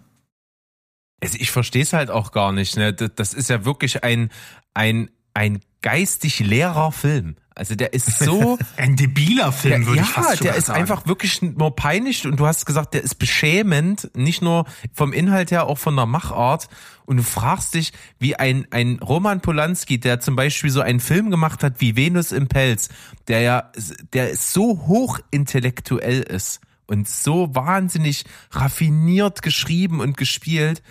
[1.20, 2.76] Also ich verstehe es halt auch gar nicht.
[2.76, 2.92] Ne?
[2.92, 4.30] Das ist ja wirklich ein,
[4.74, 7.36] ein, ein geistig leerer Film.
[7.54, 8.56] Also der ist so.
[8.76, 10.80] Ein debiler Film, der, würde ja, ich fast schon der ist sagen.
[10.80, 14.64] einfach wirklich nur peinlich und du hast gesagt, der ist beschämend, nicht nur
[14.94, 16.68] vom Inhalt her, auch von der Machart.
[17.04, 21.30] Und du fragst dich, wie ein, ein Roman Polanski, der zum Beispiel so einen Film
[21.30, 22.90] gemacht hat wie Venus im Pelz,
[23.26, 23.72] der ja,
[24.12, 30.82] der so hochintellektuell ist und so wahnsinnig raffiniert geschrieben und gespielt,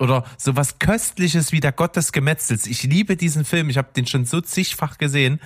[0.00, 2.66] oder so was Köstliches wie der Gott des Gemetzels.
[2.66, 3.70] Ich liebe diesen Film.
[3.70, 5.40] Ich habe den schon so zigfach gesehen.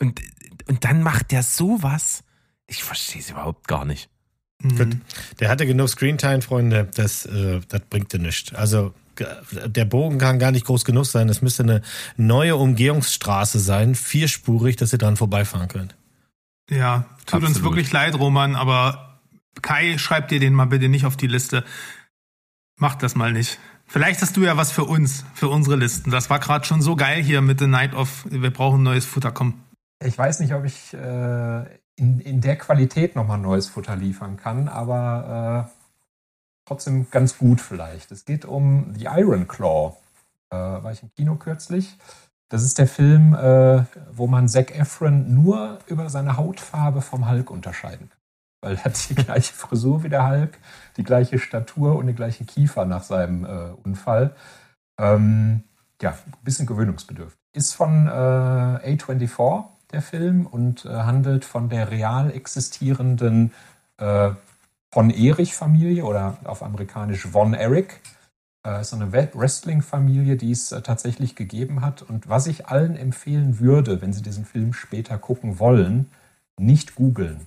[0.00, 0.20] Und,
[0.68, 2.24] und dann macht der sowas.
[2.66, 4.08] Ich verstehe es überhaupt gar nicht.
[4.62, 4.96] Gut.
[5.40, 6.88] Der hatte genug Screentime, Freunde.
[6.94, 8.54] Das, äh, das bringt dir nichts.
[8.54, 11.28] Also der Bogen kann gar nicht groß genug sein.
[11.28, 11.82] Es müsste eine
[12.16, 15.96] neue Umgehungsstraße sein, vierspurig, dass ihr dran vorbeifahren könnt.
[16.70, 17.72] Ja, tut uns Absolut.
[17.72, 19.20] wirklich leid, Roman, aber
[19.60, 21.64] Kai, schreib dir den mal bitte nicht auf die Liste.
[22.78, 23.58] Mach das mal nicht.
[23.92, 26.10] Vielleicht hast du ja was für uns, für unsere Listen.
[26.10, 29.32] Das war gerade schon so geil hier mit The Night of, wir brauchen neues Futter,
[29.32, 29.60] komm.
[30.02, 31.64] Ich weiß nicht, ob ich äh,
[31.96, 35.70] in, in der Qualität nochmal neues Futter liefern kann, aber äh,
[36.64, 38.10] trotzdem ganz gut vielleicht.
[38.12, 39.94] Es geht um The Iron Claw.
[40.48, 41.98] Äh, war ich im Kino kürzlich.
[42.48, 47.50] Das ist der Film, äh, wo man Zac Efron nur über seine Hautfarbe vom Hulk
[47.50, 48.21] unterscheiden kann.
[48.62, 50.58] Weil er hat die gleiche Frisur wie der Hulk,
[50.96, 54.34] die gleiche Statur und den gleichen Kiefer nach seinem äh, Unfall.
[54.98, 55.64] Ähm,
[56.00, 57.38] ja, ein bisschen gewöhnungsbedürftig.
[57.52, 63.52] Ist von äh, A24, der Film, und äh, handelt von der real existierenden
[63.98, 64.30] äh,
[64.90, 68.00] von Erich-Familie oder auf amerikanisch Von Eric.
[68.64, 72.02] Äh, ist eine Wrestling-Familie, die es äh, tatsächlich gegeben hat.
[72.02, 76.10] Und was ich allen empfehlen würde, wenn sie diesen Film später gucken wollen,
[76.58, 77.40] nicht googeln,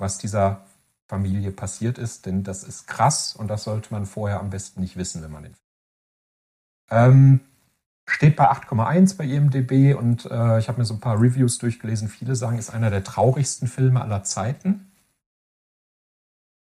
[0.00, 0.62] was dieser
[1.08, 4.96] Familie passiert ist, denn das ist krass und das sollte man vorher am besten nicht
[4.96, 5.54] wissen, wenn man den
[6.90, 7.40] ähm,
[8.06, 12.08] steht bei 8,1 bei IMDb und äh, ich habe mir so ein paar Reviews durchgelesen.
[12.08, 14.90] Viele sagen, ist einer der traurigsten Filme aller Zeiten.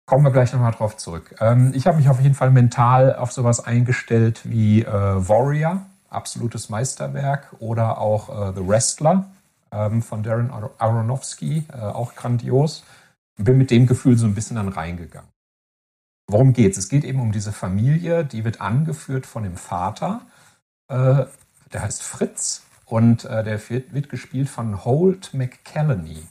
[0.06, 1.34] Kommen wir gleich nochmal drauf zurück.
[1.40, 6.68] Ähm, ich habe mich auf jeden Fall mental auf sowas eingestellt wie äh, Warrior, absolutes
[6.70, 9.26] Meisterwerk, oder auch äh, The Wrestler
[9.72, 12.84] ähm, von Darren Ar- Aronofsky, äh, auch grandios.
[13.36, 15.30] Bin mit dem Gefühl so ein bisschen dann reingegangen.
[16.28, 16.78] Worum geht's?
[16.78, 20.22] Es geht eben um diese Familie, die wird angeführt von dem Vater,
[20.88, 21.24] äh,
[21.72, 26.26] der heißt Fritz und äh, der wird, wird gespielt von Holt McCallany.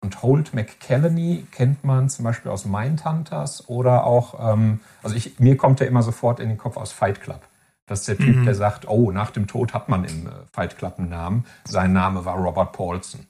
[0.00, 5.56] Und Holt McCallany kennt man zum Beispiel aus Mindhunters oder auch, ähm, also ich, mir
[5.56, 7.40] kommt er immer sofort in den Kopf aus Fight Club.
[7.86, 10.76] Das ist der Typ, der sagt, oh, nach dem Tod hat man im äh, Fight
[10.78, 11.46] Club einen Namen.
[11.64, 13.26] Sein Name war Robert Paulson.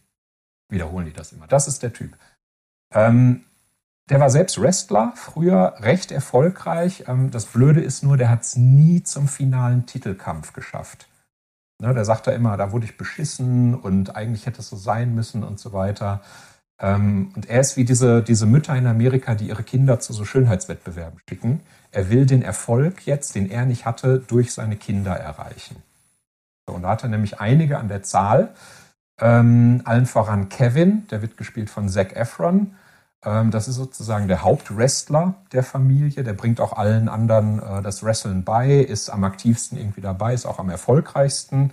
[0.68, 1.46] Wiederholen die das immer.
[1.46, 2.18] Das ist der Typ.
[2.92, 3.44] Ähm,
[4.08, 7.04] der war selbst Wrestler, früher recht erfolgreich.
[7.06, 11.08] Ähm, das Blöde ist nur, der hat es nie zum finalen Titelkampf geschafft.
[11.80, 15.14] Ne, der sagt da immer, da wurde ich beschissen und eigentlich hätte es so sein
[15.14, 16.22] müssen und so weiter.
[16.80, 20.24] Ähm, und er ist wie diese, diese Mütter in Amerika, die ihre Kinder zu so
[20.24, 21.60] Schönheitswettbewerben schicken.
[21.92, 25.76] Er will den Erfolg jetzt, den er nicht hatte, durch seine Kinder erreichen.
[26.66, 28.54] So, und da hat er nämlich einige an der Zahl.
[29.20, 32.76] Ähm, allen voran Kevin, der wird gespielt von Zac Efron.
[33.24, 36.22] Ähm, das ist sozusagen der Hauptwrestler der Familie.
[36.22, 40.46] Der bringt auch allen anderen äh, das Wrestlen bei, ist am aktivsten irgendwie dabei, ist
[40.46, 41.72] auch am erfolgreichsten.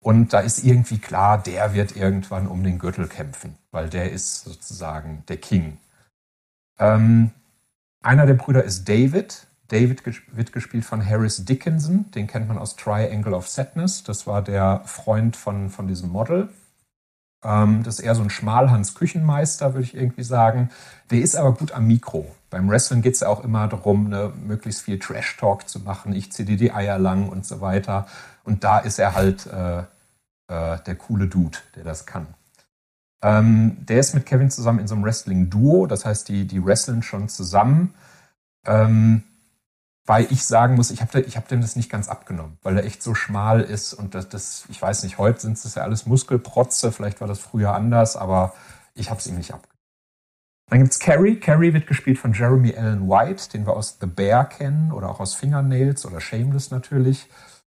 [0.00, 4.44] Und da ist irgendwie klar, der wird irgendwann um den Gürtel kämpfen, weil der ist
[4.44, 5.78] sozusagen der King.
[6.78, 7.32] Ähm,
[8.02, 9.46] einer der Brüder ist David.
[9.66, 10.02] David
[10.34, 12.10] wird gespielt von Harris Dickinson.
[12.12, 14.04] Den kennt man aus Triangle of Sadness.
[14.04, 16.48] Das war der Freund von, von diesem Model.
[17.44, 20.70] Ähm, das ist eher so ein Schmalhans-Küchenmeister, würde ich irgendwie sagen.
[21.10, 22.34] Der ist aber gut am Mikro.
[22.50, 26.12] Beim Wrestling geht es ja auch immer darum, ne, möglichst viel Trash-Talk zu machen.
[26.14, 28.06] Ich ziehe dir die Eier lang und so weiter.
[28.44, 32.26] Und da ist er halt äh, äh, der coole Dude, der das kann.
[33.22, 37.02] Ähm, der ist mit Kevin zusammen in so einem Wrestling-Duo, das heißt, die, die wrestlen
[37.02, 37.94] schon zusammen.
[38.64, 39.24] Ähm,
[40.08, 43.02] weil ich sagen muss, ich habe hab dem das nicht ganz abgenommen, weil er echt
[43.02, 46.92] so schmal ist und das, das ich weiß nicht, heute sind es ja alles Muskelprotze,
[46.92, 48.54] vielleicht war das früher anders, aber
[48.94, 49.78] ich habe es ihm nicht abgenommen.
[50.70, 51.36] Dann gibt's Carrie.
[51.36, 55.20] Carrie wird gespielt von Jeremy Allen White, den wir aus The Bear kennen oder auch
[55.20, 57.28] aus Fingernails oder Shameless natürlich.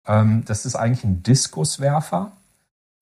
[0.07, 2.33] Ähm, das ist eigentlich ein Diskuswerfer.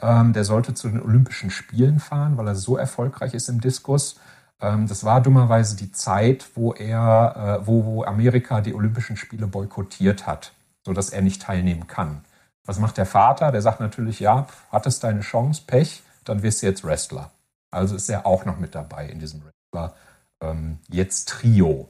[0.01, 4.21] Ähm, der sollte zu den Olympischen Spielen fahren, weil er so erfolgreich ist im Diskus.
[4.61, 9.47] Ähm, das war dummerweise die Zeit, wo er, äh, wo, wo Amerika die Olympischen Spiele
[9.47, 10.53] boykottiert hat,
[10.85, 12.25] sodass er nicht teilnehmen kann.
[12.65, 13.53] Was macht der Vater?
[13.53, 17.31] Der sagt natürlich, ja, hattest deine Chance, Pech, dann wirst du jetzt Wrestler.
[17.71, 19.95] Also ist er auch noch mit dabei in diesem Wrestler
[20.41, 21.89] ähm, jetzt Trio.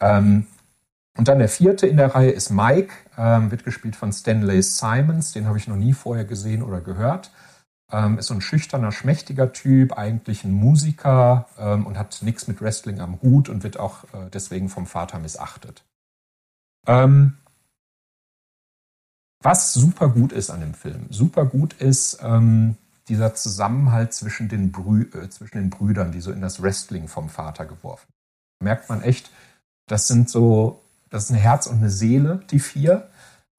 [0.00, 0.46] Ähm,
[1.16, 5.32] und dann der vierte in der Reihe ist Mike, ähm, wird gespielt von Stanley Simons,
[5.32, 7.30] den habe ich noch nie vorher gesehen oder gehört.
[7.92, 12.60] Ähm, ist so ein schüchterner, schmächtiger Typ, eigentlich ein Musiker ähm, und hat nichts mit
[12.60, 15.84] Wrestling am Hut und wird auch äh, deswegen vom Vater missachtet.
[16.86, 17.36] Ähm,
[19.42, 22.76] was super gut ist an dem Film, super gut ist ähm,
[23.08, 27.28] dieser Zusammenhalt zwischen den, Brü äh, zwischen den Brüdern, die so in das Wrestling vom
[27.28, 28.08] Vater geworfen.
[28.60, 29.30] Merkt man echt,
[29.86, 30.82] das sind so
[31.12, 33.06] das ist ein Herz und eine Seele, die vier.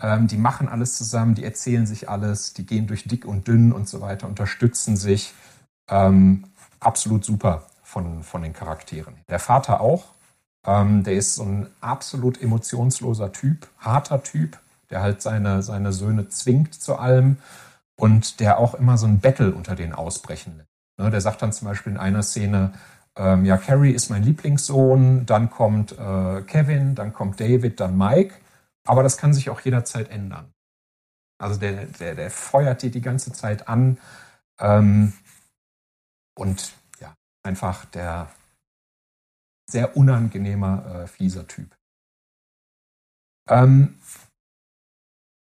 [0.01, 3.71] Ähm, die machen alles zusammen, die erzählen sich alles, die gehen durch dick und dünn
[3.71, 5.33] und so weiter, unterstützen sich.
[5.89, 6.45] Ähm,
[6.79, 9.15] absolut super von, von den Charakteren.
[9.29, 10.13] Der Vater auch.
[10.65, 14.57] Ähm, der ist so ein absolut emotionsloser Typ, harter Typ,
[14.89, 17.37] der halt seine, seine Söhne zwingt zu allem
[17.95, 20.69] und der auch immer so ein Battle unter denen ausbrechen lässt.
[20.97, 22.73] Ne, der sagt dann zum Beispiel in einer Szene,
[23.15, 28.35] ähm, ja, Carrie ist mein Lieblingssohn, dann kommt äh, Kevin, dann kommt David, dann Mike.
[28.85, 30.53] Aber das kann sich auch jederzeit ändern.
[31.41, 33.99] Also der, der, der feuert die die ganze Zeit an.
[34.59, 35.13] Ähm,
[36.35, 38.31] und ja, einfach der
[39.69, 41.75] sehr unangenehmer, äh, fieser Typ.
[43.49, 43.99] Ähm,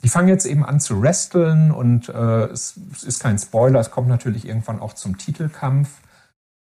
[0.02, 3.90] die fangen jetzt eben an zu wresteln und äh, es, es, ist kein Spoiler, es
[3.90, 6.00] kommt natürlich irgendwann auch zum Titelkampf.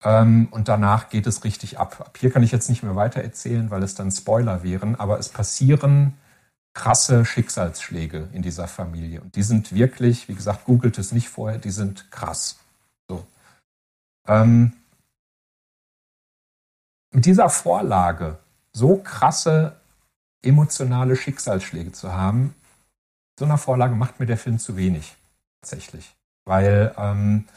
[0.03, 2.01] Ähm, und danach geht es richtig ab.
[2.01, 5.19] Ab hier kann ich jetzt nicht mehr weiter erzählen, weil es dann Spoiler wären, aber
[5.19, 6.17] es passieren
[6.73, 9.21] krasse Schicksalsschläge in dieser Familie.
[9.21, 12.59] Und die sind wirklich, wie gesagt, googelt es nicht vorher, die sind krass.
[13.09, 13.25] So.
[14.27, 14.73] Ähm,
[17.13, 18.39] mit dieser Vorlage
[18.73, 19.75] so krasse
[20.41, 22.55] emotionale Schicksalsschläge zu haben,
[23.37, 25.15] so einer Vorlage macht mir der Film zu wenig,
[25.61, 26.15] tatsächlich.
[26.45, 27.47] Weil ähm,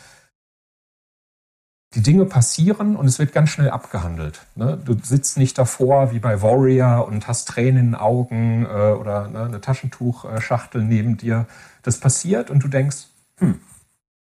[1.94, 4.44] die Dinge passieren und es wird ganz schnell abgehandelt.
[4.56, 4.78] Ne?
[4.84, 9.28] Du sitzt nicht davor wie bei Warrior und hast Tränen in den Augen äh, oder
[9.28, 11.46] ne, eine Taschentuchschachtel neben dir.
[11.82, 13.06] Das passiert und du denkst,
[13.38, 13.60] hm,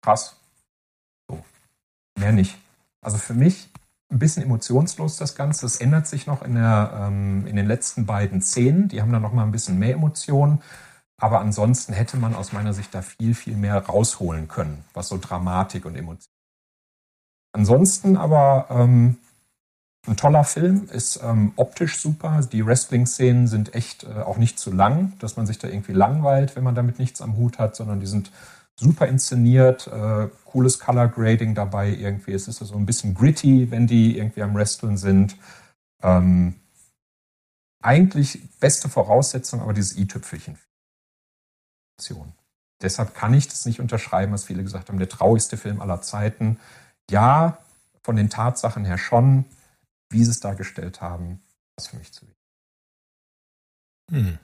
[0.03, 0.37] krass.
[1.29, 1.45] So.
[2.19, 2.59] Mehr nicht.
[3.03, 3.71] Also für mich
[4.11, 5.63] ein bisschen emotionslos das Ganze.
[5.63, 8.89] Das ändert sich noch in, der, ähm, in den letzten beiden Szenen.
[8.89, 10.61] Die haben dann noch mal ein bisschen mehr Emotionen.
[11.19, 15.19] Aber ansonsten hätte man aus meiner Sicht da viel, viel mehr rausholen können, was so
[15.19, 16.30] Dramatik und Emotionen
[17.53, 19.19] Ansonsten aber ähm,
[20.07, 22.41] ein toller Film, ist ähm, optisch super.
[22.51, 26.57] Die Wrestling-Szenen sind echt äh, auch nicht zu lang, dass man sich da irgendwie langweilt,
[26.57, 28.31] wenn man damit nichts am Hut hat, sondern die sind
[28.79, 32.33] super inszeniert, äh, cooles Color Grading dabei irgendwie.
[32.33, 35.37] Es ist so ein bisschen gritty, wenn die irgendwie am Wresteln sind.
[36.03, 36.55] Ähm,
[37.83, 40.59] eigentlich beste Voraussetzung, aber dieses i-Tüpfelchen.
[42.81, 46.59] Deshalb kann ich das nicht unterschreiben, was viele gesagt haben, der traurigste Film aller Zeiten
[47.11, 47.59] ja,
[48.03, 49.45] von den Tatsachen her schon,
[50.11, 51.41] wie sie es dargestellt haben,
[51.77, 52.37] ist für mich zu wenig.
[54.11, 54.39] Hm.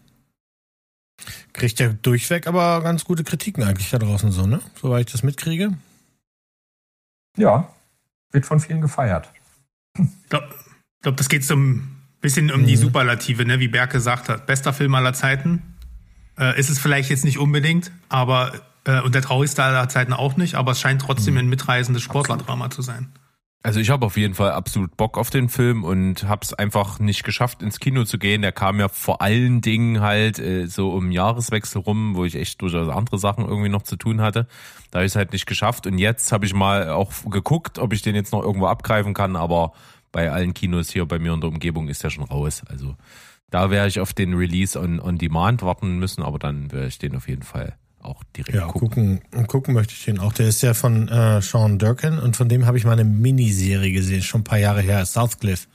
[1.53, 4.61] Kriegt ja durchweg aber ganz gute Kritiken eigentlich da draußen so, ne?
[4.81, 5.77] Soweit ich das mitkriege.
[7.37, 7.75] Ja,
[8.33, 9.33] wird von vielen gefeiert.
[9.99, 10.55] Ich glaube,
[11.03, 12.67] glaub, das geht so ein bisschen um mhm.
[12.67, 13.61] die Superlative, ne?
[13.61, 14.47] wie Berke gesagt hat.
[14.47, 15.77] Bester Film aller Zeiten.
[16.39, 18.53] Äh, ist es vielleicht jetzt nicht unbedingt, aber
[18.87, 21.41] äh, und der traurigste aller Zeiten auch nicht, aber es scheint trotzdem mhm.
[21.41, 23.13] ein mitreißendes Sportlerdrama zu sein.
[23.63, 27.01] Also ich habe auf jeden Fall absolut Bock auf den Film und habe es einfach
[27.01, 28.43] nicht geschafft, ins Kino zu gehen.
[28.43, 32.63] Der kam ja vor allen Dingen halt äh, so um Jahreswechsel rum, wo ich echt
[32.63, 34.47] durchaus andere Sachen irgendwie noch zu tun hatte.
[34.93, 35.89] Da habe ich es halt nicht geschafft.
[35.89, 39.35] Und jetzt habe ich mal auch geguckt, ob ich den jetzt noch irgendwo abgreifen kann.
[39.35, 39.73] Aber
[40.13, 42.63] bei allen Kinos hier bei mir in der Umgebung ist der schon raus.
[42.69, 42.95] Also
[43.51, 46.99] da werde ich auf den Release on, on Demand warten müssen, aber dann werde ich
[46.99, 47.77] den auf jeden Fall
[48.07, 49.21] auch direkt ja, gucken.
[49.21, 49.47] gucken.
[49.47, 50.33] Gucken möchte ich den auch.
[50.33, 53.93] Der ist ja von äh, Sean Durkin und von dem habe ich mal eine Miniserie
[53.93, 55.69] gesehen, schon ein paar Jahre her, Southcliffe.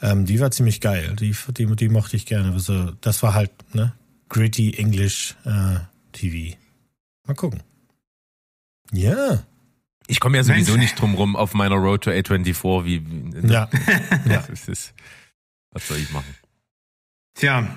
[0.00, 1.16] Ähm, die war ziemlich geil.
[1.18, 2.52] Die, die, die mochte ich gerne.
[2.52, 3.94] Also, das war halt, ne?
[4.28, 5.78] Gritty English äh,
[6.12, 6.56] TV.
[7.26, 7.62] Mal gucken.
[8.92, 9.42] Ja.
[10.06, 10.84] Ich komme ja sowieso Mensch.
[10.84, 13.68] nicht drum rum auf meiner Road to A24, wie, wie Ja.
[14.26, 14.44] ja.
[14.48, 14.94] Das ist,
[15.72, 16.34] was soll ich machen?
[17.34, 17.68] Tja,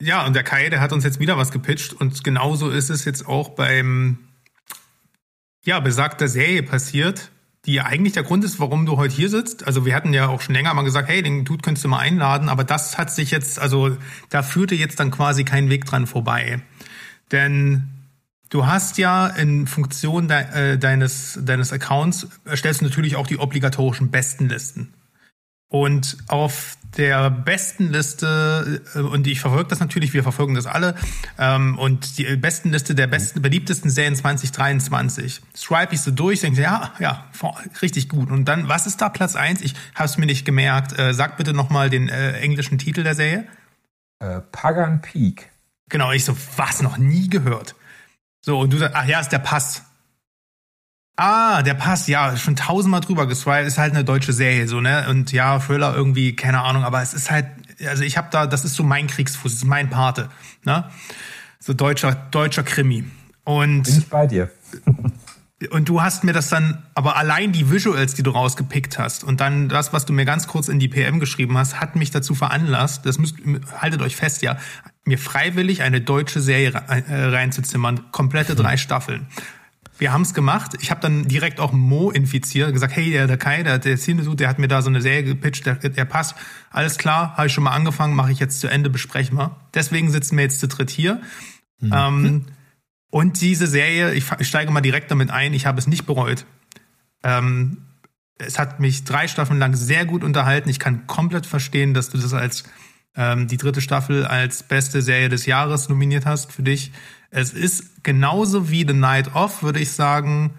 [0.00, 3.04] ja, und der Kai, der hat uns jetzt wieder was gepitcht und genauso ist es
[3.04, 4.18] jetzt auch beim,
[5.64, 7.30] ja, besagter Serie passiert,
[7.64, 9.66] die ja eigentlich der Grund ist, warum du heute hier sitzt.
[9.66, 11.98] Also wir hatten ja auch schon länger mal gesagt, hey, den Dude könntest du mal
[11.98, 13.96] einladen, aber das hat sich jetzt, also
[14.28, 16.60] da führte jetzt dann quasi kein Weg dran vorbei.
[17.32, 17.88] Denn
[18.50, 23.38] du hast ja in Funktion de, äh, deines, deines Accounts, erstellst du natürlich auch die
[23.38, 24.92] obligatorischen Bestenlisten.
[25.68, 30.94] Und auf der besten Liste, äh, und ich verfolge das natürlich, wir verfolgen das alle,
[31.38, 35.40] ähm, und die besten Liste der besten, beliebtesten Serien 2023.
[35.56, 37.24] Swipe ich so durch, denke, ja, ja,
[37.82, 38.30] richtig gut.
[38.30, 39.60] Und dann, was ist da Platz eins?
[39.60, 40.98] Ich habe es mir nicht gemerkt.
[40.98, 43.46] Äh, sag bitte nochmal den äh, englischen Titel der Serie.
[44.20, 45.50] Äh, Pagan Peak.
[45.88, 47.74] Genau, ich so, was, noch nie gehört.
[48.40, 49.82] So, und du sagst, ach ja, ist der Pass.
[51.16, 55.06] Ah, der Pass, ja, schon tausendmal drüber geswiped, ist halt eine deutsche Serie, so, ne?
[55.08, 57.46] Und ja, Thriller irgendwie, keine Ahnung, aber es ist halt,
[57.86, 60.28] also ich habe da, das ist so mein Kriegsfuß, das ist mein Pate,
[60.64, 60.90] ne?
[61.60, 63.04] So deutscher, deutscher Krimi.
[63.44, 64.50] Und Bin ich bei dir.
[65.70, 69.40] und du hast mir das dann, aber allein die Visuals, die du rausgepickt hast und
[69.40, 72.34] dann das, was du mir ganz kurz in die PM geschrieben hast, hat mich dazu
[72.34, 73.36] veranlasst, das müsst,
[73.78, 74.56] haltet euch fest, ja,
[75.04, 79.26] mir freiwillig eine deutsche Serie äh, reinzuzimmern, komplette drei Staffeln.
[79.96, 80.72] Wir haben es gemacht.
[80.80, 84.40] Ich habe dann direkt auch Mo infiziert, gesagt, hey, der, der Kai, der, der Cinesuit,
[84.40, 86.34] der hat mir da so eine Serie gepitcht, der, der passt.
[86.70, 89.56] Alles klar, habe ich schon mal angefangen, mache ich jetzt zu Ende, besprechen wir.
[89.72, 91.20] Deswegen sitzen wir jetzt zu dritt hier.
[91.82, 92.46] Ähm,
[93.10, 96.46] und diese Serie, ich, ich steige mal direkt damit ein, ich habe es nicht bereut.
[97.22, 97.82] Ähm,
[98.38, 100.68] es hat mich drei Staffeln lang sehr gut unterhalten.
[100.68, 102.64] Ich kann komplett verstehen, dass du das als
[103.16, 106.92] ähm, die dritte Staffel als beste Serie des Jahres nominiert hast für dich.
[107.34, 110.52] Es ist genauso wie The Night Off, würde ich sagen,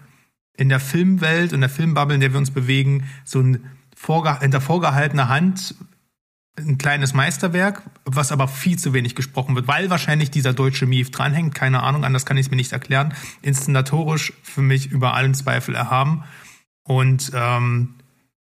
[0.58, 4.60] in der Filmwelt, in der Filmbubble, in der wir uns bewegen, so ein vorge hinter
[4.60, 5.76] vorgehaltener Hand
[6.58, 11.12] ein kleines Meisterwerk, was aber viel zu wenig gesprochen wird, weil wahrscheinlich dieser deutsche Mief
[11.12, 11.56] dranhängt.
[11.56, 13.14] Keine Ahnung, anders kann ich es mir nicht erklären.
[13.42, 16.24] Inszenatorisch für mich über allen Zweifel erhaben.
[16.84, 17.96] Und ähm,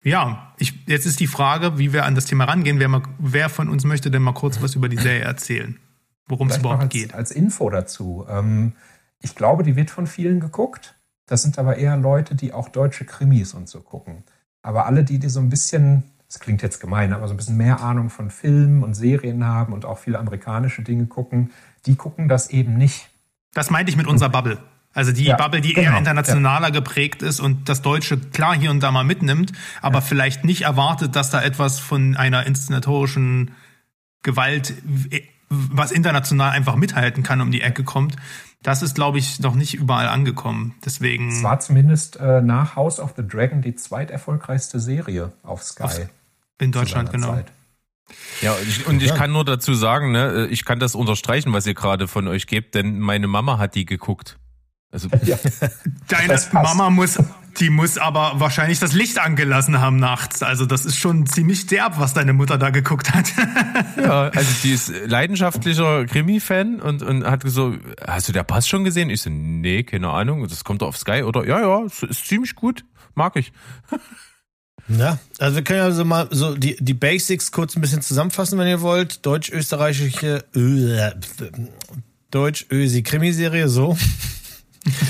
[0.03, 2.79] ja, ich, jetzt ist die Frage, wie wir an das Thema rangehen.
[2.79, 5.79] Wer, mal, wer von uns möchte denn mal kurz was über die Serie erzählen?
[6.27, 7.13] Worum es überhaupt als, geht.
[7.13, 8.25] als Info dazu.
[8.29, 8.73] Ähm,
[9.19, 10.95] ich glaube, die wird von vielen geguckt.
[11.25, 14.23] Das sind aber eher Leute, die auch deutsche Krimis und so gucken.
[14.61, 17.57] Aber alle, die, die so ein bisschen, das klingt jetzt gemein, aber so ein bisschen
[17.57, 21.51] mehr Ahnung von Filmen und Serien haben und auch viele amerikanische Dinge gucken,
[21.85, 23.09] die gucken das eben nicht.
[23.53, 24.57] Das meinte ich mit unserer Bubble.
[24.93, 28.71] Also die Ja, Bubble, die genau, eher internationaler geprägt ist und das Deutsche klar hier
[28.71, 29.51] und da mal mitnimmt,
[29.81, 33.51] aber vielleicht nicht erwartet, dass da etwas von einer inszenatorischen
[34.23, 34.73] Gewalt,
[35.49, 38.15] was international einfach mithalten kann, um die Ecke kommt.
[38.63, 40.75] Das ist, glaube ich, noch nicht überall angekommen.
[40.83, 41.29] Deswegen.
[41.29, 45.83] Es war zumindest äh, nach House of the Dragon die zweiterfolgreichste Serie auf Sky.
[45.83, 46.09] Auf-
[46.59, 47.35] in Deutschland, genau.
[47.35, 47.51] Zeit.
[48.41, 51.67] Ja, und ich, und ich kann nur dazu sagen, ne, ich kann das unterstreichen, was
[51.67, 54.37] ihr gerade von euch gebt, denn meine Mama hat die geguckt.
[54.91, 55.09] Also,
[56.07, 56.75] Deine Das passt.
[56.75, 57.17] Mama muss,
[57.59, 60.43] die muss aber wahrscheinlich das Licht angelassen haben nachts.
[60.43, 63.25] Also das ist schon ziemlich derb, was deine Mutter da geguckt hat.
[63.97, 68.83] ja, also die ist leidenschaftlicher Krimi-Fan und, und hat so, hast du der Pass schon
[68.83, 69.09] gesehen?
[69.09, 71.45] Ich so, nee, keine Ahnung, das kommt doch auf Sky, oder?
[71.45, 72.85] Ja, ja, ist, ist ziemlich gut,
[73.15, 73.51] mag ich.
[74.89, 78.57] Ja, also wir können ja so mal so die, die Basics kurz ein bisschen zusammenfassen,
[78.57, 79.25] wenn ihr wollt.
[79.25, 81.11] Deutsch-österreichische, äh,
[82.31, 83.97] Deutsch-ösi Krimiserie, so.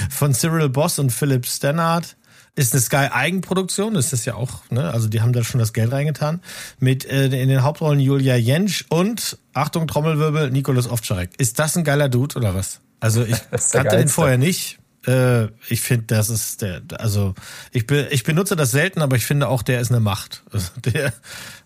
[0.09, 2.15] Von Cyril Boss und Philip Stannard.
[2.55, 4.91] Ist eine Sky-Eigenproduktion, das ist ja auch, ne?
[4.91, 6.41] Also die haben da schon das Geld reingetan.
[6.79, 11.29] Mit äh, in den Hauptrollen Julia Jentsch und, Achtung, Trommelwirbel, Nikolaus Ovtcharek.
[11.37, 12.79] Ist das ein geiler Dude oder was?
[12.99, 14.79] Also ich Das kannte den vorher nicht.
[15.05, 17.35] Äh, ich finde, das ist der, also
[17.71, 20.43] ich, be, ich benutze das selten, aber ich finde auch, der ist eine Macht.
[20.51, 21.07] Also der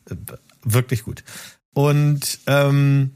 [0.09, 0.15] äh,
[0.63, 1.23] wirklich gut.
[1.73, 3.11] Und ähm,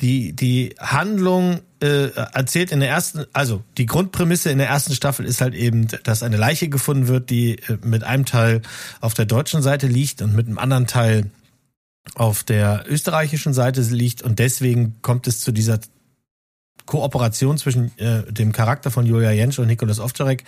[0.00, 5.26] die, die Handlung äh, erzählt in der ersten, also die Grundprämisse in der ersten Staffel
[5.26, 8.62] ist halt eben, dass eine Leiche gefunden wird, die äh, mit einem Teil
[9.00, 11.30] auf der deutschen Seite liegt und mit einem anderen Teil
[12.14, 15.78] auf der österreichischen Seite liegt und deswegen kommt es zu dieser
[16.88, 20.44] Kooperation zwischen äh, dem Charakter von Julia Jentsch und Nikolaus Ovtcharek.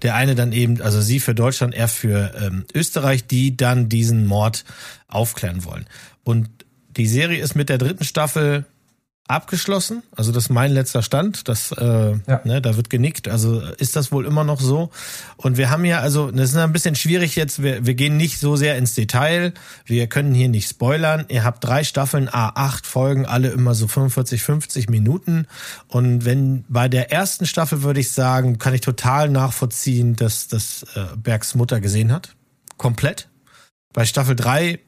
[0.00, 4.26] Der eine dann eben, also sie für Deutschland, er für ähm, Österreich, die dann diesen
[4.26, 4.64] Mord
[5.06, 5.84] aufklären wollen.
[6.24, 6.48] Und
[6.96, 8.64] die Serie ist mit der dritten Staffel
[9.28, 10.02] abgeschlossen.
[10.14, 11.48] Also das ist mein letzter Stand.
[11.48, 12.40] Das, äh, Ja.
[12.44, 13.28] ne, da wird genickt.
[13.28, 14.90] Also ist das wohl immer noch so.
[15.36, 17.62] Und wir haben ja, also das ist ein bisschen schwierig jetzt.
[17.62, 19.54] Wir, wir gehen nicht so sehr ins Detail.
[19.86, 21.24] Wir können hier nicht spoilern.
[21.28, 25.46] Ihr habt drei Staffeln, A8 Folgen, alle immer so 45, 50 Minuten.
[25.88, 30.84] Und wenn bei der ersten Staffel würde ich sagen, kann ich total nachvollziehen, dass das
[30.94, 32.34] äh, Bergs Mutter gesehen hat.
[32.76, 33.28] Komplett.
[33.94, 34.78] Bei Staffel 3,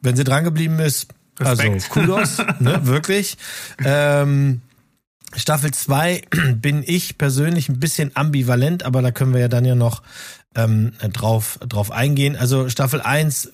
[0.00, 1.08] wenn sie dran geblieben ist,
[1.40, 1.74] Respekt.
[1.74, 3.36] also Kudos, ne, wirklich.
[3.84, 4.62] Ähm,
[5.36, 6.22] Staffel 2
[6.54, 10.02] bin ich persönlich ein bisschen ambivalent, aber da können wir ja dann ja noch
[10.54, 12.36] ähm, drauf, drauf eingehen.
[12.36, 13.50] Also Staffel 1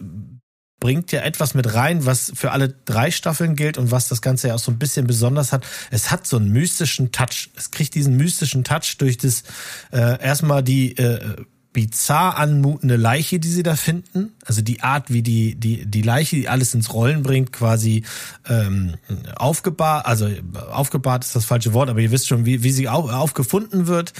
[0.80, 4.48] bringt ja etwas mit rein, was für alle drei Staffeln gilt und was das Ganze
[4.48, 5.66] ja auch so ein bisschen besonders hat.
[5.90, 7.50] Es hat so einen mystischen Touch.
[7.54, 9.44] Es kriegt diesen mystischen Touch durch das
[9.92, 11.36] äh, erstmal die äh,
[11.72, 14.32] bizarr anmutende Leiche, die sie da finden.
[14.44, 18.04] Also die Art, wie die, die, die Leiche, die alles ins Rollen bringt, quasi
[18.48, 18.96] ähm,
[19.36, 20.28] aufgebahrt, also
[20.70, 24.12] aufgebahrt ist das falsche Wort, aber ihr wisst schon, wie, wie sie auf, aufgefunden wird,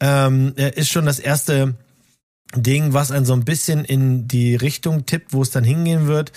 [0.00, 1.74] ähm, ist schon das erste
[2.54, 6.32] Ding, was einen so ein bisschen in die Richtung tippt, wo es dann hingehen wird.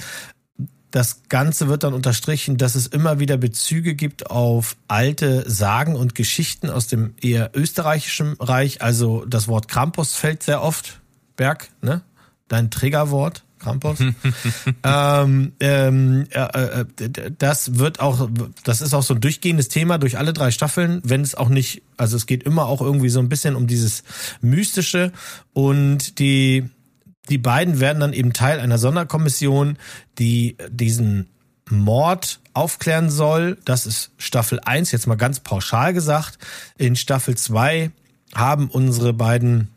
[0.91, 6.15] Das Ganze wird dann unterstrichen, dass es immer wieder Bezüge gibt auf alte Sagen und
[6.15, 8.81] Geschichten aus dem eher österreichischen Reich.
[8.81, 10.99] Also das Wort Krampus fällt sehr oft.
[11.38, 12.01] Berg, ne?
[12.49, 13.99] Dein Triggerwort, Krampus.
[14.84, 16.85] ähm, ähm, äh, äh,
[17.38, 18.30] das wird auch,
[18.63, 21.84] das ist auch so ein durchgehendes Thema durch alle drei Staffeln, wenn es auch nicht,
[21.95, 24.03] also es geht immer auch irgendwie so ein bisschen um dieses
[24.41, 25.13] Mystische
[25.53, 26.69] und die
[27.30, 29.77] die beiden werden dann eben Teil einer Sonderkommission,
[30.18, 31.30] die diesen
[31.69, 33.57] Mord aufklären soll.
[33.65, 36.38] Das ist Staffel 1, jetzt mal ganz pauschal gesagt.
[36.77, 37.91] In Staffel 2
[38.35, 39.69] haben unsere beiden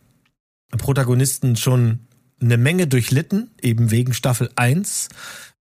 [0.70, 2.00] Protagonisten schon
[2.40, 5.08] eine Menge durchlitten, eben wegen Staffel 1.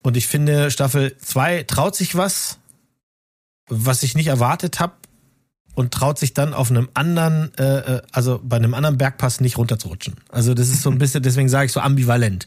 [0.03, 2.59] Und ich finde, Staffel 2 traut sich was,
[3.69, 4.95] was ich nicht erwartet habe
[5.75, 9.59] und traut sich dann auf einem anderen, äh, äh, also bei einem anderen Bergpass nicht
[9.59, 10.15] runterzurutschen.
[10.29, 12.47] Also das ist so ein bisschen, deswegen sage ich so ambivalent.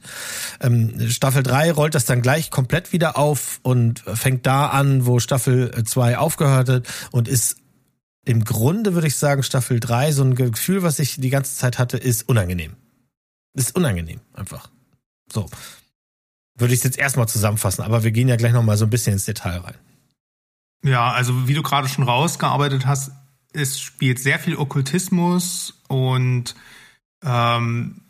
[0.62, 5.20] Ähm, Staffel 3 rollt das dann gleich komplett wieder auf und fängt da an, wo
[5.20, 7.58] Staffel 2 aufgehört hat und ist
[8.26, 11.78] im Grunde, würde ich sagen, Staffel 3, so ein Gefühl, was ich die ganze Zeit
[11.78, 12.74] hatte, ist unangenehm.
[13.54, 14.70] Ist unangenehm, einfach.
[15.32, 15.48] So.
[16.58, 19.14] Würde ich es jetzt erstmal zusammenfassen, aber wir gehen ja gleich nochmal so ein bisschen
[19.14, 19.76] ins Detail rein.
[20.86, 23.12] Ja, also wie du gerade schon rausgearbeitet hast,
[23.54, 26.54] es spielt sehr viel Okkultismus und
[27.24, 28.02] ähm,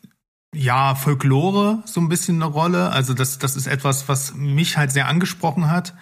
[0.53, 2.89] ja, Folklore so ein bisschen eine Rolle.
[2.89, 5.93] Also das, das ist etwas, was mich halt sehr angesprochen hat,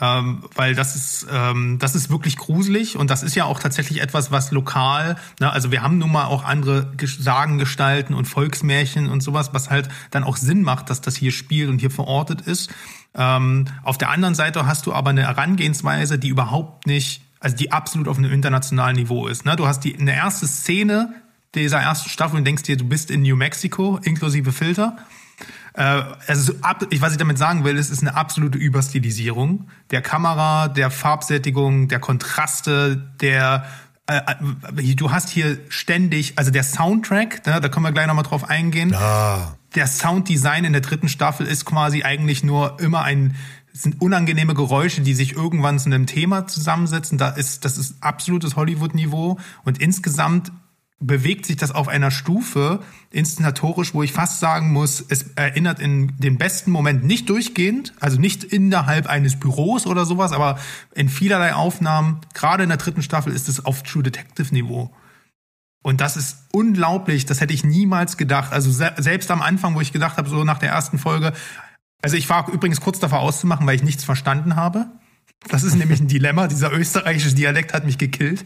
[0.00, 4.00] ähm, weil das ist, ähm, das ist wirklich gruselig und das ist ja auch tatsächlich
[4.00, 9.10] etwas, was lokal, ne, also wir haben nun mal auch andere Ges- Sagengestalten und Volksmärchen
[9.10, 12.40] und sowas, was halt dann auch Sinn macht, dass das hier spielt und hier verortet
[12.40, 12.70] ist.
[13.14, 17.72] Ähm, auf der anderen Seite hast du aber eine Herangehensweise, die überhaupt nicht, also die
[17.72, 19.44] absolut auf einem internationalen Niveau ist.
[19.44, 19.56] Ne?
[19.56, 21.14] Du hast die eine erste Szene
[21.54, 24.96] dieser ersten Staffel und denkst dir, du bist in New Mexico, inklusive Filter.
[25.74, 30.68] Also ab, ich, was ich damit sagen will, es ist eine absolute Überstilisierung der Kamera,
[30.68, 33.66] der Farbsättigung, der Kontraste, der
[34.06, 34.20] äh,
[34.76, 38.48] äh, du hast hier ständig, also der Soundtrack, ne, da können wir gleich nochmal drauf
[38.48, 38.94] eingehen.
[38.94, 39.56] Ah.
[39.74, 43.36] Der Sounddesign in der dritten Staffel ist quasi eigentlich nur immer ein
[43.72, 47.16] sind unangenehme Geräusche, die sich irgendwann zu einem Thema zusammensetzen.
[47.16, 49.38] Da ist, das ist absolutes Hollywood-Niveau.
[49.64, 50.52] Und insgesamt
[51.00, 52.80] bewegt sich das auf einer Stufe
[53.10, 58.20] inszenatorisch, wo ich fast sagen muss, es erinnert in den besten Moment nicht durchgehend, also
[58.20, 60.58] nicht innerhalb eines Büros oder sowas, aber
[60.94, 64.90] in vielerlei Aufnahmen, gerade in der dritten Staffel ist es auf True Detective Niveau.
[65.82, 68.52] Und das ist unglaublich, das hätte ich niemals gedacht.
[68.52, 71.32] Also se selbst am Anfang, wo ich gedacht habe, so nach der ersten Folge,
[72.02, 74.86] also ich war übrigens kurz davor auszumachen, weil ich nichts verstanden habe.
[75.48, 76.46] Das ist nämlich ein Dilemma.
[76.46, 78.44] Dieser österreichische Dialekt hat mich gekillt.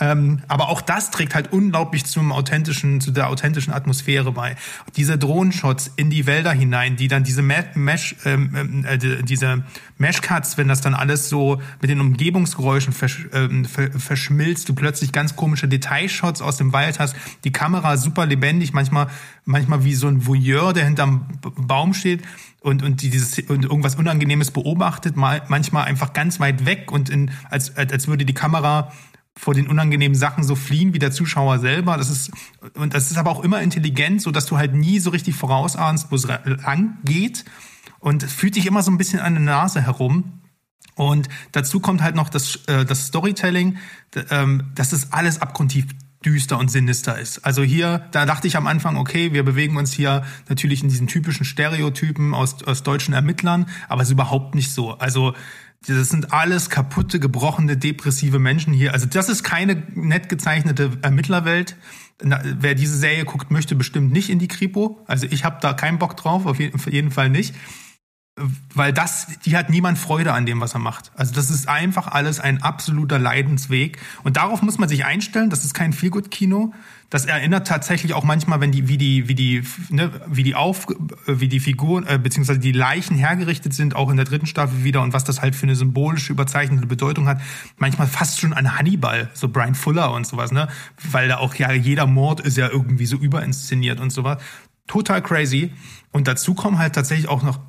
[0.00, 4.56] Ähm, aber auch das trägt halt unglaublich zum authentischen, zu der authentischen Atmosphäre bei.
[4.96, 9.62] Diese Drohnenshots in die Wälder hinein, die dann diese Me- Mesh, ähm, äh, die- diese
[9.98, 15.12] Meshcuts, wenn das dann alles so mit den Umgebungsgeräuschen versch ähm, ver verschmilzt, du plötzlich
[15.12, 19.08] ganz komische Detailshots aus dem Wald hast, die Kamera super lebendig, manchmal,
[19.44, 22.22] manchmal wie so ein Voyeur, der hinterm Baum steht
[22.60, 27.08] und, und die- dieses und irgendwas Unangenehmes beobachtet, mal, manchmal einfach ganz weit weg und
[27.08, 28.92] in, als, als würde die Kamera
[29.38, 31.98] vor den unangenehmen Sachen so fliehen wie der Zuschauer selber.
[31.98, 32.30] Das ist,
[32.74, 36.10] und das ist aber auch immer intelligent, so dass du halt nie so richtig vorausahnst,
[36.10, 37.44] wo es lang geht.
[37.98, 40.40] Und fühlt dich immer so ein bisschen an der Nase herum.
[40.94, 43.78] Und dazu kommt halt noch das, äh, das Storytelling,
[44.30, 45.86] ähm, dass es alles abgrundtief
[46.24, 47.44] düster und sinister ist.
[47.44, 51.06] Also hier, da dachte ich am Anfang, okay, wir bewegen uns hier natürlich in diesen
[51.06, 54.98] typischen Stereotypen aus, aus deutschen Ermittlern, aber es ist überhaupt nicht so.
[54.98, 55.34] Also
[55.86, 58.92] Das sind alles kaputte, gebrochene, depressive Menschen hier.
[58.92, 61.76] Also das ist keine nett gezeichnete Ermittlerwelt.
[62.22, 65.04] Na, wer diese Serie guckt, möchte bestimmt nicht in die Kripo.
[65.06, 67.54] Also ich habe da keinen Bock drauf, auf jeden Fall nicht.
[68.74, 71.10] Weil das, die hat niemand Freude an dem, was er macht.
[71.16, 73.98] Also das ist einfach alles ein absoluter Leidensweg.
[74.24, 75.48] Und darauf muss man sich einstellen.
[75.48, 76.74] Das ist kein Feelgood-Kino.
[77.08, 80.86] Das erinnert tatsächlich auch manchmal, wenn die, wie die, wie die, ne, wie die auf,
[81.26, 85.00] wie die Figuren, äh, beziehungsweise die Leichen hergerichtet sind, auch in der dritten Staffel wieder
[85.00, 87.40] und was das halt für eine symbolische, überzeichnete Bedeutung hat.
[87.78, 90.68] Manchmal fast schon an Hannibal, so Brian Fuller und sowas, ne?
[91.10, 94.42] Weil da auch ja jeder Mord ist ja irgendwie so überinszeniert und sowas.
[94.88, 95.72] Total crazy.
[96.12, 97.60] Und dazu kommen halt tatsächlich auch noch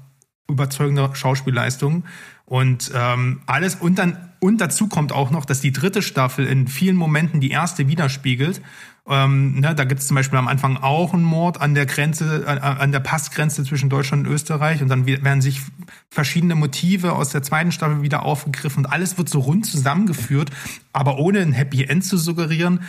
[0.50, 2.06] überzeugende Schauspielleistung.
[2.46, 6.68] Und ähm, alles und dann und dazu kommt auch noch, dass die dritte Staffel in
[6.68, 8.62] vielen Momenten die erste widerspiegelt.
[9.10, 12.46] Ähm, ne, da gibt es zum Beispiel am Anfang auch einen Mord an der Grenze,
[12.46, 14.82] äh, an der Passgrenze zwischen Deutschland und Österreich.
[14.82, 15.62] Und dann werden sich
[16.10, 18.86] verschiedene Motive aus der zweiten Staffel wieder aufgegriffen.
[18.86, 20.52] Und alles wird so rund zusammengeführt,
[20.94, 22.82] aber ohne ein Happy End zu suggerieren,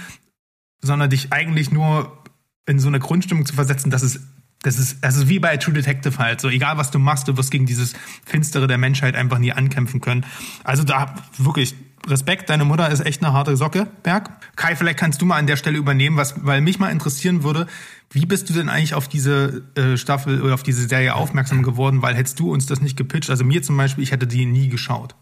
[0.82, 2.18] sondern dich eigentlich nur
[2.66, 4.20] in so eine Grundstimmung zu versetzen, dass es
[4.62, 6.40] das ist, das ist wie bei True Detective halt.
[6.40, 7.94] So, egal was du machst, du wirst gegen dieses
[8.24, 10.26] Finstere der Menschheit einfach nie ankämpfen können.
[10.64, 11.74] Also da wirklich
[12.06, 14.30] Respekt, deine Mutter ist echt eine harte Socke, Berg.
[14.56, 17.66] Kai, vielleicht kannst du mal an der Stelle übernehmen, was, weil mich mal interessieren würde,
[18.10, 22.00] wie bist du denn eigentlich auf diese äh, Staffel oder auf diese Serie aufmerksam geworden?
[22.00, 24.68] Weil hättest du uns das nicht gepitcht, also mir zum Beispiel, ich hätte die nie
[24.68, 25.14] geschaut.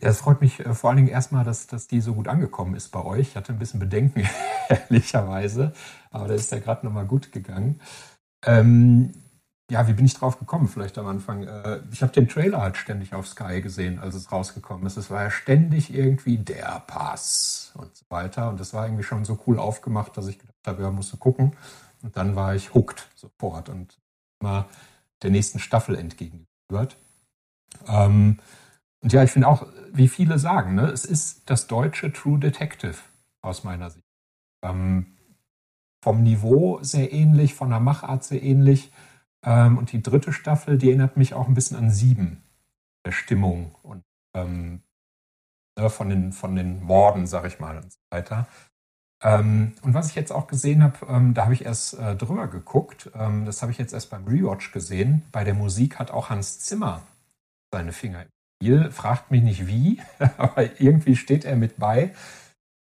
[0.00, 2.74] Ja, es freut mich äh, vor allen Dingen erstmal, dass, dass die so gut angekommen
[2.74, 3.28] ist bei euch.
[3.28, 4.28] Ich hatte ein bisschen Bedenken,
[4.68, 5.72] ehrlicherweise,
[6.10, 7.80] aber das ist ja gerade nochmal gut gegangen.
[8.44, 9.12] Ähm,
[9.70, 10.68] ja, wie bin ich drauf gekommen?
[10.68, 11.44] Vielleicht am Anfang.
[11.44, 14.96] Äh, ich habe den Trailer halt ständig auf Sky gesehen, als es rausgekommen ist.
[14.96, 18.50] Es war ja ständig irgendwie der Pass und so weiter.
[18.50, 21.16] Und das war irgendwie schon so cool aufgemacht, dass ich gedacht habe, ja, musst du
[21.16, 21.56] gucken.
[22.02, 23.96] Und dann war ich hooked sofort und
[24.42, 24.66] mal
[25.22, 26.98] der nächsten Staffel entgegengeführt.
[27.86, 28.40] Ähm,
[29.00, 32.96] und ja, ich finde auch, wie viele sagen, ne, es ist das deutsche True Detective
[33.40, 34.06] aus meiner Sicht.
[34.64, 35.11] Ähm,
[36.02, 38.92] vom Niveau sehr ähnlich, von der Machart sehr ähnlich.
[39.44, 42.42] Ähm, und die dritte Staffel, die erinnert mich auch ein bisschen an Sieben,
[43.06, 44.02] der Stimmung und
[44.34, 44.82] ähm,
[45.78, 48.46] ne, von, den, von den Morden, sag ich mal, und so weiter.
[49.22, 52.48] Ähm, und was ich jetzt auch gesehen habe, ähm, da habe ich erst äh, drüber
[52.48, 55.22] geguckt, ähm, das habe ich jetzt erst beim Rewatch gesehen.
[55.30, 57.02] Bei der Musik hat auch Hans Zimmer
[57.72, 58.28] seine Finger im
[58.60, 58.90] Spiel.
[58.90, 60.00] Fragt mich nicht wie,
[60.36, 62.12] aber irgendwie steht er mit bei.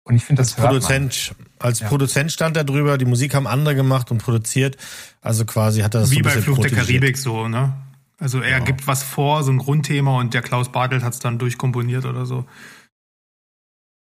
[0.07, 1.89] Und ich finde das als Produzent, als ja.
[1.89, 2.97] Produzent stand er drüber.
[2.97, 4.77] Die Musik haben andere gemacht und produziert.
[5.21, 7.73] Also quasi hat er das wie so bei Fluch der Karibik so, ne?
[8.19, 8.65] Also er ja.
[8.65, 12.25] gibt was vor, so ein Grundthema und der Klaus Bartelt hat es dann durchkomponiert oder
[12.25, 12.47] so.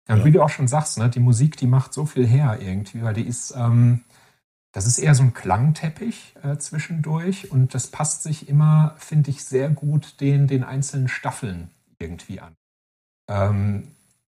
[0.09, 2.59] Ja, ja, wie du auch schon sagst, ne, die Musik, die macht so viel her
[2.61, 4.01] irgendwie, weil die ist, ähm,
[4.73, 9.45] das ist eher so ein Klangteppich äh, zwischendurch und das passt sich immer, finde ich,
[9.45, 12.53] sehr gut den, den einzelnen Staffeln irgendwie an.
[13.31, 13.94] Ähm,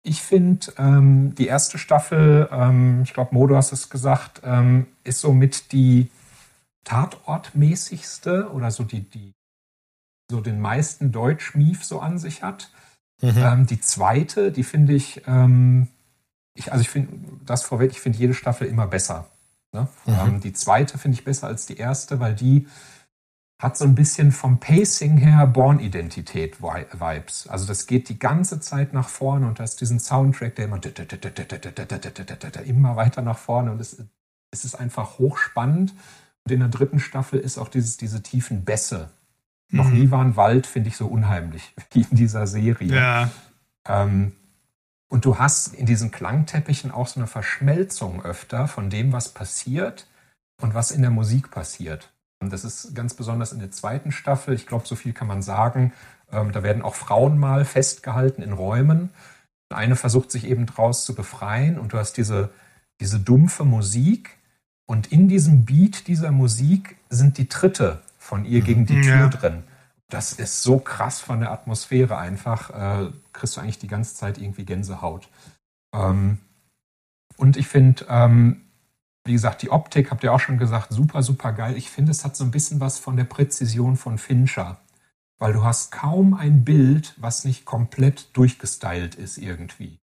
[0.07, 5.19] ich finde, ähm, die erste Staffel, ähm, ich glaube, Modo hast es gesagt, ähm, ist
[5.19, 6.09] somit die
[6.85, 9.34] Tatortmäßigste oder so die, die
[10.31, 12.71] so den meisten Deutsch-Mief so an sich hat.
[13.21, 13.34] Mhm.
[13.38, 15.88] Ähm, die zweite, die finde ich, ähm,
[16.53, 17.09] ich, also ich finde
[17.45, 19.27] das vorweg, ich finde jede Staffel immer besser.
[19.73, 19.88] Ne?
[20.05, 20.13] Mhm.
[20.13, 22.67] Ähm, die zweite finde ich besser als die erste, weil die
[23.59, 27.47] hat so ein bisschen vom Pacing her Born-Identität-Vibes.
[27.47, 30.79] Also das geht die ganze Zeit nach vorne und da ist diesen Soundtrack, der immer
[32.65, 34.03] immer weiter nach vorne und es,
[34.51, 35.95] es ist einfach hochspannend.
[36.45, 39.09] Und in der dritten Staffel ist auch dieses, diese tiefen Bässe.
[39.69, 39.77] Mhm.
[39.77, 42.95] Noch nie war ein Wald, finde ich, so unheimlich wie in dieser Serie.
[42.95, 43.31] Ja.
[43.88, 44.34] Ähm,
[45.09, 50.05] und du hast in diesen Klangteppichen auch so eine Verschmelzung öfter von dem, was passiert
[50.61, 52.11] und was in der Musik passiert.
[52.39, 54.53] Das ist ganz besonders in der zweiten Staffel.
[54.53, 55.93] Ich glaube, so viel kann man sagen.
[56.31, 59.09] Ähm, da werden auch Frauen mal festgehalten in Räumen.
[59.69, 62.51] Eine versucht sich eben draus zu befreien und du hast diese,
[63.01, 64.38] diese dumpfe Musik
[64.85, 69.27] und in diesem Beat dieser Musik sind die Tritte von ihr gegen die Tür ja.
[69.27, 69.64] drin.
[70.09, 72.69] Das ist so krass von der Atmosphäre einfach.
[72.69, 75.27] Äh, kriegst du eigentlich die ganze Zeit irgendwie Gänsehaut.
[75.93, 76.38] Ähm,
[77.35, 78.66] und ich finde, ähm,
[79.27, 81.75] wie gesagt, die Optik, habt ihr auch schon gesagt, super, super geil.
[81.77, 84.81] Ich finde, es hat so ein bisschen was von der Präzision von Fincher.
[85.39, 89.99] Weil du hast kaum ein Bild, was nicht komplett durchgestylt ist irgendwie.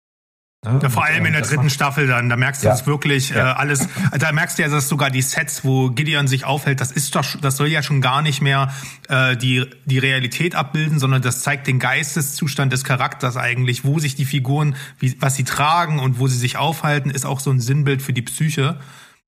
[0.66, 0.78] Ne?
[0.84, 2.74] Ja, vor allem in der dritten Staffel dann, da merkst du ja.
[2.74, 3.52] das wirklich ja.
[3.52, 3.88] äh, alles,
[4.18, 7.24] da merkst du ja, dass sogar die Sets, wo Gideon sich aufhält, das ist doch,
[7.40, 8.74] das soll ja schon gar nicht mehr
[9.08, 14.16] äh, die, die Realität abbilden, sondern das zeigt den Geisteszustand des Charakters eigentlich, wo sich
[14.16, 17.62] die Figuren, wie, was sie tragen und wo sie sich aufhalten, ist auch so ein
[17.62, 18.82] Sinnbild für die Psyche.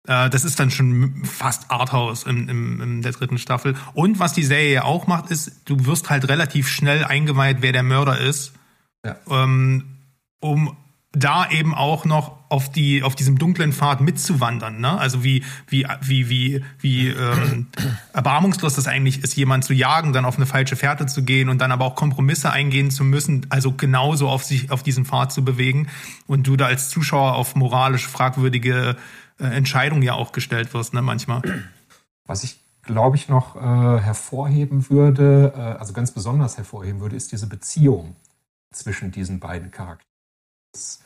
[0.08, 3.76] Äh, das ist dann schon fast Arthouse in, in, in der dritten Staffel.
[3.94, 7.84] Und was die Serie auch macht, ist, du wirst halt relativ schnell eingeweiht, wer der
[7.84, 8.54] Mörder ist.
[9.06, 9.16] Ja.
[9.30, 9.86] Ähm,
[10.40, 10.76] um
[11.14, 14.98] da eben auch noch auf die auf diesem dunklen Pfad mitzuwandern, ne?
[14.98, 17.68] Also wie wie wie wie wie ähm,
[18.14, 21.60] erbarmungslos das eigentlich ist, jemanden zu jagen, dann auf eine falsche Fährte zu gehen und
[21.60, 25.44] dann aber auch Kompromisse eingehen zu müssen, also genauso auf sich auf diesen Pfad zu
[25.44, 25.88] bewegen
[26.28, 28.96] und du da als Zuschauer auf moralisch fragwürdige
[29.42, 31.02] äh, Entscheidungen ja auch gestellt wirst, ne?
[31.02, 31.42] Manchmal.
[32.26, 37.32] Was ich glaube ich noch äh, hervorheben würde, äh, also ganz besonders hervorheben würde, ist
[37.32, 38.16] diese Beziehung
[38.72, 40.12] zwischen diesen beiden Charakteren
[40.72, 41.04] das,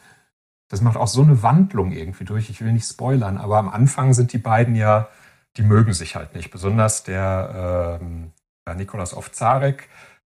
[0.70, 2.49] das macht auch so eine Wandlung irgendwie durch.
[2.49, 5.10] Ich will nicht spoilern, aber am Anfang sind die beiden ja,
[5.57, 6.52] die mögen sich halt nicht.
[6.52, 8.32] Besonders der, ähm,
[8.68, 9.90] der Nikolas Ovzarek,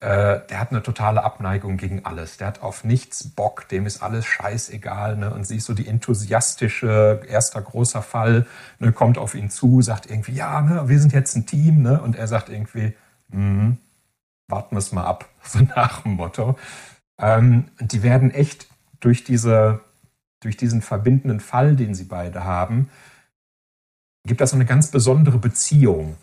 [0.01, 2.37] äh, der hat eine totale Abneigung gegen alles.
[2.37, 5.17] Der hat auf nichts Bock, dem ist alles scheißegal.
[5.17, 5.33] Ne?
[5.33, 8.47] Und sie ist so die enthusiastische, erster großer Fall,
[8.79, 8.93] ne?
[8.93, 11.83] kommt auf ihn zu, sagt irgendwie, ja, ne, wir sind jetzt ein Team.
[11.83, 12.01] Ne?
[12.01, 12.95] Und er sagt irgendwie,
[13.29, 13.73] mm,
[14.49, 16.59] warten wir es mal ab, so nach dem Motto.
[17.19, 18.67] Ähm, die werden echt
[19.01, 19.81] durch, diese,
[20.41, 22.91] durch diesen verbindenden Fall, den sie beide haben,
[24.27, 26.17] gibt das so eine ganz besondere Beziehung,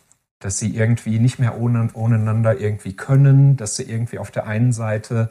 [0.44, 4.74] dass sie irgendwie nicht mehr ohne, ohneinander irgendwie können, dass sie irgendwie auf der einen
[4.74, 5.30] Seite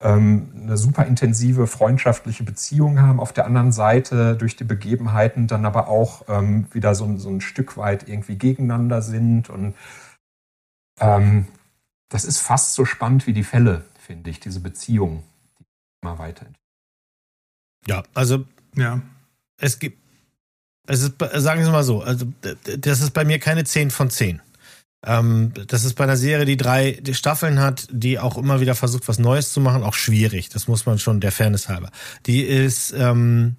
[0.00, 5.64] ähm, eine super intensive freundschaftliche Beziehung haben, auf der anderen Seite durch die Begebenheiten dann
[5.64, 9.74] aber auch ähm, wieder so, so, ein Stück weit irgendwie gegeneinander sind und
[11.00, 11.48] ähm,
[12.10, 15.22] das ist fast so spannend wie die Fälle, finde ich, diese Beziehung
[16.02, 16.56] immer weiterentwickeln.
[17.86, 18.44] Ja, also
[18.76, 19.00] ja.
[19.58, 19.98] es gibt,
[20.88, 22.26] es ist, sagen Sie mal so, also
[22.78, 24.40] das ist bei mir keine 10 von 10.
[25.06, 29.06] Ähm, das ist bei einer Serie, die drei Staffeln hat, die auch immer wieder versucht,
[29.06, 30.48] was Neues zu machen, auch schwierig.
[30.48, 31.90] Das muss man schon der Fairness halber.
[32.26, 33.56] Die ist, ähm,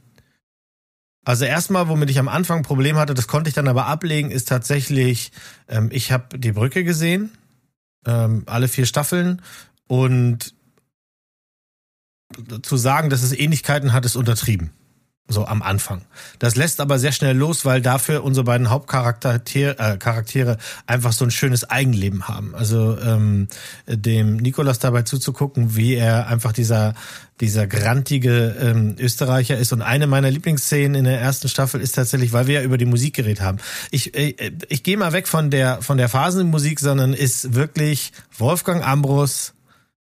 [1.24, 4.32] also erstmal, womit ich am Anfang ein Problem hatte, das konnte ich dann aber ablegen,
[4.32, 5.32] ist tatsächlich,
[5.68, 7.32] ähm, ich habe die Brücke gesehen,
[8.06, 9.42] ähm, alle vier Staffeln
[9.88, 10.56] und
[12.64, 14.72] zu sagen, dass es Ähnlichkeiten hat, ist untertrieben.
[15.32, 16.02] So am Anfang.
[16.40, 20.58] Das lässt aber sehr schnell los, weil dafür unsere beiden Hauptcharaktere äh, Charaktere
[20.88, 22.56] einfach so ein schönes Eigenleben haben.
[22.56, 23.48] Also ähm,
[23.86, 26.96] dem Nikolas dabei zuzugucken, wie er einfach dieser
[27.42, 29.72] dieser grantige ähm, Österreicher ist.
[29.72, 32.86] Und eine meiner Lieblingsszenen in der ersten Staffel ist tatsächlich, weil wir ja über die
[32.86, 33.60] Musik geredet haben.
[33.92, 38.86] Ich, äh, ich gehe mal weg von der von der Phasenmusik, sondern ist wirklich Wolfgang
[38.86, 39.54] Ambros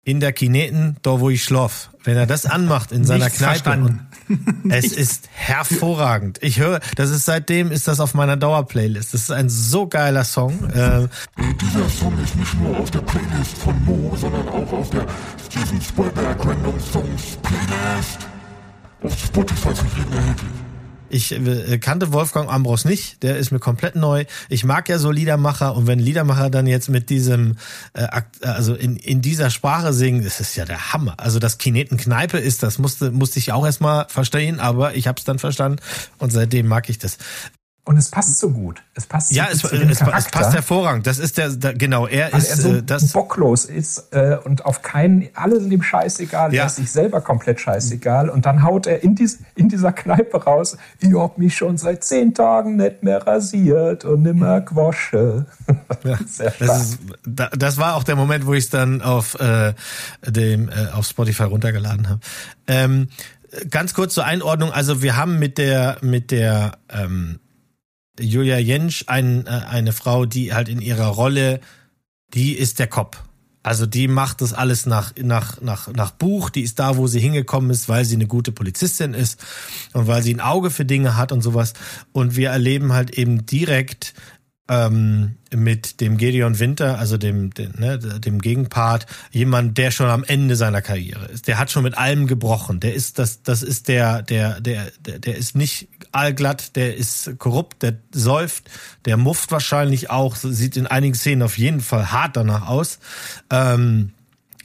[0.04, 1.90] in der Kineten, da wo ich schlaf.
[2.04, 4.00] Wenn er das anmacht in seiner Kneipe.
[4.70, 6.40] es ist hervorragend.
[6.42, 9.14] Ich höre, das ist seitdem ist das auf meiner Dauerplaylist.
[9.14, 10.68] Das ist ein so geiler Song.
[10.70, 11.08] Äh,
[11.62, 15.06] Dieser Song ist nicht nur auf der Playlist von Mo, sondern auch auf der
[15.46, 18.28] Steven Spielberg Random Songs Playlist.
[19.04, 20.61] Auf Spotify für jeden erhältlich.
[21.12, 24.26] Ich äh, kannte Wolfgang Ambros nicht, der ist mir komplett neu.
[24.48, 27.58] Ich mag ja so Liedermacher und wenn Liedermacher dann jetzt mit diesem,
[27.94, 28.08] äh,
[28.42, 31.16] also in, in dieser Sprache singen, das ist ja der Hammer.
[31.18, 35.26] Also das Kinetenkneipe ist, das musste, musste ich auch erstmal verstehen, aber ich habe es
[35.26, 35.80] dann verstanden
[36.18, 37.18] und seitdem mag ich das.
[37.84, 38.84] Und es passt so gut.
[38.94, 41.08] Es passt ja, so es, es, es, passt hervorragend.
[41.08, 42.06] Das ist der, der genau.
[42.06, 45.72] Er Weil ist er so äh, das bocklos ist äh, und auf keinen alle sind
[45.72, 46.54] ihm scheißegal.
[46.54, 46.62] Ja.
[46.62, 50.44] Er ist sich selber komplett scheißegal und dann haut er in, dies, in dieser Kneipe
[50.44, 50.78] raus.
[51.00, 55.48] Ich hab mich schon seit zehn Tagen nicht mehr rasiert und nimmer gewasche.
[56.04, 56.18] Ja,
[56.60, 59.74] das, das war auch der Moment, wo ich es dann auf äh,
[60.26, 62.20] dem äh, auf Spotify runtergeladen habe.
[62.68, 63.08] Ähm,
[63.70, 64.72] ganz kurz zur Einordnung.
[64.72, 67.40] Also wir haben mit der mit der ähm,
[68.22, 71.60] Julia Jentsch ein, äh, eine Frau, die halt in ihrer Rolle,
[72.34, 73.18] die ist der Cop.
[73.64, 77.20] Also die macht das alles nach, nach, nach, nach Buch, die ist da, wo sie
[77.20, 79.40] hingekommen ist, weil sie eine gute Polizistin ist
[79.94, 81.74] und weil sie ein Auge für Dinge hat und sowas.
[82.12, 84.16] Und wir erleben halt eben direkt
[84.72, 90.24] ähm, mit dem Gideon Winter, also dem, dem, ne, dem Gegenpart, jemand, der schon am
[90.24, 91.50] Ende seiner Karriere ist.
[91.50, 92.80] Der hat schon mit allem gebrochen.
[92.80, 97.38] Der ist das, das ist der, der, der, der, der ist nicht allglatt, der ist
[97.38, 98.72] korrupt, der säuft,
[99.04, 103.00] der mufft wahrscheinlich auch, sieht in einigen Szenen auf jeden Fall hart danach aus.
[103.50, 104.14] Ähm,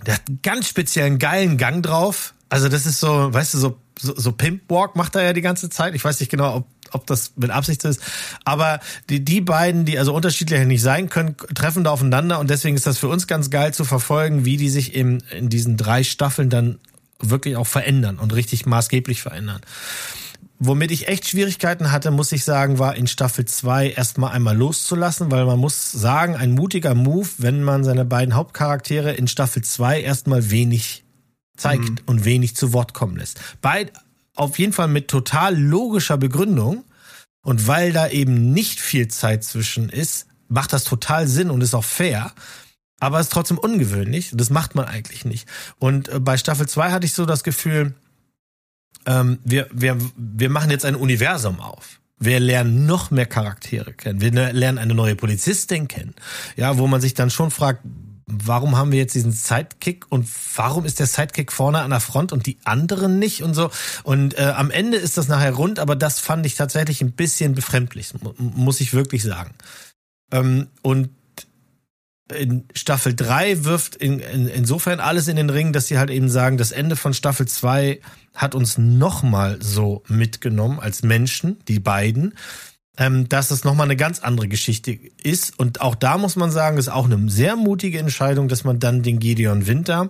[0.07, 2.33] der hat einen ganz speziellen geilen Gang drauf.
[2.49, 5.69] Also das ist so, weißt du, so, so, so Pimp-Walk macht er ja die ganze
[5.69, 5.97] Zeit.
[5.97, 6.67] Ich weiß nicht genau, ob,
[6.97, 8.01] ob das mit Absicht ist.
[8.45, 12.41] Aber die, die beiden, die also unterschiedlicher nicht sein können, treffen da aufeinander.
[12.41, 15.49] Und deswegen ist das für uns ganz geil zu verfolgen, wie die sich in, in
[15.49, 16.79] diesen drei Staffeln dann
[17.21, 19.61] wirklich auch verändern und richtig maßgeblich verändern.
[20.59, 25.31] Womit ich echt Schwierigkeiten hatte, muss ich sagen, war in Staffel 2 erstmal einmal loszulassen,
[25.31, 30.01] weil man muss sagen, ein mutiger Move, wenn man seine beiden Hauptcharaktere in Staffel 2
[30.01, 31.05] erstmal wenig
[31.57, 33.41] zeigt und wenig zu Wort kommen lässt.
[33.61, 33.93] Beid,
[34.37, 36.85] auf jeden Fall mit total logischer Begründung
[37.43, 41.75] und weil da eben nicht viel Zeit zwischen ist, macht das total Sinn und ist
[41.75, 42.33] auch fair.
[42.99, 44.31] Aber es ist trotzdem ungewöhnlich.
[44.35, 45.49] Das macht man eigentlich nicht.
[45.79, 47.95] Und äh, bei Staffel 2 hatte ich so das Gefühl,
[49.05, 52.01] ähm, wir, wir, wir machen jetzt ein Universum auf.
[52.19, 54.21] Wir lernen noch mehr Charaktere kennen.
[54.21, 56.15] Wir ne, lernen eine neue Polizistin kennen.
[56.57, 57.83] Ja, wo man sich dann schon fragt,
[58.27, 62.33] warum haben wir jetzt diesen Sidekick und warum ist der Sidekick vorne an der Front
[62.33, 63.71] und die anderen nicht und so.
[64.03, 67.55] Und äh, am Ende ist das nachher rund, aber das fand ich tatsächlich ein bisschen
[67.55, 69.55] befremdlich, muss ich wirklich sagen.
[70.33, 71.11] Ähm, und
[72.35, 76.29] in Staffel 3 wirft in, in, insofern alles in den Ring, dass sie halt eben
[76.29, 78.01] sagen, das Ende von Staffel 2
[78.35, 82.35] hat uns nochmal so mitgenommen als Menschen, die beiden,
[82.97, 85.59] ähm, dass es nochmal eine ganz andere Geschichte ist.
[85.59, 89.03] Und auch da muss man sagen, ist auch eine sehr mutige Entscheidung, dass man dann
[89.03, 90.09] den Gideon Winter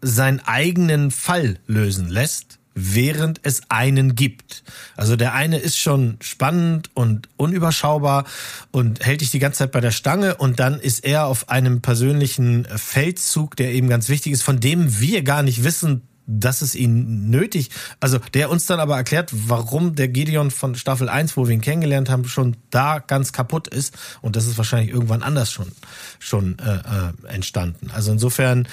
[0.00, 4.62] seinen eigenen Fall lösen lässt während es einen gibt.
[4.96, 8.24] Also der eine ist schon spannend und unüberschaubar
[8.70, 11.80] und hält dich die ganze Zeit bei der Stange und dann ist er auf einem
[11.80, 16.74] persönlichen Feldzug, der eben ganz wichtig ist, von dem wir gar nicht wissen, dass es
[16.74, 17.70] ihn nötig,
[18.00, 21.60] also der uns dann aber erklärt, warum der Gideon von Staffel 1, wo wir ihn
[21.60, 25.72] kennengelernt haben, schon da ganz kaputt ist und das ist wahrscheinlich irgendwann anders schon
[26.18, 27.90] schon äh, äh, entstanden.
[27.92, 28.68] Also insofern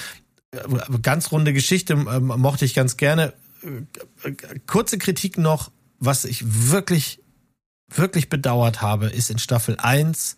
[0.52, 0.58] äh,
[1.02, 3.32] ganz runde Geschichte äh, mochte ich ganz gerne
[4.66, 7.20] kurze Kritik noch, was ich wirklich,
[7.88, 10.36] wirklich bedauert habe, ist in Staffel 1,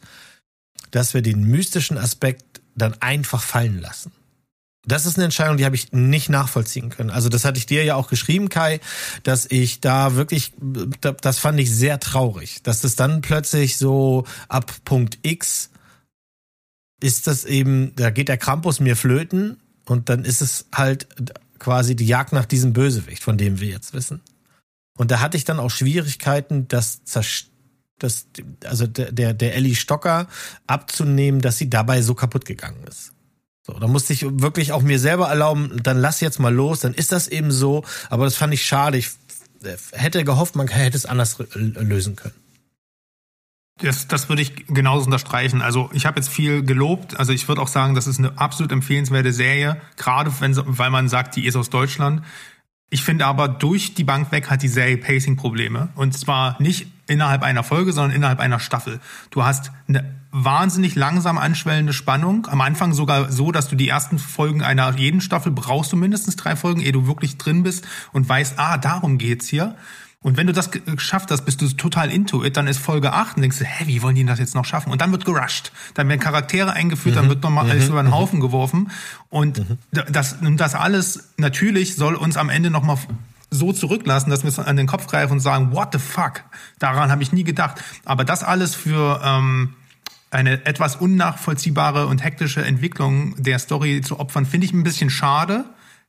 [0.91, 4.13] dass wir den mystischen Aspekt dann einfach fallen lassen.
[4.85, 7.11] Das ist eine Entscheidung, die habe ich nicht nachvollziehen können.
[7.11, 8.81] Also das hatte ich dir ja auch geschrieben, Kai,
[9.23, 10.53] dass ich da wirklich,
[11.01, 15.71] das fand ich sehr traurig, dass das dann plötzlich so ab Punkt X
[17.01, 21.09] ist das eben, da geht der Krampus mir flöten und dann ist es halt
[21.59, 24.21] quasi die Jagd nach diesem Bösewicht, von dem wir jetzt wissen.
[24.97, 27.03] Und da hatte ich dann auch Schwierigkeiten, das
[27.99, 28.27] das,
[28.65, 30.29] also der, der Ellie Stocker
[30.67, 33.13] abzunehmen, dass sie dabei so kaputt gegangen ist.
[33.65, 36.95] So, da musste ich wirklich auch mir selber erlauben, dann lass jetzt mal los, dann
[36.95, 37.85] ist das eben so.
[38.11, 38.99] Aber das fand ich schade.
[38.99, 39.11] Ich
[39.93, 42.35] hätte gehofft, man hätte es anders lösen können.
[43.79, 45.63] Das, das würde ich genauso unterstreichen.
[45.63, 47.19] Also ich habe jetzt viel gelobt.
[47.19, 51.09] Also ich würde auch sagen, das ist eine absolut empfehlenswerte Serie, gerade wenn, weil man
[51.09, 52.23] sagt, die ist aus Deutschland.
[52.91, 55.89] Ich finde aber durch die Bank weg hat die Serie Pacing-Probleme.
[55.95, 59.01] Und zwar nicht innerhalb einer Folge, sondern innerhalb einer Staffel.
[59.31, 62.47] Du hast eine wahnsinnig langsam anschwellende Spannung.
[62.47, 66.37] Am Anfang sogar so, dass du die ersten Folgen einer jeden Staffel brauchst du mindestens
[66.37, 69.77] drei Folgen, ehe du wirklich drin bist und weißt, ah, darum geht's hier.
[70.23, 73.37] Und wenn du das geschafft hast, bist du total into it, dann ist Folge 8
[73.37, 74.91] und denkst du, hä, wie wollen die das jetzt noch schaffen?
[74.93, 75.73] Und dann wird gerusht.
[75.95, 77.21] Dann werden Charaktere eingeführt, mhm.
[77.21, 77.91] dann wird nochmal alles mhm.
[77.91, 78.15] über den mhm.
[78.15, 78.91] Haufen geworfen.
[79.31, 79.79] Und mhm.
[79.91, 82.99] das, das alles natürlich soll uns am Ende nochmal
[83.51, 86.45] so zurücklassen, dass wir es an den Kopf greifen und sagen, what the fuck?
[86.79, 87.83] Daran habe ich nie gedacht.
[88.05, 89.75] Aber das alles für ähm,
[90.33, 95.65] eine etwas unnachvollziehbare und hektische Entwicklung der Story zu opfern, finde ich ein bisschen schade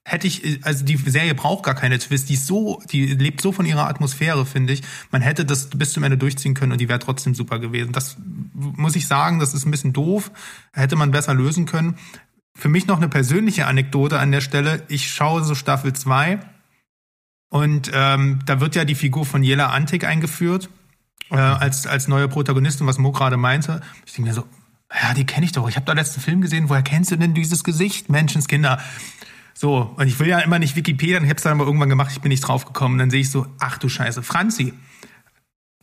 [0.05, 3.51] hätte ich, also die Serie braucht gar keine Twist, die ist so, die lebt so
[3.51, 4.81] von ihrer Atmosphäre, finde ich.
[5.11, 7.93] Man hätte das bis zum Ende durchziehen können und die wäre trotzdem super gewesen.
[7.93, 8.17] Das
[8.53, 10.31] muss ich sagen, das ist ein bisschen doof,
[10.73, 11.95] hätte man besser lösen können.
[12.55, 14.83] Für mich noch eine persönliche Anekdote an der Stelle.
[14.89, 16.39] Ich schaue so Staffel 2
[17.49, 20.69] und ähm, da wird ja die Figur von Jella Antik eingeführt
[21.33, 23.81] äh, als, als neue Protagonistin, was Mo gerade meinte.
[24.05, 24.45] Ich denke mir so,
[24.93, 25.67] ja, die kenne ich doch.
[25.67, 26.69] Ich habe da letzten Film gesehen.
[26.69, 28.09] Woher kennst du denn dieses Gesicht?
[28.09, 28.79] Menschenskinder.
[29.55, 32.11] So, und ich will ja immer nicht Wikipedia, ich habe es dann aber irgendwann gemacht,
[32.11, 32.97] ich bin nicht draufgekommen.
[32.97, 34.73] Dann sehe ich so, ach du Scheiße, Franzi.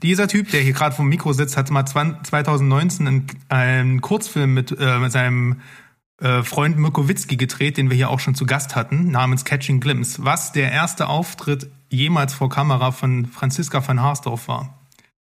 [0.03, 4.75] Dieser Typ, der hier gerade vom Mikro sitzt, hat mal 2019 einen, einen Kurzfilm mit,
[4.79, 5.61] äh, mit seinem
[6.21, 9.81] äh, Freund Mirko Witzki gedreht, den wir hier auch schon zu Gast hatten, namens Catching
[9.81, 14.80] Glimpse, was der erste Auftritt jemals vor Kamera von Franziska van Haasdorf war.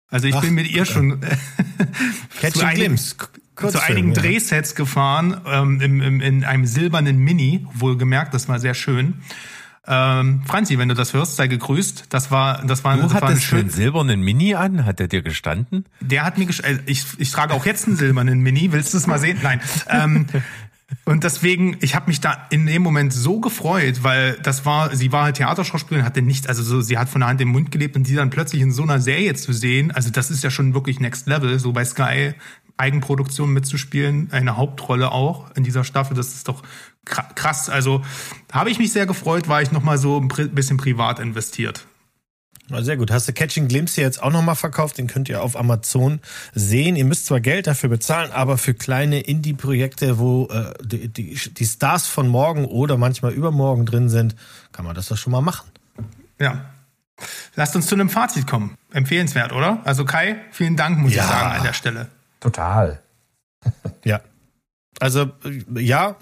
[0.10, 1.20] Also ich Ach, bin mit ihr schon
[2.40, 3.16] Catching Glimpse.
[3.56, 4.22] Kurzfilm, zu einigen ja.
[4.22, 9.22] Drehsets gefahren, ähm, im, im, in einem silbernen Mini, wohlgemerkt, das war sehr schön.
[9.88, 12.06] Ähm, Franzi, wenn du das hörst, sei gegrüßt.
[12.10, 13.70] Das war, das war, du das war ein schön.
[13.70, 14.84] silbernen Mini an?
[14.86, 15.86] Hat der dir gestanden?
[16.00, 16.88] Der hat mir gestanden.
[16.88, 18.72] Äh, ich, ich trage auch jetzt einen silbernen Mini.
[18.72, 19.38] Willst du es mal sehen?
[19.44, 19.62] Nein.
[19.88, 20.26] Ähm,
[21.06, 25.12] und deswegen, ich habe mich da in dem Moment so gefreut, weil das war, sie
[25.12, 27.96] war halt Theaterschauspielerin, hatte nicht, also so, sie hat von der Hand im Mund gelebt
[27.96, 30.74] und die dann plötzlich in so einer Serie zu sehen, also das ist ja schon
[30.74, 32.34] wirklich Next Level, so bei Sky
[32.78, 36.16] Eigenproduktion mitzuspielen, eine Hauptrolle auch in dieser Staffel.
[36.16, 36.62] Das ist doch
[37.06, 37.70] krass.
[37.70, 38.04] Also
[38.52, 41.86] habe ich mich sehr gefreut, war ich noch mal so ein bisschen privat investiert.
[42.70, 43.12] Sehr gut.
[43.12, 44.98] Hast du Catching Glimpse jetzt auch nochmal verkauft?
[44.98, 46.20] Den könnt ihr auf Amazon
[46.54, 46.96] sehen.
[46.96, 51.66] Ihr müsst zwar Geld dafür bezahlen, aber für kleine Indie-Projekte, wo äh, die, die, die
[51.66, 54.36] Stars von morgen oder manchmal übermorgen drin sind,
[54.72, 55.70] kann man das doch schon mal machen.
[56.40, 56.66] Ja,
[57.56, 58.78] Lasst uns zu einem Fazit kommen.
[58.92, 59.82] Empfehlenswert, oder?
[59.86, 61.24] Also Kai, vielen Dank, muss ja.
[61.24, 62.08] ich sagen, an der Stelle.
[62.40, 63.02] Total.
[64.04, 64.22] ja.
[65.00, 66.18] Also äh, ja,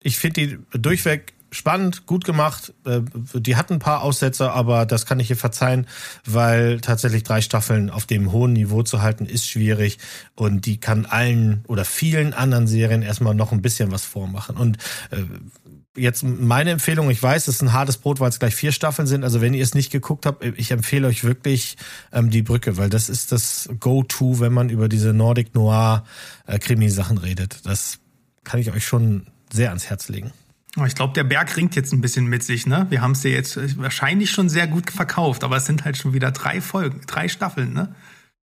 [0.00, 2.74] ich finde die durchweg spannend, gut gemacht.
[2.84, 3.00] Äh,
[3.34, 5.86] Die hatten ein paar Aussetzer, aber das kann ich ihr verzeihen,
[6.26, 9.98] weil tatsächlich drei Staffeln auf dem hohen Niveau zu halten ist schwierig
[10.34, 14.56] und die kann allen oder vielen anderen Serien erstmal noch ein bisschen was vormachen.
[14.56, 14.78] Und
[15.10, 15.22] äh,
[15.96, 19.06] jetzt meine Empfehlung, ich weiß, es ist ein hartes Brot, weil es gleich vier Staffeln
[19.06, 19.24] sind.
[19.24, 21.76] Also wenn ihr es nicht geguckt habt, ich empfehle euch wirklich
[22.12, 26.04] ähm, die Brücke, weil das ist das Go-To, wenn man über diese Nordic Noir
[26.46, 27.64] äh, Krimi-Sachen redet.
[27.64, 27.98] Das
[28.42, 30.32] kann ich euch schon sehr ans Herz legen.
[30.86, 32.86] Ich glaube, der Berg ringt jetzt ein bisschen mit sich, ne?
[32.90, 35.96] Wir haben es ja jetzt äh, wahrscheinlich schon sehr gut verkauft, aber es sind halt
[35.96, 37.94] schon wieder drei Folgen, drei Staffeln, ne?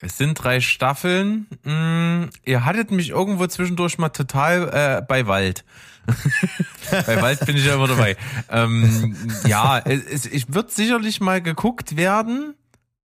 [0.00, 1.46] Es sind drei Staffeln.
[1.64, 4.68] Mm, ihr hattet mich irgendwo zwischendurch mal total
[5.00, 5.64] äh, bei Wald.
[6.90, 8.16] bei Wald bin ich ja immer dabei.
[8.48, 9.16] Ähm,
[9.46, 12.54] ja, es, es es wird sicherlich mal geguckt werden.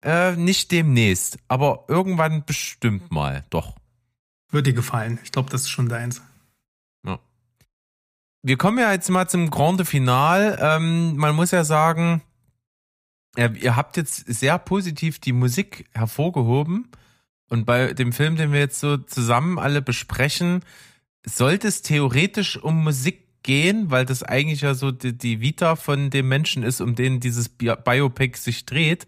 [0.02, 3.44] Äh, nicht demnächst, aber irgendwann bestimmt mal.
[3.50, 3.76] Doch.
[4.50, 5.18] Wird dir gefallen.
[5.24, 6.20] Ich glaube, das ist schon deins.
[8.42, 10.58] Wir kommen ja jetzt mal zum Grande Final.
[10.60, 12.22] Ähm, man muss ja sagen,
[13.36, 16.88] ihr habt jetzt sehr positiv die Musik hervorgehoben.
[17.48, 20.64] Und bei dem Film, den wir jetzt so zusammen alle besprechen,
[21.24, 26.10] sollte es theoretisch um Musik gehen, weil das eigentlich ja so die, die Vita von
[26.10, 29.06] dem Menschen ist, um den dieses Bi- Biopic sich dreht.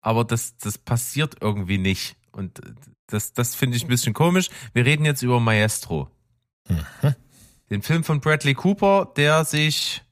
[0.00, 2.16] Aber das, das passiert irgendwie nicht.
[2.32, 2.60] Und
[3.06, 4.50] das, das finde ich ein bisschen komisch.
[4.72, 6.10] Wir reden jetzt über Maestro.
[7.72, 10.02] Den Film von Bradley Cooper, der sich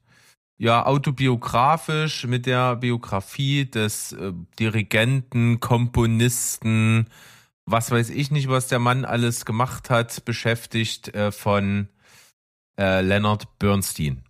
[0.57, 7.05] ja autobiografisch mit der Biografie des äh, Dirigenten, Komponisten,
[7.67, 11.87] was weiß ich nicht, was der Mann alles gemacht hat, beschäftigt äh, von
[12.79, 14.23] äh, Leonard Bernstein.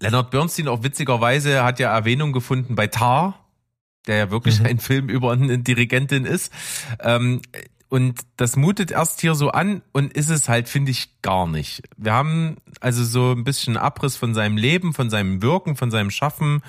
[0.00, 3.46] Leonard Bernstein auch witzigerweise hat ja Erwähnung gefunden bei Tar,
[4.06, 6.50] der ja wirklich ein Film über eine Dirigentin ist.
[6.98, 7.42] Ähm,
[7.88, 11.82] und das mutet erst hier so an und ist es halt, finde ich, gar nicht.
[11.96, 16.10] Wir haben also so ein bisschen Abriss von seinem Leben, von seinem Wirken, von seinem
[16.10, 16.62] Schaffen.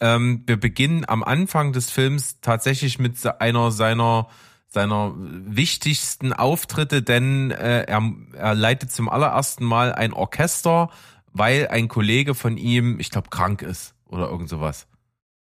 [0.00, 4.28] Ähm, wir beginnen am Anfang des Films tatsächlich mit einer seiner
[4.68, 10.88] seiner wichtigsten Auftritte, denn äh, er, er leitet zum allerersten Mal ein Orchester,
[11.30, 14.86] weil ein Kollege von ihm, ich glaube, krank ist oder irgend sowas.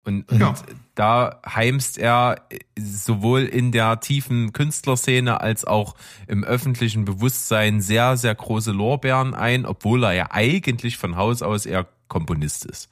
[0.05, 0.55] Und, und Ja.
[1.01, 2.43] Da heimst er
[2.79, 5.95] sowohl in der tiefen Künstlerszene als auch
[6.27, 11.65] im öffentlichen Bewusstsein sehr, sehr große Lorbeeren ein, obwohl er ja eigentlich von Haus aus
[11.65, 12.91] eher Komponist ist.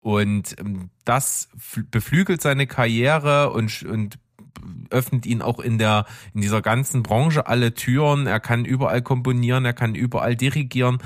[0.00, 4.18] Und ähm, das fl- beflügelt seine Karriere und, und
[4.90, 6.04] öffnet ihn auch in der
[6.34, 8.26] in dieser ganzen Branche alle Türen.
[8.26, 10.98] Er kann überall komponieren, er kann überall dirigieren.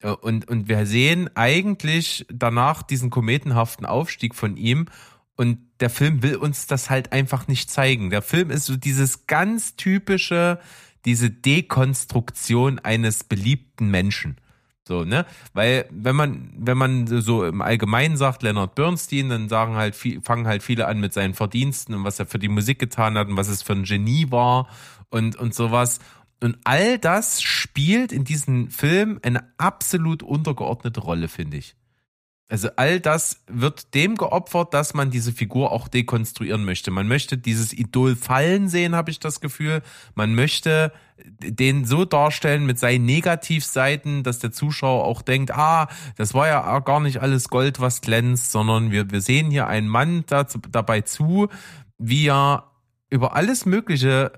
[0.00, 4.86] Äh, Und, und wir sehen eigentlich danach diesen kometenhaften Aufstieg von ihm.
[5.36, 8.10] Und der Film will uns das halt einfach nicht zeigen.
[8.10, 10.58] Der Film ist so dieses ganz typische,
[11.04, 14.36] diese Dekonstruktion eines beliebten Menschen.
[14.88, 15.26] So, ne?
[15.52, 20.20] Weil, wenn man, wenn man so im Allgemeinen sagt, Leonard Bernstein, dann sagen halt, viel,
[20.20, 23.28] fangen halt viele an mit seinen Verdiensten und was er für die Musik getan hat
[23.28, 24.68] und was es für ein Genie war
[25.10, 25.98] und, und sowas.
[26.40, 31.74] Und all das spielt in diesem Film eine absolut untergeordnete Rolle, finde ich.
[32.48, 36.92] Also all das wird dem geopfert, dass man diese Figur auch dekonstruieren möchte.
[36.92, 39.82] Man möchte dieses Idol fallen sehen, habe ich das Gefühl.
[40.14, 40.92] Man möchte
[41.40, 46.78] den so darstellen mit seinen Negativseiten, dass der Zuschauer auch denkt, ah, das war ja
[46.80, 51.00] gar nicht alles Gold, was glänzt, sondern wir, wir sehen hier einen Mann dazu, dabei
[51.00, 51.48] zu,
[51.98, 52.70] wie er
[53.10, 54.30] über alles Mögliche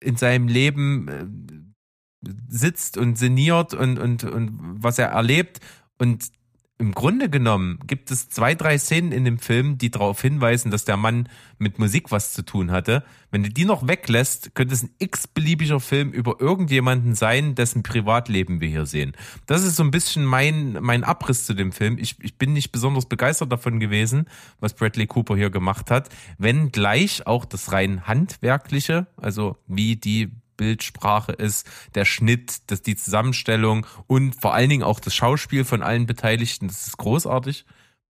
[0.00, 5.60] in seinem Leben äh, sitzt und sinniert und, und, und was er erlebt.
[5.98, 6.30] Und
[6.80, 10.84] im Grunde genommen gibt es zwei, drei Szenen in dem Film, die darauf hinweisen, dass
[10.84, 11.28] der Mann
[11.58, 13.02] mit Musik was zu tun hatte.
[13.32, 18.60] Wenn du die noch weglässt, könnte es ein x-beliebiger Film über irgendjemanden sein, dessen Privatleben
[18.60, 19.12] wir hier sehen.
[19.46, 21.98] Das ist so ein bisschen mein, mein Abriss zu dem Film.
[21.98, 24.26] Ich, ich bin nicht besonders begeistert davon gewesen,
[24.60, 30.30] was Bradley Cooper hier gemacht hat, wenn gleich auch das rein handwerkliche, also wie die
[30.58, 35.82] Bildsprache ist, der Schnitt, das, die Zusammenstellung und vor allen Dingen auch das Schauspiel von
[35.82, 37.64] allen Beteiligten, das ist großartig.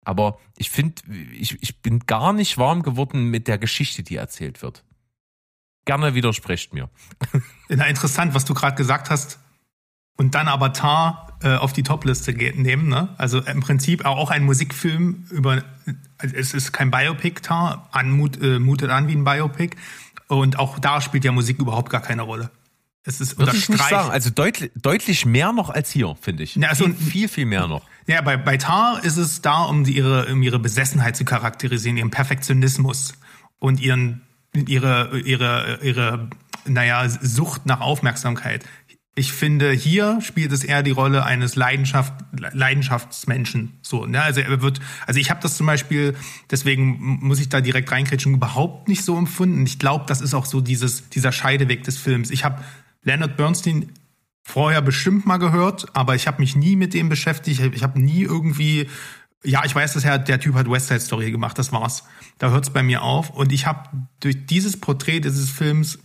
[0.03, 1.03] Aber ich finde,
[1.34, 4.84] ich, ich bin gar nicht warm geworden mit der Geschichte, die erzählt wird.
[5.86, 6.90] Gerne widersprecht mir.
[7.70, 9.40] Na, interessant, was du gerade gesagt hast.
[10.18, 12.90] Und dann aber Tar äh, auf die Topliste nehmen.
[12.90, 13.10] Ne?
[13.18, 15.64] Also im Prinzip auch ein Musikfilm über.
[16.18, 19.78] Also es ist kein Biopic, Tar, anmut, äh, mutet an wie ein Biopic.
[20.30, 22.51] Und auch da spielt ja Musik überhaupt gar keine Rolle.
[23.03, 24.11] Es ist Würde ich nicht sagen.
[24.11, 26.56] Also deutlich, deutlich mehr noch als hier, finde ich.
[26.56, 27.81] Ja, also- viel, viel, viel mehr noch.
[28.06, 31.97] Ja, bei, bei Tar ist es da, um, die, ihre, um ihre Besessenheit zu charakterisieren,
[31.97, 33.14] ihren Perfektionismus
[33.57, 34.22] und ihren,
[34.53, 36.30] ihre, ihre, ihre,
[36.65, 38.65] naja, Sucht nach Aufmerksamkeit.
[39.20, 43.74] Ich finde, hier spielt es eher die Rolle eines Leidenschaft, Leidenschaftsmenschen.
[43.82, 44.22] So, ne?
[44.22, 46.16] Also er wird, also ich habe das zum Beispiel,
[46.50, 49.66] deswegen muss ich da direkt reinkritschen, überhaupt nicht so empfunden.
[49.66, 52.32] Ich glaube, das ist auch so dieses, dieser Scheideweg des Films.
[52.32, 52.64] Ich habe
[53.04, 53.91] Leonard Bernstein
[54.41, 57.60] vorher bestimmt mal gehört, aber ich habe mich nie mit dem beschäftigt.
[57.60, 58.88] Ich habe nie irgendwie,
[59.44, 62.06] ja, ich weiß, dass er, der Typ hat West Side Story gemacht, das war's.
[62.38, 63.32] Da hört's bei mir auf.
[63.32, 63.90] Und ich habe
[64.22, 66.00] durch dieses Porträt dieses Films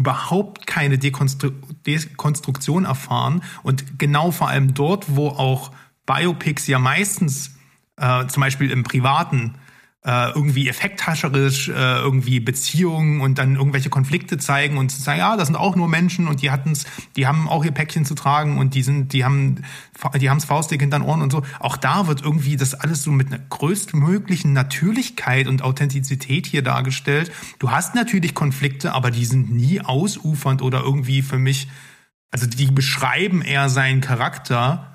[0.00, 1.50] überhaupt keine Dekonstru
[1.86, 3.42] Dekonstruktion erfahren.
[3.62, 5.72] Und genau vor allem dort, wo auch
[6.06, 7.56] Biopics ja meistens
[7.96, 9.54] äh, zum Beispiel im Privaten
[10.02, 15.48] äh, irgendwie effekthascherisch äh, irgendwie Beziehungen und dann irgendwelche Konflikte zeigen und sagen, ja, das
[15.48, 16.86] sind auch nur Menschen und die hatten's,
[17.16, 19.62] die haben auch ihr Päckchen zu tragen und die sind, die haben,
[20.18, 21.42] die haben's faustdick hinter den Ohren und so.
[21.58, 27.30] Auch da wird irgendwie das alles so mit einer größtmöglichen Natürlichkeit und Authentizität hier dargestellt.
[27.58, 31.68] Du hast natürlich Konflikte, aber die sind nie ausufernd oder irgendwie für mich,
[32.30, 34.90] also die beschreiben eher seinen Charakter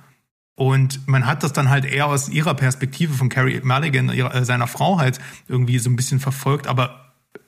[0.55, 4.45] und man hat das dann halt eher aus ihrer Perspektive von Carrie Mulligan, ihrer, äh,
[4.45, 7.01] seiner Frau halt irgendwie so ein bisschen verfolgt, aber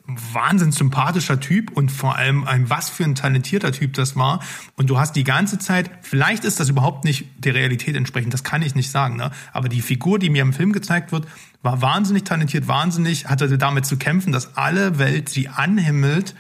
[0.08, 4.42] wahnsinnig sympathischer Typ und vor allem ein was für ein talentierter Typ das war.
[4.76, 8.44] Und du hast die ganze Zeit, vielleicht ist das überhaupt nicht der Realität entsprechend, das
[8.44, 9.32] kann ich nicht sagen, ne?
[9.52, 11.28] aber die Figur, die mir im Film gezeigt wird,
[11.62, 16.36] war wahnsinnig talentiert, wahnsinnig, hatte damit zu kämpfen, dass alle Welt sie anhimmelt,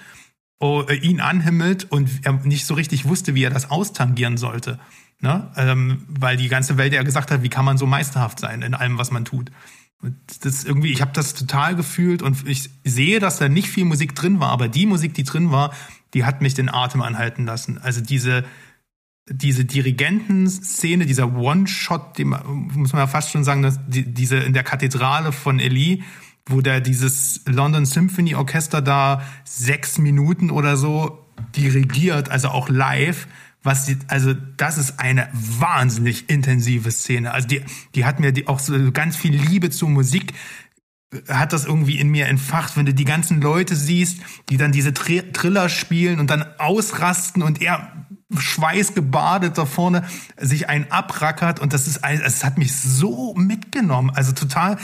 [0.60, 4.80] oh, äh, ihn anhimmelt und er nicht so richtig wusste, wie er das austangieren sollte.
[5.19, 5.52] Ne?
[5.56, 8.73] Ähm, weil die ganze Welt ja gesagt hat, wie kann man so meisterhaft sein in
[8.73, 9.52] allem, was man tut.
[9.99, 10.15] Und
[10.45, 14.14] das irgendwie, ich habe das total gefühlt und ich sehe, dass da nicht viel Musik
[14.14, 15.73] drin war, aber die Musik, die drin war,
[16.14, 17.80] die hat mich den Atem anhalten lassen.
[17.80, 18.44] Also diese
[19.30, 24.64] diese Dirigentenszene, dieser One-Shot, muss man ja fast schon sagen, dass die, diese in der
[24.64, 26.03] Kathedrale von Eli,
[26.45, 31.26] wo der dieses London Symphony Orchester da sechs Minuten oder so
[31.56, 33.27] dirigiert, also auch live,
[33.68, 37.31] was die, also das ist eine wahnsinnig intensive Szene.
[37.34, 37.61] Also die,
[37.94, 40.34] die hat mir die auch so ganz viel Liebe zur Musik
[41.30, 44.19] hat das irgendwie in mir entfacht, wenn du die ganzen Leute siehst,
[44.49, 50.03] die dann diese Tr Triller spielen und dann ausrasten und er schweißgebadet da vorne
[50.38, 54.77] sich einen abrackert und das ist es hat mich so mitgenommen, also total.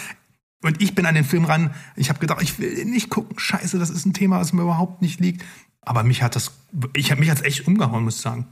[0.61, 3.77] Und ich bin an den Film ran, ich habe gedacht, ich will nicht gucken, scheiße,
[3.77, 5.43] das ist ein Thema, was mir überhaupt nicht liegt,
[5.81, 6.53] aber mich hat das
[6.95, 8.47] ich habe mich hat's echt umgehauen, muss ich sagen.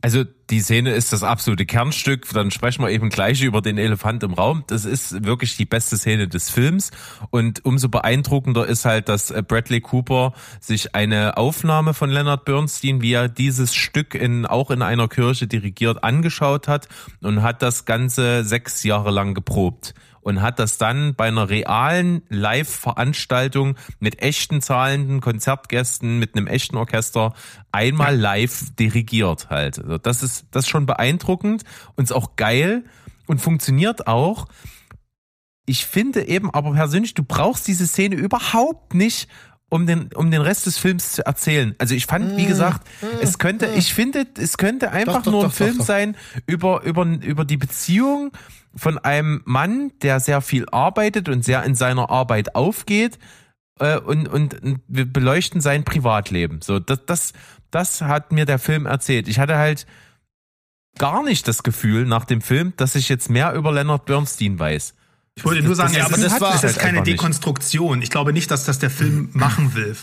[0.00, 2.28] Also die Szene ist das absolute Kernstück.
[2.32, 4.62] Dann sprechen wir eben gleich über den Elefant im Raum.
[4.68, 6.92] Das ist wirklich die beste Szene des Films.
[7.30, 13.02] Und umso beeindruckender ist halt, dass äh, Bradley Cooper sich eine Aufnahme von Leonard Bernstein,
[13.02, 16.88] wie er dieses Stück in, auch in einer Kirche dirigiert, angeschaut hat
[17.20, 22.22] und hat das Ganze sechs Jahre lang geprobt und hat das dann bei einer realen
[22.28, 27.34] Live-Veranstaltung mit echten zahlenden Konzertgästen, mit einem echten Orchester
[27.72, 29.78] einmal live dirigiert halt.
[29.78, 31.64] Also das ist das ist schon beeindruckend
[31.96, 32.84] und ist auch geil
[33.26, 34.46] und funktioniert auch.
[35.66, 39.28] Ich finde eben aber persönlich, du brauchst diese Szene überhaupt nicht,
[39.68, 41.74] um den, um den Rest des Films zu erzählen.
[41.78, 42.48] Also ich fand, wie mm.
[42.48, 42.86] gesagt,
[43.20, 43.78] es könnte, mm.
[43.78, 46.16] ich finde, es könnte einfach doch, doch, nur ein doch, Film sein
[46.46, 48.32] über, über, über die Beziehung
[48.74, 53.18] von einem Mann, der sehr viel arbeitet und sehr in seiner Arbeit aufgeht
[53.78, 56.60] äh, und, und, und wir beleuchten sein Privatleben.
[56.62, 57.32] So, das, das,
[57.70, 59.28] das hat mir der Film erzählt.
[59.28, 59.86] Ich hatte halt
[60.98, 64.94] gar nicht das Gefühl nach dem Film, dass ich jetzt mehr über Leonard Bernstein weiß.
[65.38, 68.02] Ich wollte nur sagen, das, ja, aber das, war, das ist keine Dekonstruktion.
[68.02, 69.96] Ich glaube nicht, dass das der Film machen will.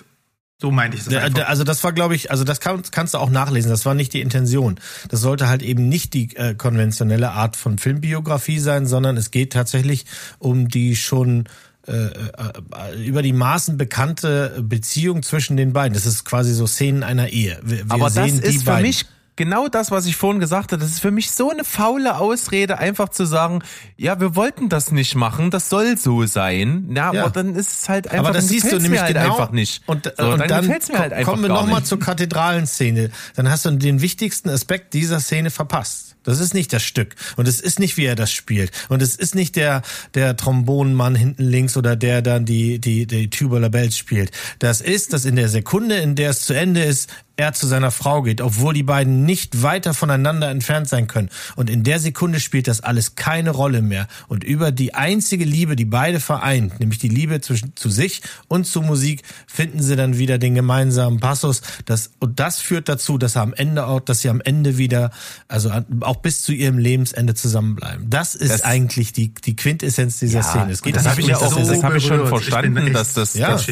[0.61, 1.33] So meinte ich das.
[1.33, 3.69] Der, also das war, glaube ich, also das kann, kannst du auch nachlesen.
[3.69, 4.79] Das war nicht die Intention.
[5.09, 9.51] Das sollte halt eben nicht die äh, konventionelle Art von Filmbiografie sein, sondern es geht
[9.51, 10.05] tatsächlich
[10.39, 11.49] um die schon
[11.87, 15.93] äh, äh, über die Maßen bekannte Beziehung zwischen den beiden.
[15.93, 17.59] Das ist quasi so Szenen einer Ehe.
[17.61, 18.87] Wir, wir Aber das ist für beiden.
[18.87, 19.05] mich
[19.35, 22.77] genau das, was ich vorhin gesagt habe, das ist für mich so eine faule Ausrede,
[22.77, 23.61] einfach zu sagen,
[23.97, 26.89] ja, wir wollten das nicht machen, das soll so sein.
[26.95, 27.21] Ja, ja.
[27.21, 29.81] aber dann ist es halt einfach, aber das siehst du nämlich halt genau, einfach nicht.
[29.85, 33.11] Und, so, und dann, dann mir halt einfach kommen wir nochmal zur Kathedralenszene.
[33.35, 36.15] Dann hast du den wichtigsten Aspekt dieser Szene verpasst.
[36.25, 37.15] Das ist nicht das Stück.
[37.37, 38.71] Und es ist nicht, wie er das spielt.
[38.89, 39.83] Und es ist nicht der,
[40.15, 44.31] der Trombonenmann hinten links oder der dann die, die, die Tubular Bells spielt.
[44.59, 47.91] Das ist, dass in der Sekunde, in der es zu Ende ist, er zu seiner
[47.91, 51.29] Frau geht, obwohl die beiden nicht weiter voneinander entfernt sein können.
[51.55, 54.07] Und in der Sekunde spielt das alles keine Rolle mehr.
[54.27, 58.65] Und über die einzige Liebe, die beide vereint, nämlich die Liebe zwischen, zu sich und
[58.65, 61.61] zu Musik, finden sie dann wieder den gemeinsamen Passus.
[61.85, 65.11] Das, und das führt dazu, dass er am Ende auch, dass sie am Ende wieder,
[65.47, 65.71] also
[66.01, 68.09] auch bis zu ihrem Lebensende zusammenbleiben.
[68.09, 70.71] Das ist das, eigentlich die, die Quintessenz dieser ja, Szene.
[70.71, 73.33] Es geht das habe ich ja auch, so das habe ich schon verstanden, dass das,
[73.33, 73.51] ja.
[73.51, 73.65] das,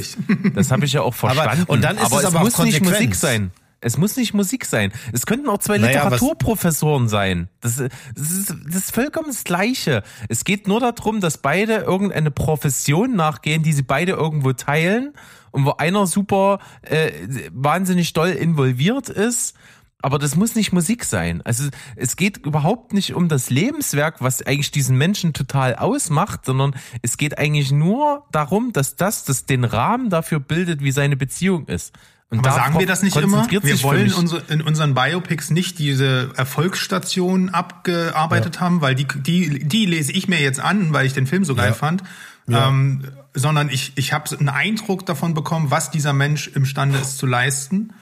[0.53, 1.61] das habe ich ja auch verstanden.
[1.61, 3.52] Aber, und dann ist aber es, aber es muss nicht Musik sein.
[3.83, 4.91] Es muss nicht Musik sein.
[5.11, 7.49] Es könnten auch zwei Naja, Literaturprofessoren sein.
[7.61, 10.03] Das, das, ist, das ist vollkommen das Gleiche.
[10.29, 15.13] Es geht nur darum, dass beide irgendeine Profession nachgehen, die sie beide irgendwo teilen
[15.51, 17.11] und wo einer super äh,
[17.51, 19.55] wahnsinnig doll involviert ist.
[20.03, 21.41] Aber das muss nicht Musik sein.
[21.45, 26.75] Also es geht überhaupt nicht um das Lebenswerk, was eigentlich diesen Menschen total ausmacht, sondern
[27.01, 31.67] es geht eigentlich nur darum, dass das, das den Rahmen dafür bildet, wie seine Beziehung
[31.67, 31.93] ist.
[32.39, 33.49] Und Aber sagen wir das nicht immer?
[33.49, 39.85] Wir wollen unsere, in unseren Biopics nicht diese Erfolgsstation abgearbeitet haben, weil die, die, die
[39.85, 41.73] lese ich mir jetzt an, weil ich den Film so geil Ja.
[41.73, 42.03] fand.
[42.49, 47.25] Ähm, sondern ich, ich habe einen Eindruck davon bekommen, was dieser Mensch imstande ist zu
[47.25, 47.93] leisten.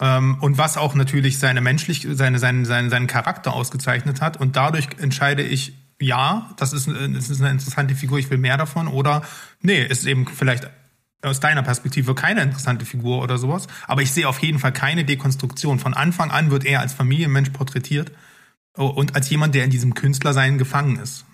[0.00, 4.38] Ähm, und was auch natürlich seine menschlich, seine, seinen, seinen, seinen Charakter ausgezeichnet hat.
[4.38, 8.36] Und dadurch entscheide ich, ja, das ist, eine- das ist eine interessante Figur, ich will
[8.38, 8.88] mehr davon.
[8.88, 9.22] Oder
[9.62, 10.68] nee, ist eben vielleicht
[11.22, 13.66] aus deiner Perspektive keine interessante Figur oder sowas.
[13.86, 15.78] Aber ich sehe auf jeden Fall keine Dekonstruktion.
[15.78, 18.12] Von Anfang an wird er als Familienmensch porträtiert
[18.76, 21.24] oh, und als jemand, der in diesem Künstlersein gefangen ist.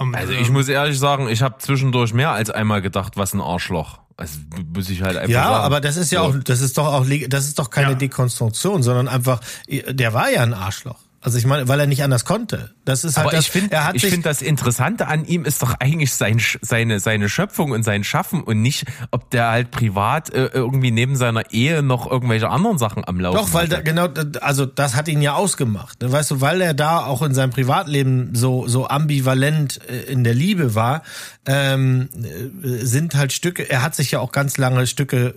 [0.00, 3.40] Ähm, Also ich muss ehrlich sagen, ich habe zwischendurch mehr als einmal gedacht, was ein
[3.40, 3.98] Arschloch.
[4.16, 4.38] Also
[4.72, 5.64] muss ich halt einfach Ja, sagen.
[5.64, 6.26] aber das ist ja So.
[6.28, 7.94] auch, das ist doch auch, das ist doch keine Ja.
[7.96, 10.98] Dekonstruktion, sondern einfach, der war ja ein Arschloch.
[11.24, 12.74] Also ich meine, weil er nicht anders konnte.
[12.84, 15.44] Das ist halt Aber das, ich finde, er hat ich finde das Interessante an ihm
[15.44, 19.70] ist doch eigentlich sein, seine, seine Schöpfung und sein Schaffen und nicht, ob der halt
[19.70, 23.80] privat äh, irgendwie neben seiner Ehe noch irgendwelche anderen Sachen am Laufen Doch, weil da,
[23.80, 24.08] genau,
[24.40, 26.02] also das hat ihn ja ausgemacht.
[26.02, 26.10] ne?
[26.10, 30.34] Weißt du, weil er da auch in seinem Privatleben so so ambivalent äh, in der
[30.34, 31.04] Liebe war,
[31.46, 33.70] ähm, äh, sind halt Stücke.
[33.70, 35.36] Er hat sich ja auch ganz lange Stücke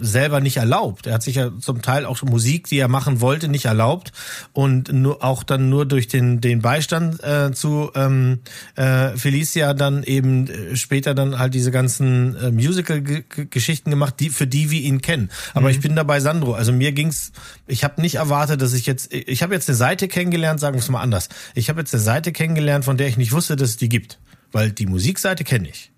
[0.00, 1.06] selber nicht erlaubt.
[1.06, 4.12] Er hat sich ja zum Teil auch Musik, die er machen wollte, nicht erlaubt
[4.52, 8.40] und nur auch dann nur durch den den Beistand äh, zu ähm,
[8.74, 14.48] äh, Felicia dann eben äh, später dann halt diese ganzen äh, Musical-Geschichten gemacht, die für
[14.48, 15.30] die wir ihn kennen.
[15.52, 16.54] Aber ich bin dabei Sandro.
[16.54, 17.30] Also mir ging's.
[17.68, 19.12] Ich habe nicht erwartet, dass ich jetzt.
[19.12, 20.58] Ich habe jetzt eine Seite kennengelernt.
[20.58, 21.28] Sagen wir es mal anders.
[21.54, 24.18] Ich habe jetzt eine Seite kennengelernt, von der ich nicht wusste, dass es die gibt,
[24.50, 25.93] weil die Musikseite kenne ich.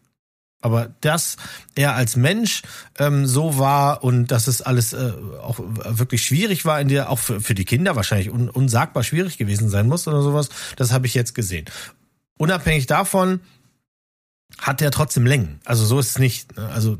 [0.67, 1.37] Aber dass
[1.77, 2.63] er als Mensch
[2.99, 7.21] ähm, so war und dass es alles äh, auch wirklich schwierig war, in der auch
[7.21, 11.07] für, für die Kinder wahrscheinlich un, unsagbar schwierig gewesen sein muss oder sowas, das habe
[11.07, 11.67] ich jetzt gesehen.
[12.37, 13.39] Unabhängig davon
[14.59, 15.61] hat er trotzdem Längen.
[15.65, 16.57] Also so ist es nicht.
[16.57, 16.69] ne?
[16.71, 16.99] Also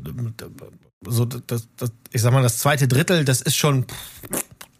[1.05, 3.85] so das, das, ich sag mal, das zweite Drittel, das ist schon,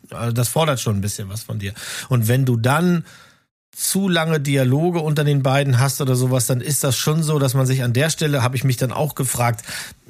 [0.10, 1.74] das fordert schon ein bisschen was von dir.
[2.08, 3.04] Und wenn du dann
[3.78, 7.54] zu lange Dialoge unter den beiden hast oder sowas, dann ist das schon so, dass
[7.54, 9.64] man sich an der Stelle, habe ich mich dann auch gefragt,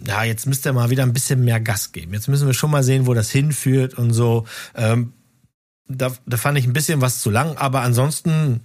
[0.05, 2.13] ja, jetzt müsst ihr mal wieder ein bisschen mehr Gas geben.
[2.13, 4.45] Jetzt müssen wir schon mal sehen, wo das hinführt und so.
[4.73, 5.11] Ähm,
[5.89, 8.61] da, da fand ich ein bisschen was zu lang, aber ansonsten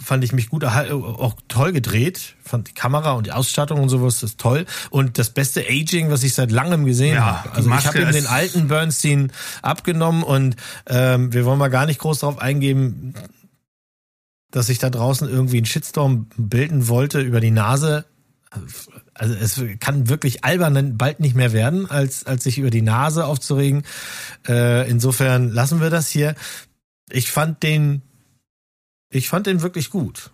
[0.00, 2.34] fand ich mich gut auch toll gedreht.
[2.42, 4.66] Fand die Kamera und die Ausstattung und sowas ist toll.
[4.90, 7.52] Und das beste Aging, was ich seit langem gesehen Ja, habe.
[7.52, 9.30] Also ich habe ihm den alten Bernstein
[9.62, 10.56] abgenommen und
[10.86, 13.14] ähm, wir wollen mal gar nicht groß darauf eingehen,
[14.54, 18.04] dass sich da draußen irgendwie ein Shitstorm bilden wollte über die Nase.
[19.12, 23.26] Also es kann wirklich albern bald nicht mehr werden, als, als sich über die Nase
[23.26, 23.82] aufzuregen.
[24.46, 26.36] Äh, insofern lassen wir das hier.
[27.10, 28.02] Ich fand den,
[29.10, 30.30] ich fand den wirklich gut.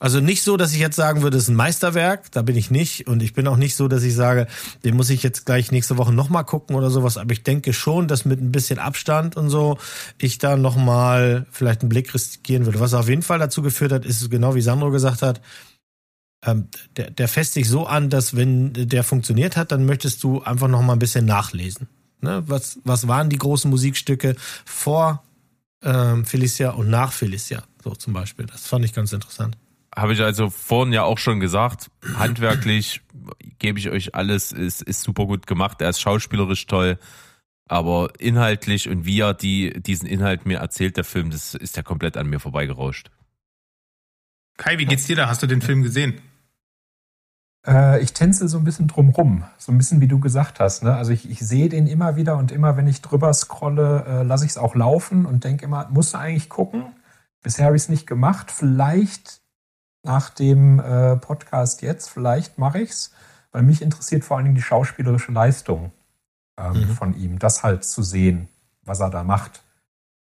[0.00, 2.70] Also nicht so, dass ich jetzt sagen würde, es ist ein Meisterwerk, da bin ich
[2.70, 3.08] nicht.
[3.08, 4.46] Und ich bin auch nicht so, dass ich sage,
[4.84, 7.16] den muss ich jetzt gleich nächste Woche nochmal gucken oder sowas.
[7.16, 9.76] Aber ich denke schon, dass mit ein bisschen Abstand und so
[10.18, 12.78] ich da nochmal vielleicht einen Blick riskieren würde.
[12.78, 15.40] Was auf jeden Fall dazu geführt hat, ist genau wie Sandro gesagt hat,
[16.44, 20.42] ähm, der, der fässt sich so an, dass wenn der funktioniert hat, dann möchtest du
[20.42, 21.88] einfach nochmal ein bisschen nachlesen.
[22.20, 22.44] Ne?
[22.46, 25.24] Was, was waren die großen Musikstücke vor
[25.82, 27.64] ähm, Felicia und nach Felicia?
[27.82, 28.46] So zum Beispiel.
[28.46, 29.56] Das fand ich ganz interessant.
[29.94, 33.00] Habe ich also vorhin ja auch schon gesagt, handwerklich
[33.58, 36.98] gebe ich euch alles, ist, ist super gut gemacht, er ist schauspielerisch toll,
[37.66, 41.82] aber inhaltlich und wie er die, diesen Inhalt mir erzählt, der Film, das ist ja
[41.82, 43.10] komplett an mir vorbeigerauscht.
[44.56, 45.28] Kai, wie geht's dir da?
[45.28, 46.20] Hast du den Film gesehen?
[47.66, 49.44] Äh, ich tänze so ein bisschen drumrum.
[49.56, 50.82] So ein bisschen wie du gesagt hast.
[50.82, 50.94] Ne?
[50.94, 54.44] Also ich, ich sehe den immer wieder und immer, wenn ich drüber scrolle, äh, lasse
[54.44, 56.86] ich es auch laufen und denke immer, musst du eigentlich gucken.
[57.42, 58.50] Bisher habe ich es nicht gemacht.
[58.50, 59.37] Vielleicht
[60.08, 63.12] nach dem äh, Podcast jetzt, vielleicht mache ich es.
[63.52, 65.92] Weil mich interessiert vor allen Dingen die schauspielerische Leistung
[66.58, 66.88] ähm, Mhm.
[66.88, 67.38] von ihm.
[67.38, 68.48] Das halt zu sehen,
[68.82, 69.62] was er da macht.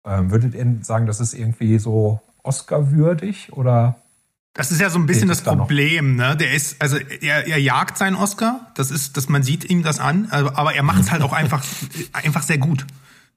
[0.06, 3.95] Ähm, würdet ihr sagen, das ist irgendwie so Oscar-würdig oder
[4.53, 5.56] Das ist ja so ein bisschen das da?
[5.56, 6.36] Problem, ne?
[6.36, 9.99] Der ist, also er, er jagt seinen Oscar, das ist, dass man sieht ihm das
[9.99, 11.64] an, aber aber er macht es halt auch einfach,
[12.14, 12.86] einfach sehr gut.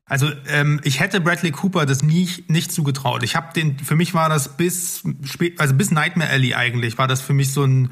[0.07, 3.23] Also ähm, ich hätte Bradley Cooper das nie nicht zugetraut.
[3.23, 7.09] Ich habe den, für mich war das bis spät, also bis Nightmare Alley eigentlich war
[7.09, 7.91] das für mich so ein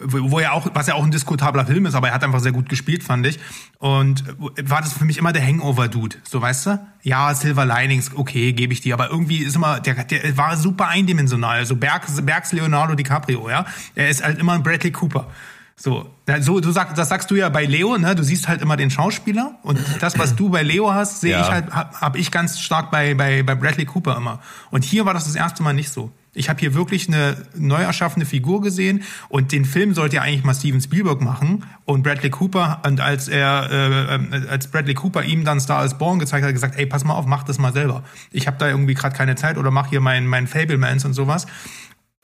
[0.00, 2.52] wo er auch, was ja auch ein diskutabler Film ist, aber er hat einfach sehr
[2.52, 3.38] gut gespielt, fand ich.
[3.78, 6.86] Und war das für mich immer der Hangover-Dude, so weißt du?
[7.02, 10.88] Ja, Silver Linings, okay, gebe ich dir, aber irgendwie ist immer, der, der war super
[10.88, 13.66] eindimensional, so Bergs, Bergs Leonardo DiCaprio, ja.
[13.94, 15.28] Er ist halt immer ein Bradley Cooper.
[15.76, 16.08] So,
[16.40, 18.14] so du sagst, das sagst du ja bei Leo, ne?
[18.14, 21.40] Du siehst halt immer den Schauspieler und das, was du bei Leo hast, sehe Ja.
[21.42, 24.40] ich halt, habe hab ich ganz stark bei, bei, bei Bradley Cooper immer.
[24.70, 26.12] Und hier war das das erste Mal nicht so.
[26.36, 30.42] Ich habe hier wirklich eine neu erschaffene Figur gesehen und den Film sollte ja eigentlich
[30.44, 35.22] mal Steven Spielberg machen und Bradley Cooper und als er äh, äh, als Bradley Cooper
[35.22, 37.72] ihm dann Star is Born gezeigt hat, gesagt, ey, pass mal auf, mach das mal
[37.72, 38.02] selber.
[38.32, 41.46] Ich habe da irgendwie gerade keine Zeit oder mach hier meinen mein Fablemans und sowas.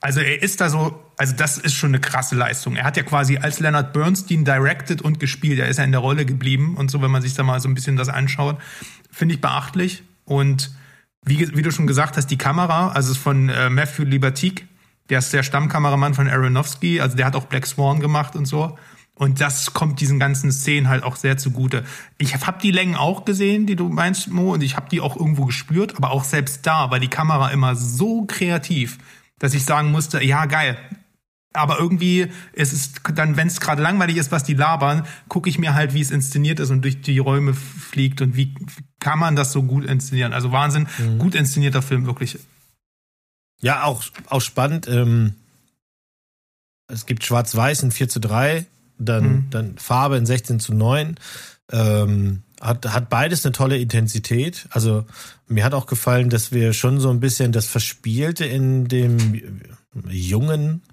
[0.01, 2.75] Also er ist da so, also das ist schon eine krasse Leistung.
[2.75, 5.59] Er hat ja quasi als Leonard Bernstein directed und gespielt.
[5.59, 7.69] Er ist ja in der Rolle geblieben und so, wenn man sich da mal so
[7.69, 8.57] ein bisschen das anschaut,
[9.11, 10.03] finde ich beachtlich.
[10.25, 10.71] Und
[11.23, 14.67] wie, wie du schon gesagt hast, die Kamera, also von äh, Matthew Libatique,
[15.09, 18.77] der ist der Stammkameramann von Aronofsky, also der hat auch Black Swan gemacht und so.
[19.13, 21.83] Und das kommt diesen ganzen Szenen halt auch sehr zugute.
[22.17, 25.15] Ich habe die Längen auch gesehen, die du meinst, Mo, und ich habe die auch
[25.15, 28.97] irgendwo gespürt, aber auch selbst da war die Kamera immer so kreativ,
[29.41, 30.77] dass ich sagen musste, ja, geil.
[31.53, 35.57] Aber irgendwie ist es dann, wenn es gerade langweilig ist, was die labern, gucke ich
[35.59, 38.53] mir halt, wie es inszeniert ist und durch die Räume fliegt und wie
[38.99, 40.31] kann man das so gut inszenieren.
[40.31, 40.87] Also Wahnsinn,
[41.17, 42.39] gut inszenierter Film, wirklich.
[43.61, 44.87] Ja, auch, auch spannend.
[44.87, 45.35] Ähm,
[46.87, 48.65] es gibt Schwarz-Weiß in 4 zu 3,
[48.97, 49.49] dann, Mhm.
[49.49, 51.15] dann Farbe in 16 zu 9.
[51.71, 54.67] Ähm, hat, hat beides eine tolle Intensität.
[54.69, 55.05] Also
[55.47, 59.61] mir hat auch gefallen, dass wir schon so ein bisschen das Verspielte in dem
[60.07, 60.83] jungen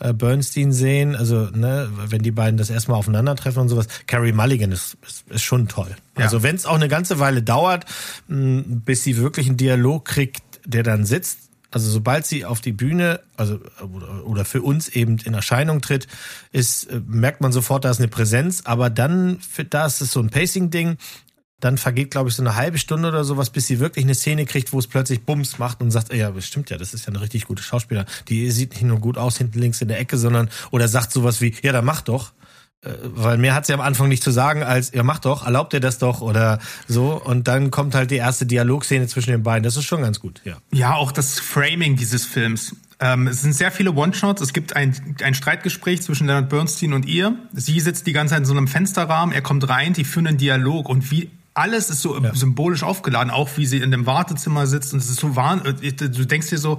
[0.00, 1.14] äh, Bernstein sehen.
[1.16, 3.88] Also, ne, wenn die beiden das erstmal aufeinandertreffen und sowas.
[4.06, 5.94] Carrie Mulligan ist, ist, ist schon toll.
[6.16, 6.24] Ja.
[6.24, 7.84] Also, wenn es auch eine ganze Weile dauert,
[8.28, 11.47] mh, bis sie wirklich einen Dialog kriegt, der dann sitzt.
[11.70, 13.60] Also sobald sie auf die Bühne, also
[14.24, 16.06] oder, für uns eben in Erscheinung tritt,
[16.50, 18.62] ist äh, merkt man sofort, da ist eine Präsenz.
[18.64, 19.38] Aber dann,
[19.70, 20.96] da ist es so ein Pacing-Ding.
[21.60, 24.46] Dann vergeht, glaube ich, so eine halbe Stunde oder sowas, bis sie wirklich eine Szene
[24.46, 27.08] kriegt, wo es plötzlich Bums macht und sagt, ja, das stimmt ja, das ist ja
[27.08, 28.06] eine richtig gute Schauspieler.
[28.28, 31.40] Die sieht nicht nur gut aus hinten links in der Ecke, sondern oder sagt sowas
[31.40, 32.32] wie, ja, dann mach doch.
[32.84, 35.72] Äh, Weil mehr hat sie am Anfang nicht zu sagen als, ja, mach doch, erlaubt
[35.74, 37.20] ihr das doch oder so.
[37.22, 39.64] Und dann kommt halt die erste Dialogszene zwischen den beiden.
[39.64, 40.58] Das ist schon ganz gut, ja.
[40.72, 42.76] Ja, auch das Framing dieses Films.
[43.00, 44.42] Ähm, es sind sehr viele One-Shots.
[44.42, 47.36] Es gibt ein, ein Streitgespräch zwischen Leonard Bernstein und ihr.
[47.52, 49.34] Sie sitzt die ganze Zeit in so einem Fensterrahmen.
[49.34, 53.50] Er kommt rein, die führen einen Dialog und wie alles ist so symbolisch aufgeladen, auch
[53.56, 55.96] wie sie in dem Wartezimmer sitzt und es ist so wahnsinnig.
[55.96, 56.78] Du denkst dir so,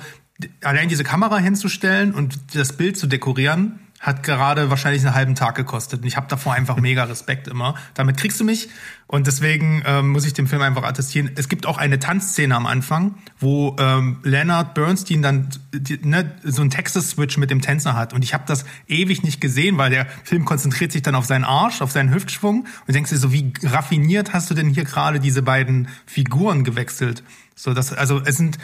[0.64, 5.56] allein diese Kamera hinzustellen und das Bild zu dekorieren, hat gerade wahrscheinlich einen halben Tag
[5.56, 6.02] gekostet.
[6.02, 7.76] Und ich habe davor einfach mega Respekt immer.
[7.94, 8.70] Damit kriegst du mich.
[9.08, 11.32] Und deswegen ähm, muss ich dem Film einfach attestieren.
[11.36, 16.62] Es gibt auch eine Tanzszene am Anfang, wo ähm, Leonard Bernstein dann die, ne, so
[16.62, 18.14] einen Texas-Switch mit dem Tänzer hat.
[18.14, 21.44] Und ich habe das ewig nicht gesehen, weil der Film konzentriert sich dann auf seinen
[21.44, 22.68] Arsch, auf seinen Hüftschwung.
[22.88, 27.24] Und denkst dir so, wie raffiniert hast du denn hier gerade diese beiden Figuren gewechselt?
[27.62, 28.58] So, das, also es sind,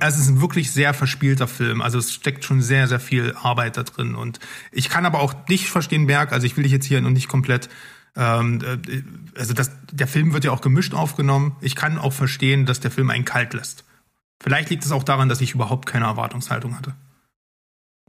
[0.00, 1.80] also es ist ein wirklich sehr verspielter Film.
[1.80, 4.14] Also es steckt schon sehr, sehr viel Arbeit da drin.
[4.14, 4.40] Und
[4.72, 6.32] ich kann aber auch nicht verstehen, Berg.
[6.32, 7.70] Also ich will dich jetzt hier noch nicht komplett.
[8.14, 11.56] Ähm, äh, also das, der Film wird ja auch gemischt aufgenommen.
[11.62, 13.84] Ich kann auch verstehen, dass der Film einen kalt lässt.
[14.42, 16.92] Vielleicht liegt es auch daran, dass ich überhaupt keine Erwartungshaltung hatte.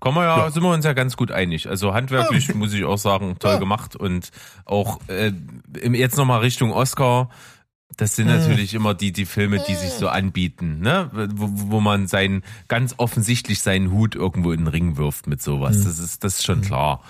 [0.02, 1.70] Kommen wir ja, sind wir uns ja ganz gut einig.
[1.70, 4.30] Also handwerklich muss ich auch sagen, toll gemacht und
[4.66, 5.32] auch äh,
[5.80, 7.30] im- jetzt nochmal Richtung Oscar.
[7.98, 11.10] Das sind natürlich immer die, die Filme, die sich so anbieten, ne?
[11.34, 15.84] Wo, wo man seinen, ganz offensichtlich seinen Hut irgendwo in den Ring wirft mit sowas.
[15.84, 17.02] Das ist, das ist schon klar.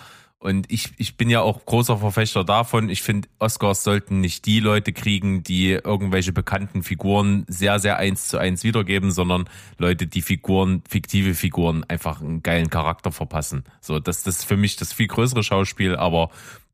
[0.44, 2.90] Und ich, ich bin ja auch großer Verfechter davon.
[2.90, 8.28] Ich finde, Oscars sollten nicht die Leute kriegen, die irgendwelche bekannten Figuren sehr, sehr eins
[8.28, 9.46] zu eins wiedergeben, sondern
[9.78, 13.64] Leute, die Figuren, fiktive Figuren einfach einen geilen Charakter verpassen.
[13.80, 16.30] So, das, das ist für mich das viel größere Schauspiel, aber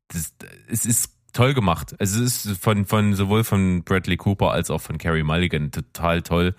[0.08, 0.34] das,
[0.66, 1.94] es ist toll gemacht.
[1.98, 6.22] Also es ist von, von sowohl von Bradley Cooper als auch von Carrie Mulligan total
[6.22, 6.54] toll.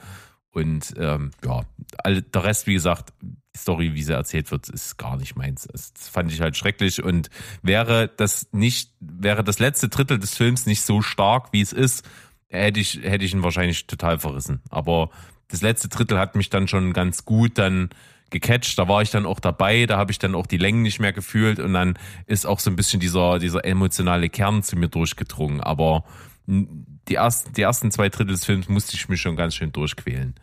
[0.52, 1.62] Und ähm, ja,
[2.06, 5.68] der Rest, wie gesagt, die Story, wie sie erzählt wird, ist gar nicht meins.
[5.72, 7.04] Das fand ich halt schrecklich.
[7.04, 7.30] Und
[7.62, 12.08] wäre das nicht, wäre das letzte Drittel des Films nicht so stark, wie es ist,
[12.50, 14.62] hätte ich, hätte ich ihn wahrscheinlich total verrissen.
[14.70, 15.10] Aber
[15.48, 17.90] das letzte Drittel hat mich dann schon ganz gut dann
[18.32, 21.00] gecatcht, da war ich dann auch dabei, da habe ich dann auch die Längen nicht
[21.00, 24.88] mehr gefühlt und dann ist auch so ein bisschen dieser, dieser emotionale Kern zu mir
[24.88, 25.62] durchgedrungen.
[25.62, 26.04] Aber
[26.48, 30.36] die ersten, die ersten zwei Drittel des Films musste ich mich schon ganz schön durchquälen.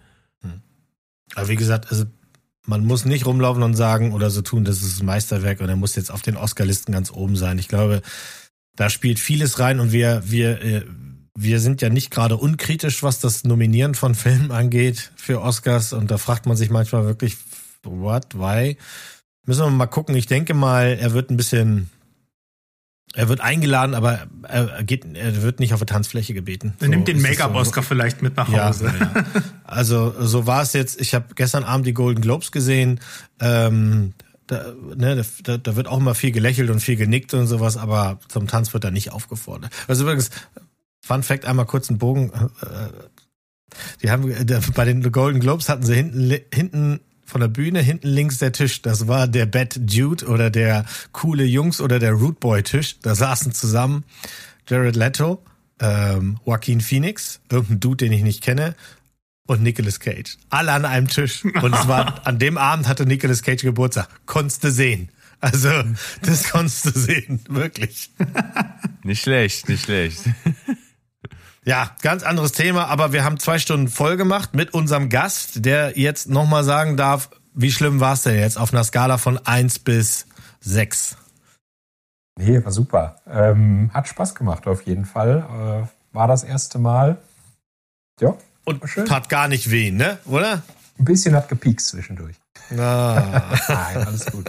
[1.34, 2.04] Aber wie gesagt, also
[2.66, 5.76] man muss nicht rumlaufen und sagen oder so tun, das ist ein Meisterwerk und er
[5.76, 7.58] muss jetzt auf den Oscar-Listen ganz oben sein.
[7.58, 8.02] Ich glaube,
[8.76, 10.84] da spielt vieles rein und wir, wir, äh,
[11.34, 16.10] wir sind ja nicht gerade unkritisch, was das Nominieren von Filmen angeht für Oscars und
[16.10, 17.36] da fragt man sich manchmal wirklich,
[17.84, 18.76] what, why?
[19.44, 20.14] Müssen wir mal gucken.
[20.14, 21.88] Ich denke mal, er wird ein bisschen,
[23.14, 26.74] er wird eingeladen, aber er geht, er wird nicht auf der Tanzfläche gebeten.
[26.80, 28.92] Er nimmt den Make-up-Oscar vielleicht mit nach Ja, Hause.
[28.98, 29.24] ja.
[29.64, 31.00] Also so war es jetzt.
[31.00, 33.00] Ich habe gestern Abend die Golden Globes gesehen.
[33.40, 34.12] Ähm,
[34.46, 38.18] da, ne, da, da wird auch immer viel gelächelt und viel genickt und sowas, aber
[38.28, 39.70] zum Tanz wird da nicht aufgefordert.
[39.88, 40.30] Also übrigens,
[41.00, 42.30] Fun Fact, einmal kurz einen Bogen.
[42.32, 42.88] Äh,
[44.02, 48.08] die haben äh, bei den Golden Globes hatten sie hinten hinten von der Bühne hinten
[48.08, 48.80] links der Tisch.
[48.80, 52.98] Das war der Bad Dude oder der coole Jungs oder der Root Boy Tisch.
[53.02, 54.04] Da saßen zusammen
[54.66, 55.42] Jared Leto,
[55.78, 58.74] ähm, Joaquin Phoenix, irgendein Dude, den ich nicht kenne,
[59.46, 60.38] und Nicolas Cage.
[60.48, 61.44] Alle an einem Tisch.
[61.44, 64.08] Und es war, an dem Abend hatte Nicolas Cage Geburtstag.
[64.26, 65.10] Konntest du sehen.
[65.40, 65.70] Also,
[66.22, 67.40] das konntest du sehen.
[67.48, 68.10] Wirklich.
[69.04, 70.20] Nicht schlecht, nicht schlecht.
[71.68, 75.98] Ja, ganz anderes Thema, aber wir haben zwei Stunden voll gemacht mit unserem Gast, der
[75.98, 79.80] jetzt nochmal sagen darf, wie schlimm war es denn jetzt auf einer Skala von 1
[79.80, 80.24] bis
[80.60, 81.18] 6?
[82.38, 83.20] Nee, war super.
[83.28, 85.84] Ähm, hat Spaß gemacht auf jeden Fall.
[85.84, 87.18] Äh, war das erste Mal.
[88.18, 88.34] Ja,
[88.64, 89.04] Und schön.
[89.04, 90.16] tat gar nicht weh, ne?
[90.24, 90.62] Oder?
[90.98, 92.36] ein bisschen hat gepiekst zwischendurch.
[92.78, 93.54] Ah.
[93.68, 94.48] Nein, alles gut.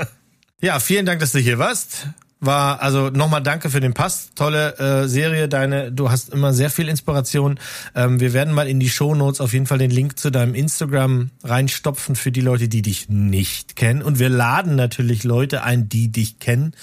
[0.62, 2.08] Ja, vielen Dank, dass du hier warst.
[2.42, 4.30] War also nochmal danke für den Pass.
[4.34, 5.50] Tolle äh, Serie.
[5.50, 7.60] Deine, du hast immer sehr viel Inspiration.
[7.96, 11.32] Ähm, wir werden mal in die Shownotes auf jeden Fall den Link zu deinem Instagram
[11.44, 14.02] reinstopfen für die Leute, die dich nicht kennen.
[14.02, 16.74] Und wir laden natürlich Leute ein, die dich kennen,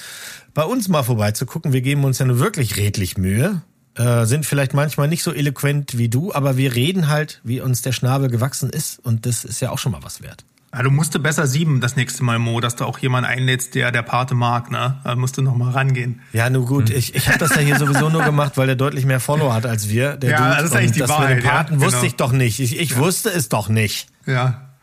[0.52, 1.72] bei uns mal vorbeizugucken.
[1.72, 3.62] Wir geben uns ja nur wirklich redlich Mühe.
[3.94, 7.80] Äh, sind vielleicht manchmal nicht so eloquent wie du, aber wir reden halt, wie uns
[7.80, 8.98] der Schnabel gewachsen ist.
[9.02, 10.44] Und das ist ja auch schon mal was wert.
[10.76, 13.92] Ja, du musst besser sieben das nächste Mal, Mo, dass du auch jemanden einlädst, der
[13.92, 15.00] der Pate mag, ne?
[15.04, 16.20] Da musst du noch mal rangehen.
[16.34, 16.90] Ja, nur gut.
[16.90, 19.64] Ich, ich habe das ja hier sowieso nur gemacht, weil der deutlich mehr Follower hat
[19.64, 20.16] als wir.
[20.18, 20.50] Der Ja, Dude.
[20.50, 22.06] das ist eigentlich Und die das mit Wahrheit, dem Paten ja, wusste genau.
[22.06, 22.60] ich doch nicht.
[22.60, 24.08] Ich, ich wusste es doch nicht.
[24.26, 24.76] Ja.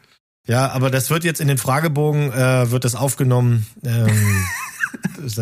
[0.48, 3.68] Ja, aber das wird jetzt in den Fragebogen, äh, wird das aufgenommen.
[3.86, 4.10] Ähm,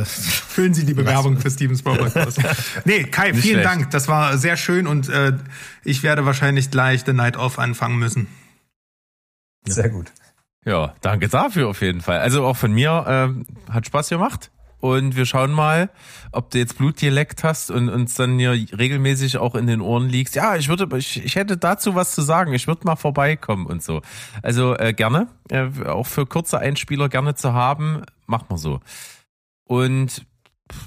[0.06, 2.36] Füllen Sie die Bewerbung für Steven Spielberg aus.
[2.86, 3.66] Nee, Kai, Nicht vielen schlecht.
[3.66, 3.92] Dank.
[3.92, 5.34] Das war sehr schön und äh,
[5.86, 8.28] ich werde wahrscheinlich gleich The Night Off anfangen müssen.
[9.66, 10.12] Sehr gut.
[10.66, 12.20] Ja, danke dafür auf jeden Fall.
[12.20, 14.52] Also auch von mir ähm, hat Spaß gemacht.
[14.82, 15.92] Und wir schauen mal,
[16.32, 20.34] ob du jetzt Blutdialekt hast und uns dann hier regelmäßig auch in den Ohren liegst.
[20.34, 22.52] Ja, ich würde, ich, ich hätte dazu was zu sagen.
[22.54, 24.02] Ich würde mal vorbeikommen und so.
[24.42, 28.80] Also äh, gerne, äh, auch für kurze Einspieler gerne zu haben, machen wir so.
[29.66, 30.26] Und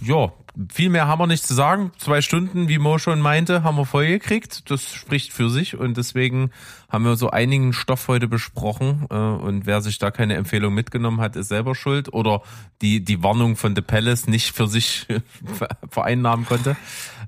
[0.00, 0.32] ja,
[0.72, 1.92] viel mehr haben wir nicht zu sagen.
[1.98, 4.70] Zwei Stunden, wie Mo schon meinte, haben wir voll gekriegt.
[4.70, 6.50] Das spricht für sich und deswegen
[6.88, 9.06] haben wir so einigen Stoff heute besprochen.
[9.10, 12.42] äh, Und wer sich da keine Empfehlung mitgenommen hat, ist selber schuld oder
[12.82, 15.06] die, die Warnung von The Palace nicht für sich
[15.90, 16.76] vereinnahmen konnte,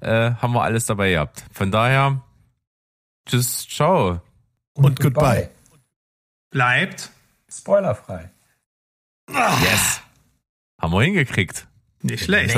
[0.01, 1.45] äh, haben wir alles dabei gehabt.
[1.53, 2.23] Von daher,
[3.29, 4.21] tschüss, ciao.
[4.75, 5.51] Und goodbye.
[6.51, 7.11] Bleibt
[7.51, 8.31] Spoilerfrei.
[9.29, 10.01] Yes.
[10.81, 11.67] Haben wir hingekriegt.
[12.03, 12.57] nicht schlecht.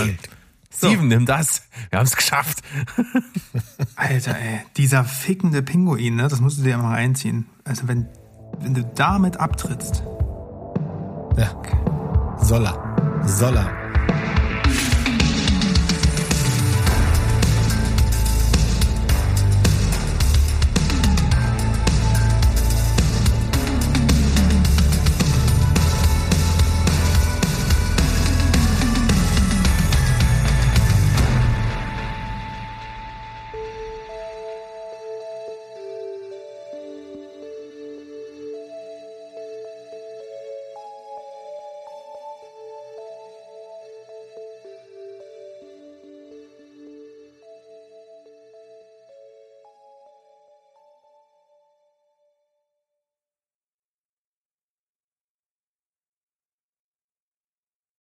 [0.78, 1.62] Steven, nimm das.
[1.90, 2.60] Wir haben es geschafft.
[3.96, 7.46] Alter, ey, dieser fickende Pinguin, ne, das musst du dir mal reinziehen.
[7.64, 8.06] Also wenn,
[8.60, 10.02] wenn du damit abtrittst,
[11.36, 11.50] Ja.
[12.40, 13.22] Soll er.
[13.26, 13.87] Soll er.